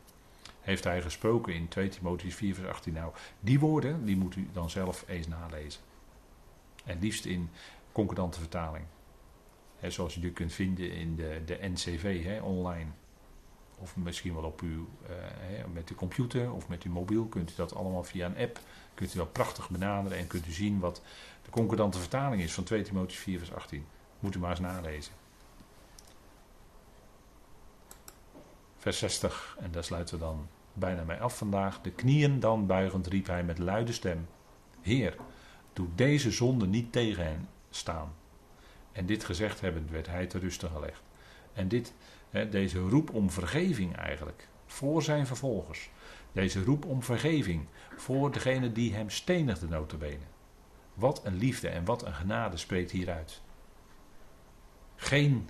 heeft 0.61 0.83
hij 0.83 1.01
gesproken 1.01 1.53
in 1.53 1.67
2 1.67 1.89
Timotheus 1.89 2.35
4 2.35 2.55
vers 2.55 2.67
18. 2.67 2.93
Nou, 2.93 3.13
die 3.39 3.59
woorden, 3.59 4.05
die 4.05 4.17
moet 4.17 4.35
u 4.35 4.49
dan 4.53 4.69
zelf 4.69 5.03
eens 5.07 5.27
nalezen. 5.27 5.81
En 6.85 6.99
liefst 6.99 7.25
in 7.25 7.49
concordante 7.91 8.39
vertaling. 8.39 8.85
zoals 9.87 10.15
u 10.15 10.21
die 10.21 10.31
kunt 10.31 10.53
vinden 10.53 10.91
in 10.91 11.15
de, 11.15 11.41
de 11.45 11.59
NCV 11.61 12.39
online. 12.41 12.91
Of 13.83 13.95
misschien 13.95 14.33
wel 14.33 14.43
op 14.43 14.61
uw, 14.61 14.87
uh, 15.09 15.65
met 15.73 15.89
uw 15.89 15.95
computer 15.95 16.51
of 16.51 16.67
met 16.67 16.83
uw 16.83 16.91
mobiel 16.91 17.25
kunt 17.25 17.51
u 17.51 17.53
dat 17.55 17.75
allemaal 17.75 18.03
via 18.03 18.25
een 18.25 18.37
app. 18.37 18.59
Kunt 18.93 19.13
u 19.13 19.17
dat 19.17 19.31
prachtig 19.31 19.69
benaderen 19.69 20.17
en 20.17 20.27
kunt 20.27 20.47
u 20.47 20.51
zien 20.51 20.79
wat 20.79 21.01
de 21.41 21.49
concordante 21.49 21.99
vertaling 21.99 22.41
is 22.41 22.53
van 22.53 22.63
2 22.63 22.81
Timotheus 22.81 23.19
4 23.19 23.37
vers 23.37 23.53
18. 23.53 23.85
Moet 24.19 24.35
u 24.35 24.39
maar 24.39 24.49
eens 24.49 24.59
nalezen. 24.59 25.13
Vers 28.77 28.97
60, 28.97 29.57
en 29.59 29.71
daar 29.71 29.83
sluiten 29.83 30.17
we 30.17 30.23
dan 30.23 30.47
bijna 30.73 31.03
mee 31.03 31.19
af 31.19 31.37
vandaag. 31.37 31.81
De 31.81 31.91
knieën 31.91 32.39
dan 32.39 32.65
buigend 32.65 33.07
riep 33.07 33.27
hij 33.27 33.43
met 33.43 33.57
luide 33.57 33.91
stem: 33.91 34.27
Heer, 34.81 35.15
doe 35.73 35.87
deze 35.95 36.31
zonde 36.31 36.67
niet 36.67 36.91
tegen 36.91 37.25
hen 37.25 37.49
staan. 37.69 38.13
En 38.91 39.05
dit 39.05 39.23
gezegd 39.23 39.61
hebbend 39.61 39.89
werd 39.89 40.07
hij 40.07 40.27
te 40.27 40.39
rusten 40.39 40.69
gelegd. 40.69 41.01
En 41.53 41.67
dit, 41.67 41.93
deze 42.49 42.79
roep 42.79 43.13
om 43.13 43.29
vergeving 43.29 43.95
eigenlijk, 43.95 44.47
voor 44.65 45.03
zijn 45.03 45.27
vervolgers. 45.27 45.89
Deze 46.31 46.63
roep 46.63 46.85
om 46.85 47.03
vergeving 47.03 47.65
voor 47.95 48.31
degene 48.31 48.71
die 48.71 48.93
hem 48.93 49.09
stenigde 49.09 49.67
notabene. 49.67 50.25
Wat 50.93 51.25
een 51.25 51.35
liefde 51.35 51.67
en 51.69 51.85
wat 51.85 52.05
een 52.05 52.13
genade 52.13 52.57
spreekt 52.57 52.91
hieruit. 52.91 53.41
Geen 54.95 55.49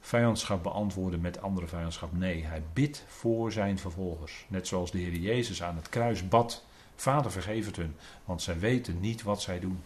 vijandschap 0.00 0.62
beantwoorden 0.62 1.20
met 1.20 1.40
andere 1.40 1.66
vijandschap. 1.66 2.12
Nee, 2.12 2.44
hij 2.44 2.62
bidt 2.72 3.04
voor 3.06 3.52
zijn 3.52 3.78
vervolgers. 3.78 4.46
Net 4.48 4.66
zoals 4.66 4.90
de 4.90 4.98
Heer 4.98 5.14
Jezus 5.14 5.62
aan 5.62 5.76
het 5.76 5.88
kruis 5.88 6.28
bad. 6.28 6.64
Vader 6.94 7.30
vergeef 7.30 7.66
het 7.66 7.76
hun, 7.76 7.96
want 8.24 8.42
zij 8.42 8.58
weten 8.58 9.00
niet 9.00 9.22
wat 9.22 9.42
zij 9.42 9.60
doen. 9.60 9.82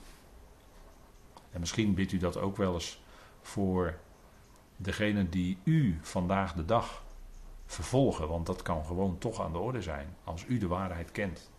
En 1.51 1.61
misschien 1.61 1.95
bidt 1.95 2.13
u 2.13 2.19
dat 2.19 2.37
ook 2.37 2.57
wel 2.57 2.75
eens 2.75 3.03
voor 3.43 3.99
degene 4.81 5.29
die 5.29 5.59
u 5.65 5.99
vandaag 6.03 6.55
de 6.55 6.65
dag 6.65 7.05
vervolgen. 7.67 8.29
Want 8.29 8.47
dat 8.47 8.63
kan 8.63 8.85
gewoon 8.85 9.19
toch 9.19 9.41
aan 9.41 9.53
de 9.53 9.59
orde 9.59 9.83
zijn. 9.83 10.17
Als 10.25 10.45
u 10.49 10.59
de 10.59 10.67
waarheid 10.67 11.13
kent. 11.13 11.51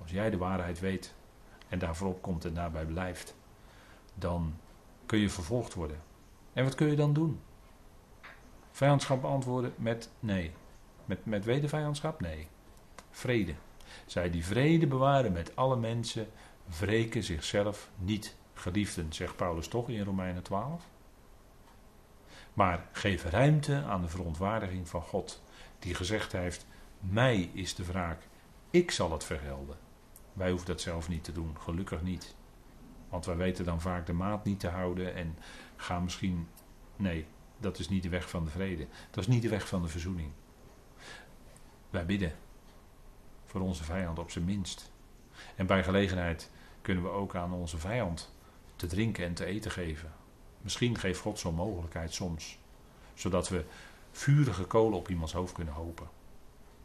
Als 0.00 0.10
jij 0.10 0.30
de 0.30 0.36
waarheid 0.36 0.80
weet 0.80 1.14
en 1.68 1.78
daarvoor 1.78 2.08
opkomt 2.08 2.44
en 2.44 2.54
daarbij 2.54 2.84
blijft. 2.84 3.34
Dan 4.14 4.54
kun 5.06 5.18
je 5.18 5.30
vervolgd 5.30 5.74
worden. 5.74 6.00
En 6.52 6.64
wat 6.64 6.74
kun 6.74 6.86
je 6.86 6.96
dan 6.96 7.12
doen? 7.12 7.40
Vijandschap 8.70 9.20
beantwoorden 9.20 9.72
met 9.76 10.10
nee. 10.20 10.52
Met, 11.04 11.26
met 11.26 11.44
wedervijandschap? 11.44 12.20
Nee. 12.20 12.48
Vrede. 13.10 13.54
Zij 14.06 14.30
die 14.30 14.44
vrede 14.44 14.86
bewaren 14.86 15.32
met 15.32 15.56
alle 15.56 15.76
mensen, 15.76 16.28
wreken 16.78 17.22
zichzelf 17.22 17.90
niet. 17.96 18.36
Geliefden, 18.54 19.12
zegt 19.12 19.36
Paulus 19.36 19.68
toch 19.68 19.88
in 19.88 20.04
Romeinen 20.04 20.42
12. 20.42 20.89
Maar 22.54 22.86
geef 22.92 23.24
ruimte 23.24 23.82
aan 23.82 24.02
de 24.02 24.08
verontwaardiging 24.08 24.88
van 24.88 25.02
God, 25.02 25.42
die 25.78 25.94
gezegd 25.94 26.32
heeft: 26.32 26.66
Mij 26.98 27.50
is 27.52 27.74
de 27.74 27.84
wraak, 27.84 28.28
ik 28.70 28.90
zal 28.90 29.12
het 29.12 29.24
vergelden. 29.24 29.76
Wij 30.32 30.50
hoeven 30.50 30.66
dat 30.66 30.80
zelf 30.80 31.08
niet 31.08 31.24
te 31.24 31.32
doen, 31.32 31.56
gelukkig 31.60 32.02
niet. 32.02 32.34
Want 33.08 33.24
wij 33.24 33.36
weten 33.36 33.64
dan 33.64 33.80
vaak 33.80 34.06
de 34.06 34.12
maat 34.12 34.44
niet 34.44 34.60
te 34.60 34.68
houden 34.68 35.14
en 35.14 35.38
gaan 35.76 36.02
misschien. 36.02 36.48
Nee, 36.96 37.26
dat 37.58 37.78
is 37.78 37.88
niet 37.88 38.02
de 38.02 38.08
weg 38.08 38.30
van 38.30 38.44
de 38.44 38.50
vrede. 38.50 38.86
Dat 39.10 39.20
is 39.20 39.26
niet 39.26 39.42
de 39.42 39.48
weg 39.48 39.68
van 39.68 39.82
de 39.82 39.88
verzoening. 39.88 40.32
Wij 41.90 42.06
bidden 42.06 42.32
voor 43.46 43.60
onze 43.60 43.84
vijand 43.84 44.18
op 44.18 44.30
zijn 44.30 44.44
minst. 44.44 44.90
En 45.56 45.66
bij 45.66 45.84
gelegenheid 45.84 46.50
kunnen 46.82 47.02
we 47.02 47.10
ook 47.10 47.34
aan 47.34 47.52
onze 47.52 47.78
vijand 47.78 48.34
te 48.76 48.86
drinken 48.86 49.24
en 49.24 49.34
te 49.34 49.44
eten 49.44 49.70
geven. 49.70 50.12
Misschien 50.60 50.98
geeft 50.98 51.20
God 51.20 51.38
zo'n 51.38 51.54
mogelijkheid 51.54 52.12
soms. 52.12 52.58
Zodat 53.14 53.48
we 53.48 53.64
vurige 54.12 54.64
kolen 54.64 54.98
op 54.98 55.08
iemands 55.08 55.32
hoofd 55.32 55.52
kunnen 55.52 55.74
hopen. 55.74 56.08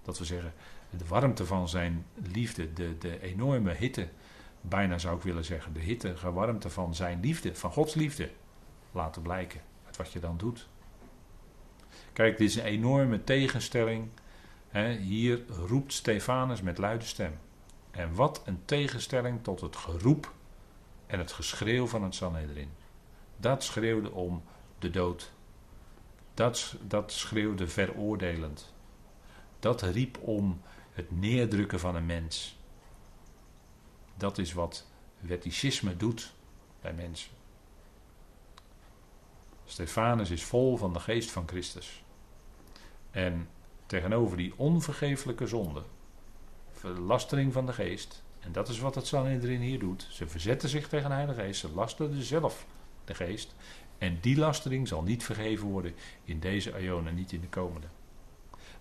Dat 0.02 0.18
we 0.18 0.26
zeggen, 0.26 0.54
de 0.90 1.06
warmte 1.08 1.46
van 1.46 1.70
zijn 1.70 2.06
liefde, 2.14 2.74
de, 2.74 2.98
de 2.98 3.22
enorme 3.22 3.72
hitte, 3.72 4.10
bijna 4.62 4.98
zou 4.98 5.18
ik 5.18 5.24
willen 5.24 5.46
zeggen, 5.46 5.74
de 5.74 5.80
hitte, 5.80 6.32
warmte 6.34 6.70
van 6.70 6.96
zijn 6.96 7.20
liefde, 7.20 7.56
van 7.56 7.72
Gods 7.72 7.94
liefde, 7.94 8.32
laten 8.92 9.22
blijken 9.22 9.62
wat 9.98 10.12
je 10.12 10.20
dan 10.20 10.38
doet. 10.38 10.68
Kijk, 12.14 12.38
dit 12.38 12.50
is 12.50 12.56
een 12.56 12.64
enorme 12.64 13.24
tegenstelling. 13.24 14.10
hier 15.00 15.46
roept 15.48 15.94
Stefanus 15.94 16.62
met 16.62 16.78
luide 16.78 17.06
stem. 17.06 17.38
En 17.92 18.16
wat 18.16 18.42
een 18.46 18.62
tegenstelling 18.66 19.44
tot 19.44 19.62
het 19.62 19.76
geroep 19.76 20.34
en 21.08 21.20
het 21.20 21.32
geschreeuw 21.32 21.88
van 21.88 22.04
het 22.04 22.16
Sanhedrin. 22.16 22.70
Dat 23.38 23.64
schreeuwde 23.64 24.12
om 24.12 24.44
de 24.80 24.90
dood. 24.90 25.32
Dat, 26.34 26.76
dat 26.82 27.12
schreeuwde 27.12 27.68
veroordelend. 27.68 28.74
Dat 29.60 29.82
riep 29.82 30.18
om 30.22 30.62
het 30.92 31.20
neerdrukken 31.20 31.80
van 31.80 31.96
een 31.96 32.06
mens. 32.06 32.58
Dat 34.16 34.38
is 34.38 34.54
wat 34.54 34.88
wetticisme 35.20 35.98
doet 35.98 36.34
bij 36.82 36.94
mensen. 36.94 37.32
Stefanus 39.66 40.30
is 40.30 40.44
vol 40.44 40.78
van 40.78 40.94
de 40.94 41.00
geest 41.00 41.32
van 41.32 41.48
Christus. 41.48 42.04
En 43.12 43.50
tegenover 43.86 44.38
die 44.38 44.54
onvergeeflijke 44.56 45.48
zonde, 45.48 45.84
verlastering 46.72 47.54
van 47.54 47.66
de 47.66 47.74
geest, 47.74 48.24
en 48.40 48.52
dat 48.52 48.70
is 48.70 48.80
wat 48.80 48.96
het 48.96 49.08
Sanhedrin 49.08 49.62
hier 49.62 49.80
doet. 49.80 50.08
Ze 50.10 50.28
verzetten 50.28 50.70
zich 50.70 50.88
tegen 50.88 51.10
de 51.10 51.16
Heilige 51.16 51.42
Geest, 51.42 51.60
ze 51.60 51.72
lasterden 51.72 52.24
zelf 52.24 52.66
de 53.06 53.14
geest. 53.14 53.56
En 53.98 54.18
die 54.22 54.38
lastering 54.38 54.88
zal 54.88 55.04
niet 55.04 55.24
vergeven 55.24 55.68
worden 55.68 55.94
in 56.24 56.40
deze 56.40 56.78
eonen, 56.78 57.16
niet 57.16 57.32
in 57.32 57.42
de 57.42 57.48
komende. 57.48 57.88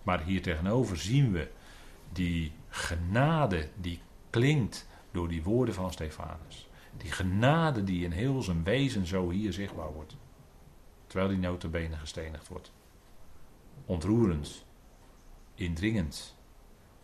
Maar 0.03 0.23
hier 0.23 0.43
tegenover 0.43 0.97
zien 0.97 1.33
we 1.33 1.51
die 2.13 2.53
genade 2.69 3.69
die 3.77 4.01
klinkt 4.31 4.89
door 5.11 5.29
die 5.29 5.43
woorden 5.43 5.75
van 5.75 5.93
Stefanus. 5.93 6.69
Die 6.97 7.13
genade 7.13 7.85
die 7.85 8.05
in 8.05 8.13
heel 8.13 8.43
zijn 8.43 8.65
wezen 8.65 9.07
zo 9.07 9.31
hier 9.31 9.53
zichtbaar 9.53 9.93
wordt 9.93 10.17
terwijl 11.15 11.35
die 11.35 11.49
notabene 11.49 11.97
gestenigd 11.97 12.49
wordt. 12.49 12.73
Ontroerend, 13.87 14.65
indringend 15.55 16.37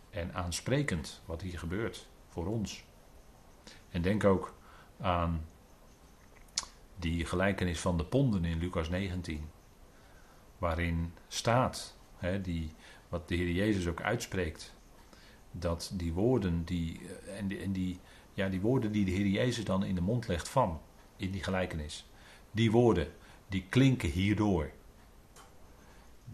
en 0.09 0.33
aansprekend 0.33 1.21
wat 1.25 1.41
hier 1.41 1.59
gebeurt 1.59 2.09
voor 2.27 2.47
ons. 2.47 2.83
En 3.89 4.01
denk 4.01 4.23
ook 4.23 4.55
aan 4.99 5.45
die 7.01 7.25
gelijkenis 7.25 7.79
van 7.79 7.97
de 7.97 8.05
ponden 8.05 8.45
in 8.45 8.57
Lucas 8.57 8.89
19, 8.89 9.49
waarin 10.57 11.13
staat, 11.27 11.97
hè, 12.17 12.41
die, 12.41 12.71
wat 13.09 13.27
de 13.27 13.35
Heer 13.35 13.51
Jezus 13.51 13.87
ook 13.87 14.01
uitspreekt, 14.01 14.73
dat 15.51 15.91
die 15.93 16.13
woorden 16.13 16.63
die, 16.63 16.99
en 17.37 17.47
die, 17.47 17.59
en 17.59 17.71
die, 17.71 17.99
ja, 18.33 18.49
die 18.49 18.61
woorden 18.61 18.91
die 18.91 19.05
de 19.05 19.11
Heer 19.11 19.27
Jezus 19.27 19.65
dan 19.65 19.83
in 19.83 19.95
de 19.95 20.01
mond 20.01 20.27
legt 20.27 20.49
van, 20.49 20.81
in 21.17 21.31
die 21.31 21.43
gelijkenis, 21.43 22.09
die 22.51 22.71
woorden, 22.71 23.07
die 23.47 23.65
klinken 23.69 24.09
hierdoor. 24.09 24.71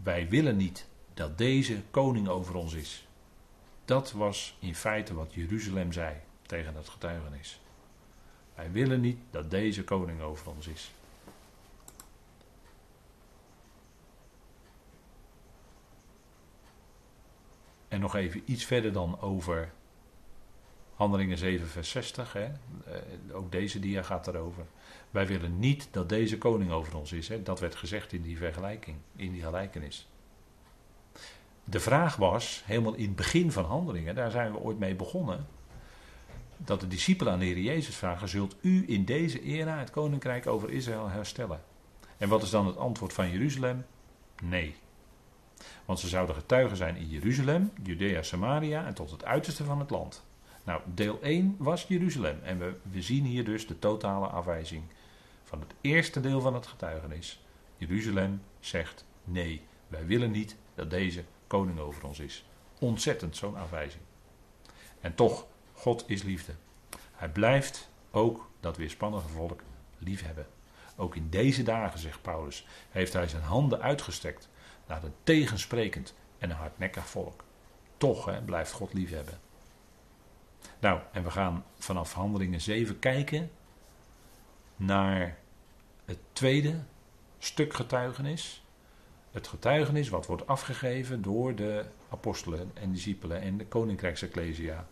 Wij 0.02 0.28
willen 0.28 0.56
niet 0.56 0.88
dat 1.14 1.38
deze 1.38 1.82
koning 1.90 2.28
over 2.28 2.54
ons 2.54 2.74
is. 2.74 3.08
Dat 3.84 4.12
was 4.12 4.56
in 4.60 4.74
feite 4.74 5.14
wat 5.14 5.34
Jeruzalem 5.34 5.92
zei 5.92 6.16
tegen 6.42 6.74
het 6.74 6.88
getuigenis. 6.88 7.60
Wij 8.58 8.70
willen 8.70 9.00
niet 9.00 9.18
dat 9.30 9.50
deze 9.50 9.84
koning 9.84 10.20
over 10.20 10.48
ons 10.48 10.66
is. 10.66 10.92
En 17.88 18.00
nog 18.00 18.14
even 18.14 18.42
iets 18.44 18.64
verder 18.64 18.92
dan 18.92 19.20
over 19.20 19.72
Handelingen 20.94 21.38
7, 21.38 21.68
vers 21.68 21.90
60. 21.90 22.32
Hè? 22.32 22.44
Eh, 22.44 22.52
ook 23.32 23.52
deze 23.52 23.80
dia 23.80 24.02
gaat 24.02 24.26
erover. 24.26 24.66
Wij 25.10 25.26
willen 25.26 25.58
niet 25.58 25.88
dat 25.90 26.08
deze 26.08 26.38
koning 26.38 26.70
over 26.70 26.96
ons 26.96 27.12
is. 27.12 27.28
Hè? 27.28 27.42
Dat 27.42 27.60
werd 27.60 27.74
gezegd 27.74 28.12
in 28.12 28.22
die 28.22 28.36
vergelijking, 28.36 28.96
in 29.16 29.32
die 29.32 29.42
gelijkenis. 29.42 30.08
De 31.64 31.80
vraag 31.80 32.16
was, 32.16 32.62
helemaal 32.64 32.94
in 32.94 33.06
het 33.06 33.16
begin 33.16 33.52
van 33.52 33.64
handelingen, 33.64 34.14
daar 34.14 34.30
zijn 34.30 34.52
we 34.52 34.58
ooit 34.58 34.78
mee 34.78 34.94
begonnen. 34.94 35.46
Dat 36.64 36.80
de 36.80 36.88
discipelen 36.88 37.32
aan 37.32 37.38
de 37.38 37.44
Heer 37.44 37.58
Jezus 37.58 37.96
vragen: 37.96 38.28
Zult 38.28 38.56
u 38.60 38.84
in 38.86 39.04
deze 39.04 39.42
era 39.42 39.78
het 39.78 39.90
koninkrijk 39.90 40.46
over 40.46 40.70
Israël 40.70 41.08
herstellen? 41.08 41.60
En 42.16 42.28
wat 42.28 42.42
is 42.42 42.50
dan 42.50 42.66
het 42.66 42.76
antwoord 42.76 43.12
van 43.12 43.30
Jeruzalem? 43.30 43.86
Nee. 44.42 44.76
Want 45.84 46.00
ze 46.00 46.08
zouden 46.08 46.34
getuigen 46.34 46.76
zijn 46.76 46.96
in 46.96 47.08
Jeruzalem, 47.08 47.70
Judea, 47.82 48.22
Samaria 48.22 48.86
en 48.86 48.94
tot 48.94 49.10
het 49.10 49.24
uiterste 49.24 49.64
van 49.64 49.78
het 49.78 49.90
land. 49.90 50.24
Nou, 50.64 50.80
deel 50.94 51.18
1 51.22 51.56
was 51.58 51.84
Jeruzalem. 51.88 52.38
En 52.42 52.58
we, 52.58 52.76
we 52.90 53.02
zien 53.02 53.24
hier 53.24 53.44
dus 53.44 53.66
de 53.66 53.78
totale 53.78 54.26
afwijzing 54.26 54.82
van 55.44 55.60
het 55.60 55.74
eerste 55.80 56.20
deel 56.20 56.40
van 56.40 56.54
het 56.54 56.66
getuigenis. 56.66 57.42
Jeruzalem 57.76 58.42
zegt 58.60 59.04
nee, 59.24 59.62
wij 59.88 60.06
willen 60.06 60.30
niet 60.30 60.56
dat 60.74 60.90
deze 60.90 61.24
koning 61.46 61.78
over 61.78 62.04
ons 62.04 62.18
is. 62.18 62.44
Ontzettend, 62.78 63.36
zo'n 63.36 63.56
afwijzing. 63.56 64.02
En 65.00 65.14
toch, 65.14 65.46
God 65.78 66.04
is 66.06 66.22
liefde. 66.22 66.52
Hij 67.12 67.28
blijft 67.28 67.88
ook 68.10 68.50
dat 68.60 68.76
weerspannige 68.76 69.28
volk 69.28 69.62
liefhebben. 69.98 70.46
Ook 70.96 71.16
in 71.16 71.30
deze 71.30 71.62
dagen, 71.62 71.98
zegt 71.98 72.22
Paulus, 72.22 72.66
heeft 72.90 73.12
hij 73.12 73.28
zijn 73.28 73.42
handen 73.42 73.80
uitgestrekt 73.80 74.48
naar 74.86 75.04
een 75.04 75.14
tegensprekend 75.22 76.14
en 76.38 76.50
een 76.50 76.56
hardnekkig 76.56 77.08
volk. 77.08 77.44
Toch 77.96 78.24
hè, 78.24 78.42
blijft 78.42 78.72
God 78.72 78.92
liefhebben. 78.92 79.38
Nou, 80.78 81.00
en 81.12 81.22
we 81.22 81.30
gaan 81.30 81.64
vanaf 81.78 82.12
Handelingen 82.12 82.60
7 82.60 82.98
kijken 82.98 83.50
naar 84.76 85.38
het 86.04 86.18
tweede 86.32 86.74
stuk 87.38 87.74
getuigenis. 87.74 88.62
Het 89.30 89.46
getuigenis 89.46 90.08
wat 90.08 90.26
wordt 90.26 90.46
afgegeven 90.46 91.22
door 91.22 91.54
de 91.54 91.84
apostelen 92.08 92.70
en 92.74 92.92
discipelen 92.92 93.40
en 93.40 93.58
de 93.58 93.66
koninkrijksecclesia 93.66 94.86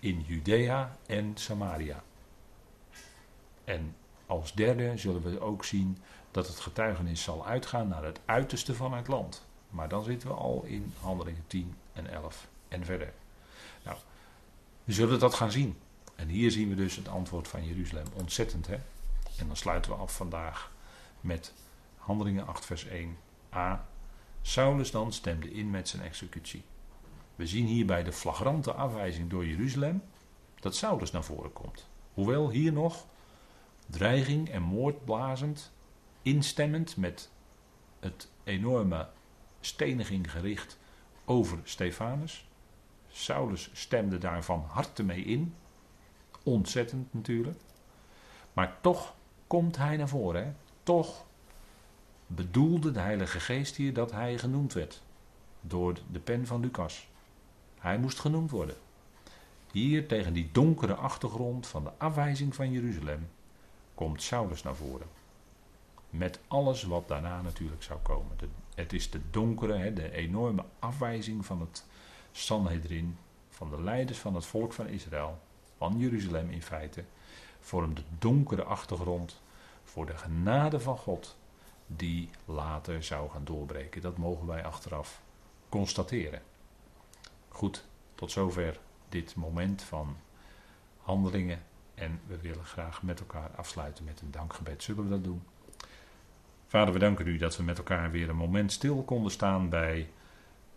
in 0.00 0.24
Judea 0.26 0.96
en 1.06 1.32
Samaria. 1.34 2.02
En 3.64 3.96
als 4.26 4.54
derde 4.54 4.96
zullen 4.96 5.22
we 5.22 5.40
ook 5.40 5.64
zien 5.64 5.98
dat 6.30 6.46
het 6.46 6.60
getuigenis 6.60 7.22
zal 7.22 7.46
uitgaan 7.46 7.88
naar 7.88 8.04
het 8.04 8.20
uiterste 8.24 8.74
van 8.74 8.94
het 8.94 9.08
land. 9.08 9.46
Maar 9.70 9.88
dan 9.88 10.04
zitten 10.04 10.28
we 10.28 10.34
al 10.34 10.62
in 10.64 10.92
handelingen 11.00 11.44
10 11.46 11.74
en 11.92 12.10
11 12.10 12.48
en 12.68 12.84
verder. 12.84 13.12
Nou, 13.84 13.96
we 14.84 14.92
zullen 14.92 15.18
dat 15.18 15.34
gaan 15.34 15.50
zien. 15.50 15.78
En 16.14 16.28
hier 16.28 16.50
zien 16.50 16.68
we 16.68 16.74
dus 16.74 16.96
het 16.96 17.08
antwoord 17.08 17.48
van 17.48 17.66
Jeruzalem. 17.66 18.06
Ontzettend 18.14 18.66
hè. 18.66 18.78
En 19.38 19.46
dan 19.46 19.56
sluiten 19.56 19.90
we 19.90 19.96
af 19.96 20.16
vandaag 20.16 20.72
met 21.20 21.52
handelingen 21.96 22.46
8 22.46 22.64
vers 22.64 22.86
1 22.86 23.16
a. 23.54 23.86
Saulus 24.42 24.90
dan 24.90 25.12
stemde 25.12 25.52
in 25.52 25.70
met 25.70 25.88
zijn 25.88 26.02
executie. 26.02 26.64
We 27.38 27.46
zien 27.46 27.66
hierbij 27.66 28.02
de 28.02 28.12
flagrante 28.12 28.72
afwijzing 28.72 29.30
door 29.30 29.46
Jeruzalem 29.46 30.02
dat 30.60 30.76
Saulus 30.76 31.10
naar 31.10 31.24
voren 31.24 31.52
komt. 31.52 31.88
Hoewel 32.14 32.50
hier 32.50 32.72
nog 32.72 33.06
dreiging 33.86 34.48
en 34.48 34.62
moord 34.62 35.04
blazend, 35.04 35.72
instemmend 36.22 36.96
met 36.96 37.30
het 38.00 38.28
enorme 38.44 39.08
steniging 39.60 40.30
gericht 40.30 40.78
over 41.24 41.58
Stefanus. 41.64 42.48
Saulus 43.08 43.70
stemde 43.72 44.18
daar 44.18 44.44
van 44.44 44.64
harte 44.68 45.02
mee 45.02 45.22
in. 45.22 45.54
Ontzettend 46.42 47.14
natuurlijk. 47.14 47.60
Maar 48.52 48.78
toch 48.80 49.14
komt 49.46 49.76
hij 49.76 49.96
naar 49.96 50.08
voren. 50.08 50.44
Hè? 50.44 50.52
Toch 50.82 51.24
bedoelde 52.26 52.90
de 52.90 53.00
Heilige 53.00 53.40
Geest 53.40 53.76
hier 53.76 53.94
dat 53.94 54.12
hij 54.12 54.38
genoemd 54.38 54.72
werd. 54.72 55.02
Door 55.60 55.98
de 56.10 56.20
pen 56.20 56.46
van 56.46 56.60
Lucas. 56.60 57.08
Hij 57.78 57.98
moest 57.98 58.18
genoemd 58.18 58.50
worden. 58.50 58.76
Hier 59.72 60.06
tegen 60.06 60.32
die 60.32 60.48
donkere 60.52 60.94
achtergrond 60.94 61.66
van 61.66 61.84
de 61.84 61.90
afwijzing 61.98 62.54
van 62.54 62.72
Jeruzalem 62.72 63.28
komt 63.94 64.22
Saulus 64.22 64.62
naar 64.62 64.76
voren. 64.76 65.06
Met 66.10 66.40
alles 66.48 66.82
wat 66.82 67.08
daarna 67.08 67.42
natuurlijk 67.42 67.82
zou 67.82 67.98
komen. 68.00 68.36
het 68.74 68.92
is 68.92 69.10
de 69.10 69.20
donkere, 69.30 69.92
de 69.92 70.12
enorme 70.12 70.64
afwijzing 70.78 71.46
van 71.46 71.60
het 71.60 71.84
Sanhedrin, 72.32 73.16
van 73.48 73.70
de 73.70 73.82
leiders 73.82 74.18
van 74.18 74.34
het 74.34 74.46
volk 74.46 74.72
van 74.72 74.86
Israël, 74.86 75.38
van 75.76 75.98
Jeruzalem 75.98 76.50
in 76.50 76.62
feite, 76.62 77.04
vormt 77.60 77.96
de 77.96 78.02
donkere 78.18 78.62
achtergrond 78.62 79.40
voor 79.84 80.06
de 80.06 80.16
genade 80.16 80.80
van 80.80 80.98
God, 80.98 81.36
die 81.86 82.30
later 82.44 83.02
zou 83.02 83.30
gaan 83.30 83.44
doorbreken. 83.44 84.02
Dat 84.02 84.16
mogen 84.16 84.46
wij 84.46 84.64
achteraf 84.64 85.22
constateren. 85.68 86.42
Goed, 87.58 87.84
tot 88.14 88.30
zover 88.30 88.80
dit 89.08 89.34
moment 89.34 89.82
van 89.82 90.16
handelingen 90.98 91.62
en 91.94 92.20
we 92.26 92.40
willen 92.40 92.64
graag 92.64 93.02
met 93.02 93.20
elkaar 93.20 93.50
afsluiten 93.56 94.04
met 94.04 94.20
een 94.20 94.30
dankgebed. 94.30 94.82
Zullen 94.82 95.04
we 95.04 95.10
dat 95.10 95.24
doen? 95.24 95.42
Vader, 96.66 96.92
we 96.92 96.98
danken 96.98 97.26
u 97.26 97.36
dat 97.36 97.56
we 97.56 97.62
met 97.62 97.78
elkaar 97.78 98.10
weer 98.10 98.28
een 98.28 98.36
moment 98.36 98.72
stil 98.72 99.02
konden 99.02 99.32
staan 99.32 99.68
bij 99.68 100.10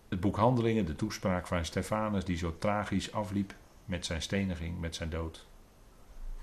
het 0.10 0.20
boek 0.20 0.36
Handelingen, 0.36 0.86
de 0.86 0.96
toespraak 0.96 1.48
van 1.48 1.66
Stefanus, 1.66 2.26
die 2.26 2.38
zo 2.38 2.58
tragisch 2.58 3.12
afliep 3.12 3.56
met 3.86 4.06
zijn 4.06 4.22
steniging, 4.22 4.80
met 4.80 4.96
zijn 4.96 5.10
dood. 5.10 5.48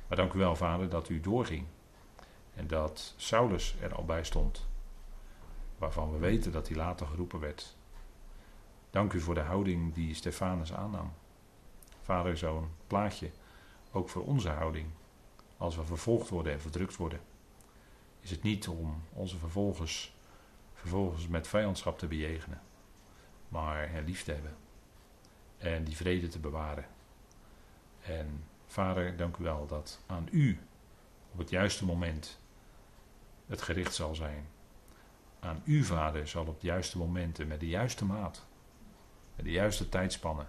Maar 0.08 0.16
dank 0.16 0.32
u 0.32 0.38
wel, 0.38 0.56
Vader, 0.56 0.88
dat 0.88 1.08
u 1.08 1.20
doorging 1.20 1.66
en 2.54 2.66
dat 2.66 3.14
Saulus 3.16 3.76
er 3.80 3.94
al 3.94 4.04
bij 4.04 4.24
stond, 4.24 4.66
waarvan 5.78 6.12
we 6.12 6.18
weten 6.18 6.52
dat 6.52 6.68
hij 6.68 6.76
later 6.76 7.06
geroepen 7.06 7.40
werd. 7.40 7.76
Dank 8.90 9.12
u 9.12 9.20
voor 9.20 9.34
de 9.34 9.40
houding 9.40 9.94
die 9.94 10.14
Stefanus 10.14 10.72
aannam. 10.72 11.12
Vader, 12.02 12.36
zo'n 12.36 12.70
plaatje 12.86 13.30
ook 13.92 14.08
voor 14.08 14.24
onze 14.24 14.48
houding. 14.48 14.86
Als 15.56 15.76
we 15.76 15.84
vervolgd 15.84 16.28
worden 16.28 16.52
en 16.52 16.60
verdrukt 16.60 16.96
worden. 16.96 17.20
Is 18.20 18.30
het 18.30 18.42
niet 18.42 18.68
om 18.68 19.02
onze 19.12 19.38
vervolgers, 19.38 20.16
vervolgens 20.74 21.28
met 21.28 21.48
vijandschap 21.48 21.98
te 21.98 22.06
bejegenen. 22.06 22.60
Maar 23.48 23.90
hen 23.90 24.04
lief 24.04 24.24
te 24.24 24.32
hebben. 24.32 24.56
En 25.58 25.84
die 25.84 25.96
vrede 25.96 26.28
te 26.28 26.38
bewaren. 26.38 26.86
En 28.00 28.44
vader, 28.66 29.16
dank 29.16 29.36
u 29.36 29.42
wel 29.42 29.66
dat 29.66 30.00
aan 30.06 30.28
u 30.30 30.58
op 31.32 31.38
het 31.38 31.50
juiste 31.50 31.84
moment 31.84 32.38
het 33.46 33.62
gericht 33.62 33.94
zal 33.94 34.14
zijn. 34.14 34.48
Aan 35.40 35.62
u, 35.64 35.84
vader, 35.84 36.28
zal 36.28 36.42
op 36.42 36.54
het 36.54 36.62
juiste 36.62 36.98
momenten 36.98 37.46
met 37.46 37.60
de 37.60 37.68
juiste 37.68 38.04
maat, 38.04 38.46
de 39.44 39.50
juiste 39.50 39.88
tijdspannen, 39.88 40.48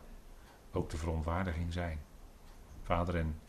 ook 0.71 0.89
de 0.89 0.97
verontwaardiging 0.97 1.73
zijn. 1.73 1.99
Vader, 2.83 3.15
en 3.15 3.39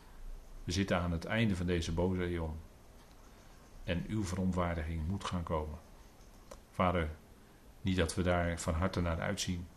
we 0.63 0.71
zitten 0.71 0.97
aan 0.97 1.11
het 1.11 1.25
einde 1.25 1.55
van 1.55 1.65
deze 1.65 1.91
boze. 1.91 2.49
En 3.83 4.05
uw 4.07 4.23
verontwaardiging 4.23 5.07
moet 5.07 5.23
gaan 5.23 5.43
komen. 5.43 5.79
Vader, 6.71 7.09
niet 7.81 7.97
dat 7.97 8.15
we 8.15 8.21
daar 8.21 8.59
van 8.59 8.73
harte 8.73 9.01
naar 9.01 9.19
uitzien, 9.19 9.67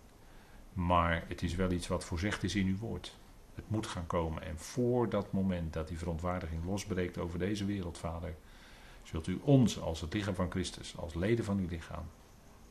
maar 0.73 1.25
het 1.29 1.43
is 1.43 1.55
wel 1.55 1.71
iets 1.71 1.87
wat 1.87 2.05
voorzegd 2.05 2.43
is 2.43 2.55
in 2.55 2.67
uw 2.67 2.77
woord. 2.77 3.17
Het 3.55 3.71
moet 3.71 3.87
gaan 3.87 4.07
komen. 4.07 4.43
En 4.43 4.59
voor 4.59 5.09
dat 5.09 5.33
moment 5.33 5.73
dat 5.73 5.89
die 5.89 5.99
verontwaardiging 5.99 6.65
losbreekt 6.65 7.19
over 7.19 7.39
deze 7.39 7.65
wereld, 7.65 7.99
Vader, 7.99 8.35
zult 9.03 9.27
u 9.27 9.41
ons 9.43 9.81
als 9.81 10.01
het 10.01 10.15
lichaam 10.15 10.35
van 10.35 10.51
Christus, 10.51 10.97
als 10.97 11.15
leden 11.15 11.45
van 11.45 11.59
uw 11.59 11.69
lichaam, 11.69 12.05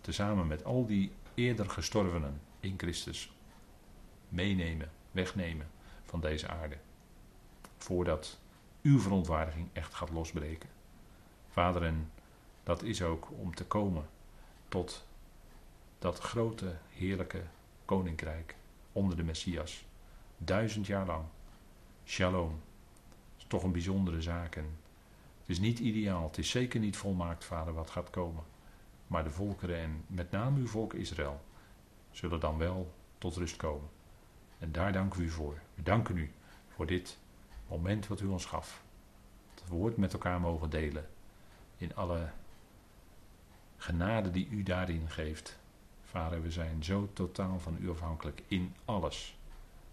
tezamen 0.02 0.48
met 0.48 0.64
al 0.64 0.86
die 0.86 1.12
eerder 1.34 1.70
gestorvenen 1.70 2.41
in 2.64 2.74
Christus, 2.78 3.34
meenemen, 4.30 4.91
wegnemen 5.11 5.68
van 6.03 6.20
deze 6.20 6.47
aarde. 6.47 6.78
Voordat 7.78 8.39
uw 8.82 8.99
verontwaardiging 8.99 9.70
echt 9.74 9.93
gaat 9.93 10.09
losbreken. 10.09 10.70
Vader, 11.49 11.84
en 11.84 12.11
dat 12.64 12.84
is 12.84 13.01
ook 13.01 13.32
om 13.32 13.55
te 13.55 13.66
komen 13.66 14.09
tot 14.68 15.05
dat 15.99 16.20
grote, 16.20 16.76
heerlijke 16.89 17.43
koninkrijk 17.86 18.55
onder 18.91 19.18
de 19.18 19.24
Messias. 19.24 19.86
Duizend 20.38 20.86
jaar 20.86 21.05
lang. 21.05 21.26
Shalom. 22.05 22.61
is 23.38 23.45
toch 23.47 23.64
een 23.64 23.72
bijzondere 23.72 24.22
zaak. 24.22 24.55
En 24.55 24.78
het 25.39 25.49
is 25.49 25.59
niet 25.59 25.80
ideaal. 25.80 26.28
Het 26.28 26.38
is 26.38 26.49
zeker 26.49 26.80
niet 26.80 26.97
volmaakt, 26.97 27.45
vader, 27.45 27.74
wat 27.74 27.89
gaat 27.89 28.09
komen. 28.09 28.43
Maar 29.07 29.24
de 29.24 29.30
volkeren 29.30 29.78
en 29.78 30.03
met 30.07 30.32
name 30.32 30.59
uw 30.59 30.68
volk 30.68 30.93
Israël 30.93 31.41
zullen 32.14 32.39
dan 32.39 32.57
wel 32.57 32.93
tot 33.18 33.36
rust 33.36 33.55
komen. 33.55 33.89
En 34.59 34.72
daar 34.72 34.91
danken 34.93 35.20
we 35.20 35.26
u 35.26 35.30
voor. 35.30 35.59
We 35.76 35.84
danken 35.84 36.18
u 36.18 36.32
voor 36.68 36.86
dit 36.86 37.18
moment 37.68 38.07
wat 38.07 38.22
u 38.22 38.26
ons 38.26 38.45
gaf. 38.45 38.84
Het 39.53 39.68
woord 39.68 39.97
met 39.97 40.14
elkaar 40.14 40.39
mogen 40.39 40.70
delen. 40.70 41.09
In 41.78 41.95
alle 41.95 42.30
genade 43.78 44.32
die 44.32 44.47
u 44.49 44.64
daarin 44.64 45.09
geeft. 45.09 45.59
Vader, 46.03 46.41
we 46.41 46.51
zijn 46.51 46.84
zo 46.84 47.09
totaal 47.14 47.59
van 47.59 47.78
u 47.80 47.89
afhankelijk 47.89 48.43
in 48.47 48.76
alles. 48.86 49.38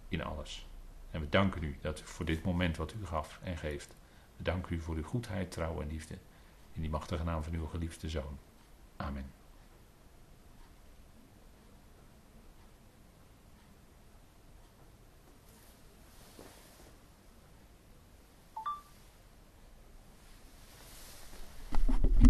In 0.09 0.23
alles. 0.25 0.67
En 1.11 1.21
we 1.21 1.29
danken 1.29 1.63
u 1.63 1.79
dat 1.81 2.01
voor 2.01 2.25
dit 2.25 2.45
moment 2.45 2.77
wat 2.77 2.93
u 2.93 3.07
gaf 3.07 3.41
en 3.43 3.57
geeft. 3.57 3.97
We 4.37 4.43
danken 4.43 4.77
u 4.77 4.81
voor 4.81 4.95
uw 4.95 5.03
goedheid, 5.03 5.51
trouw 5.51 5.81
en 5.81 5.89
liefde. 5.89 6.19
In 6.73 6.81
die 6.81 6.91
machtige 6.91 7.25
naam 7.25 7.43
van 7.43 7.53
uw 7.53 7.67
geliefde 7.67 8.09
zoon. 8.09 8.39
Amen. 8.97 9.40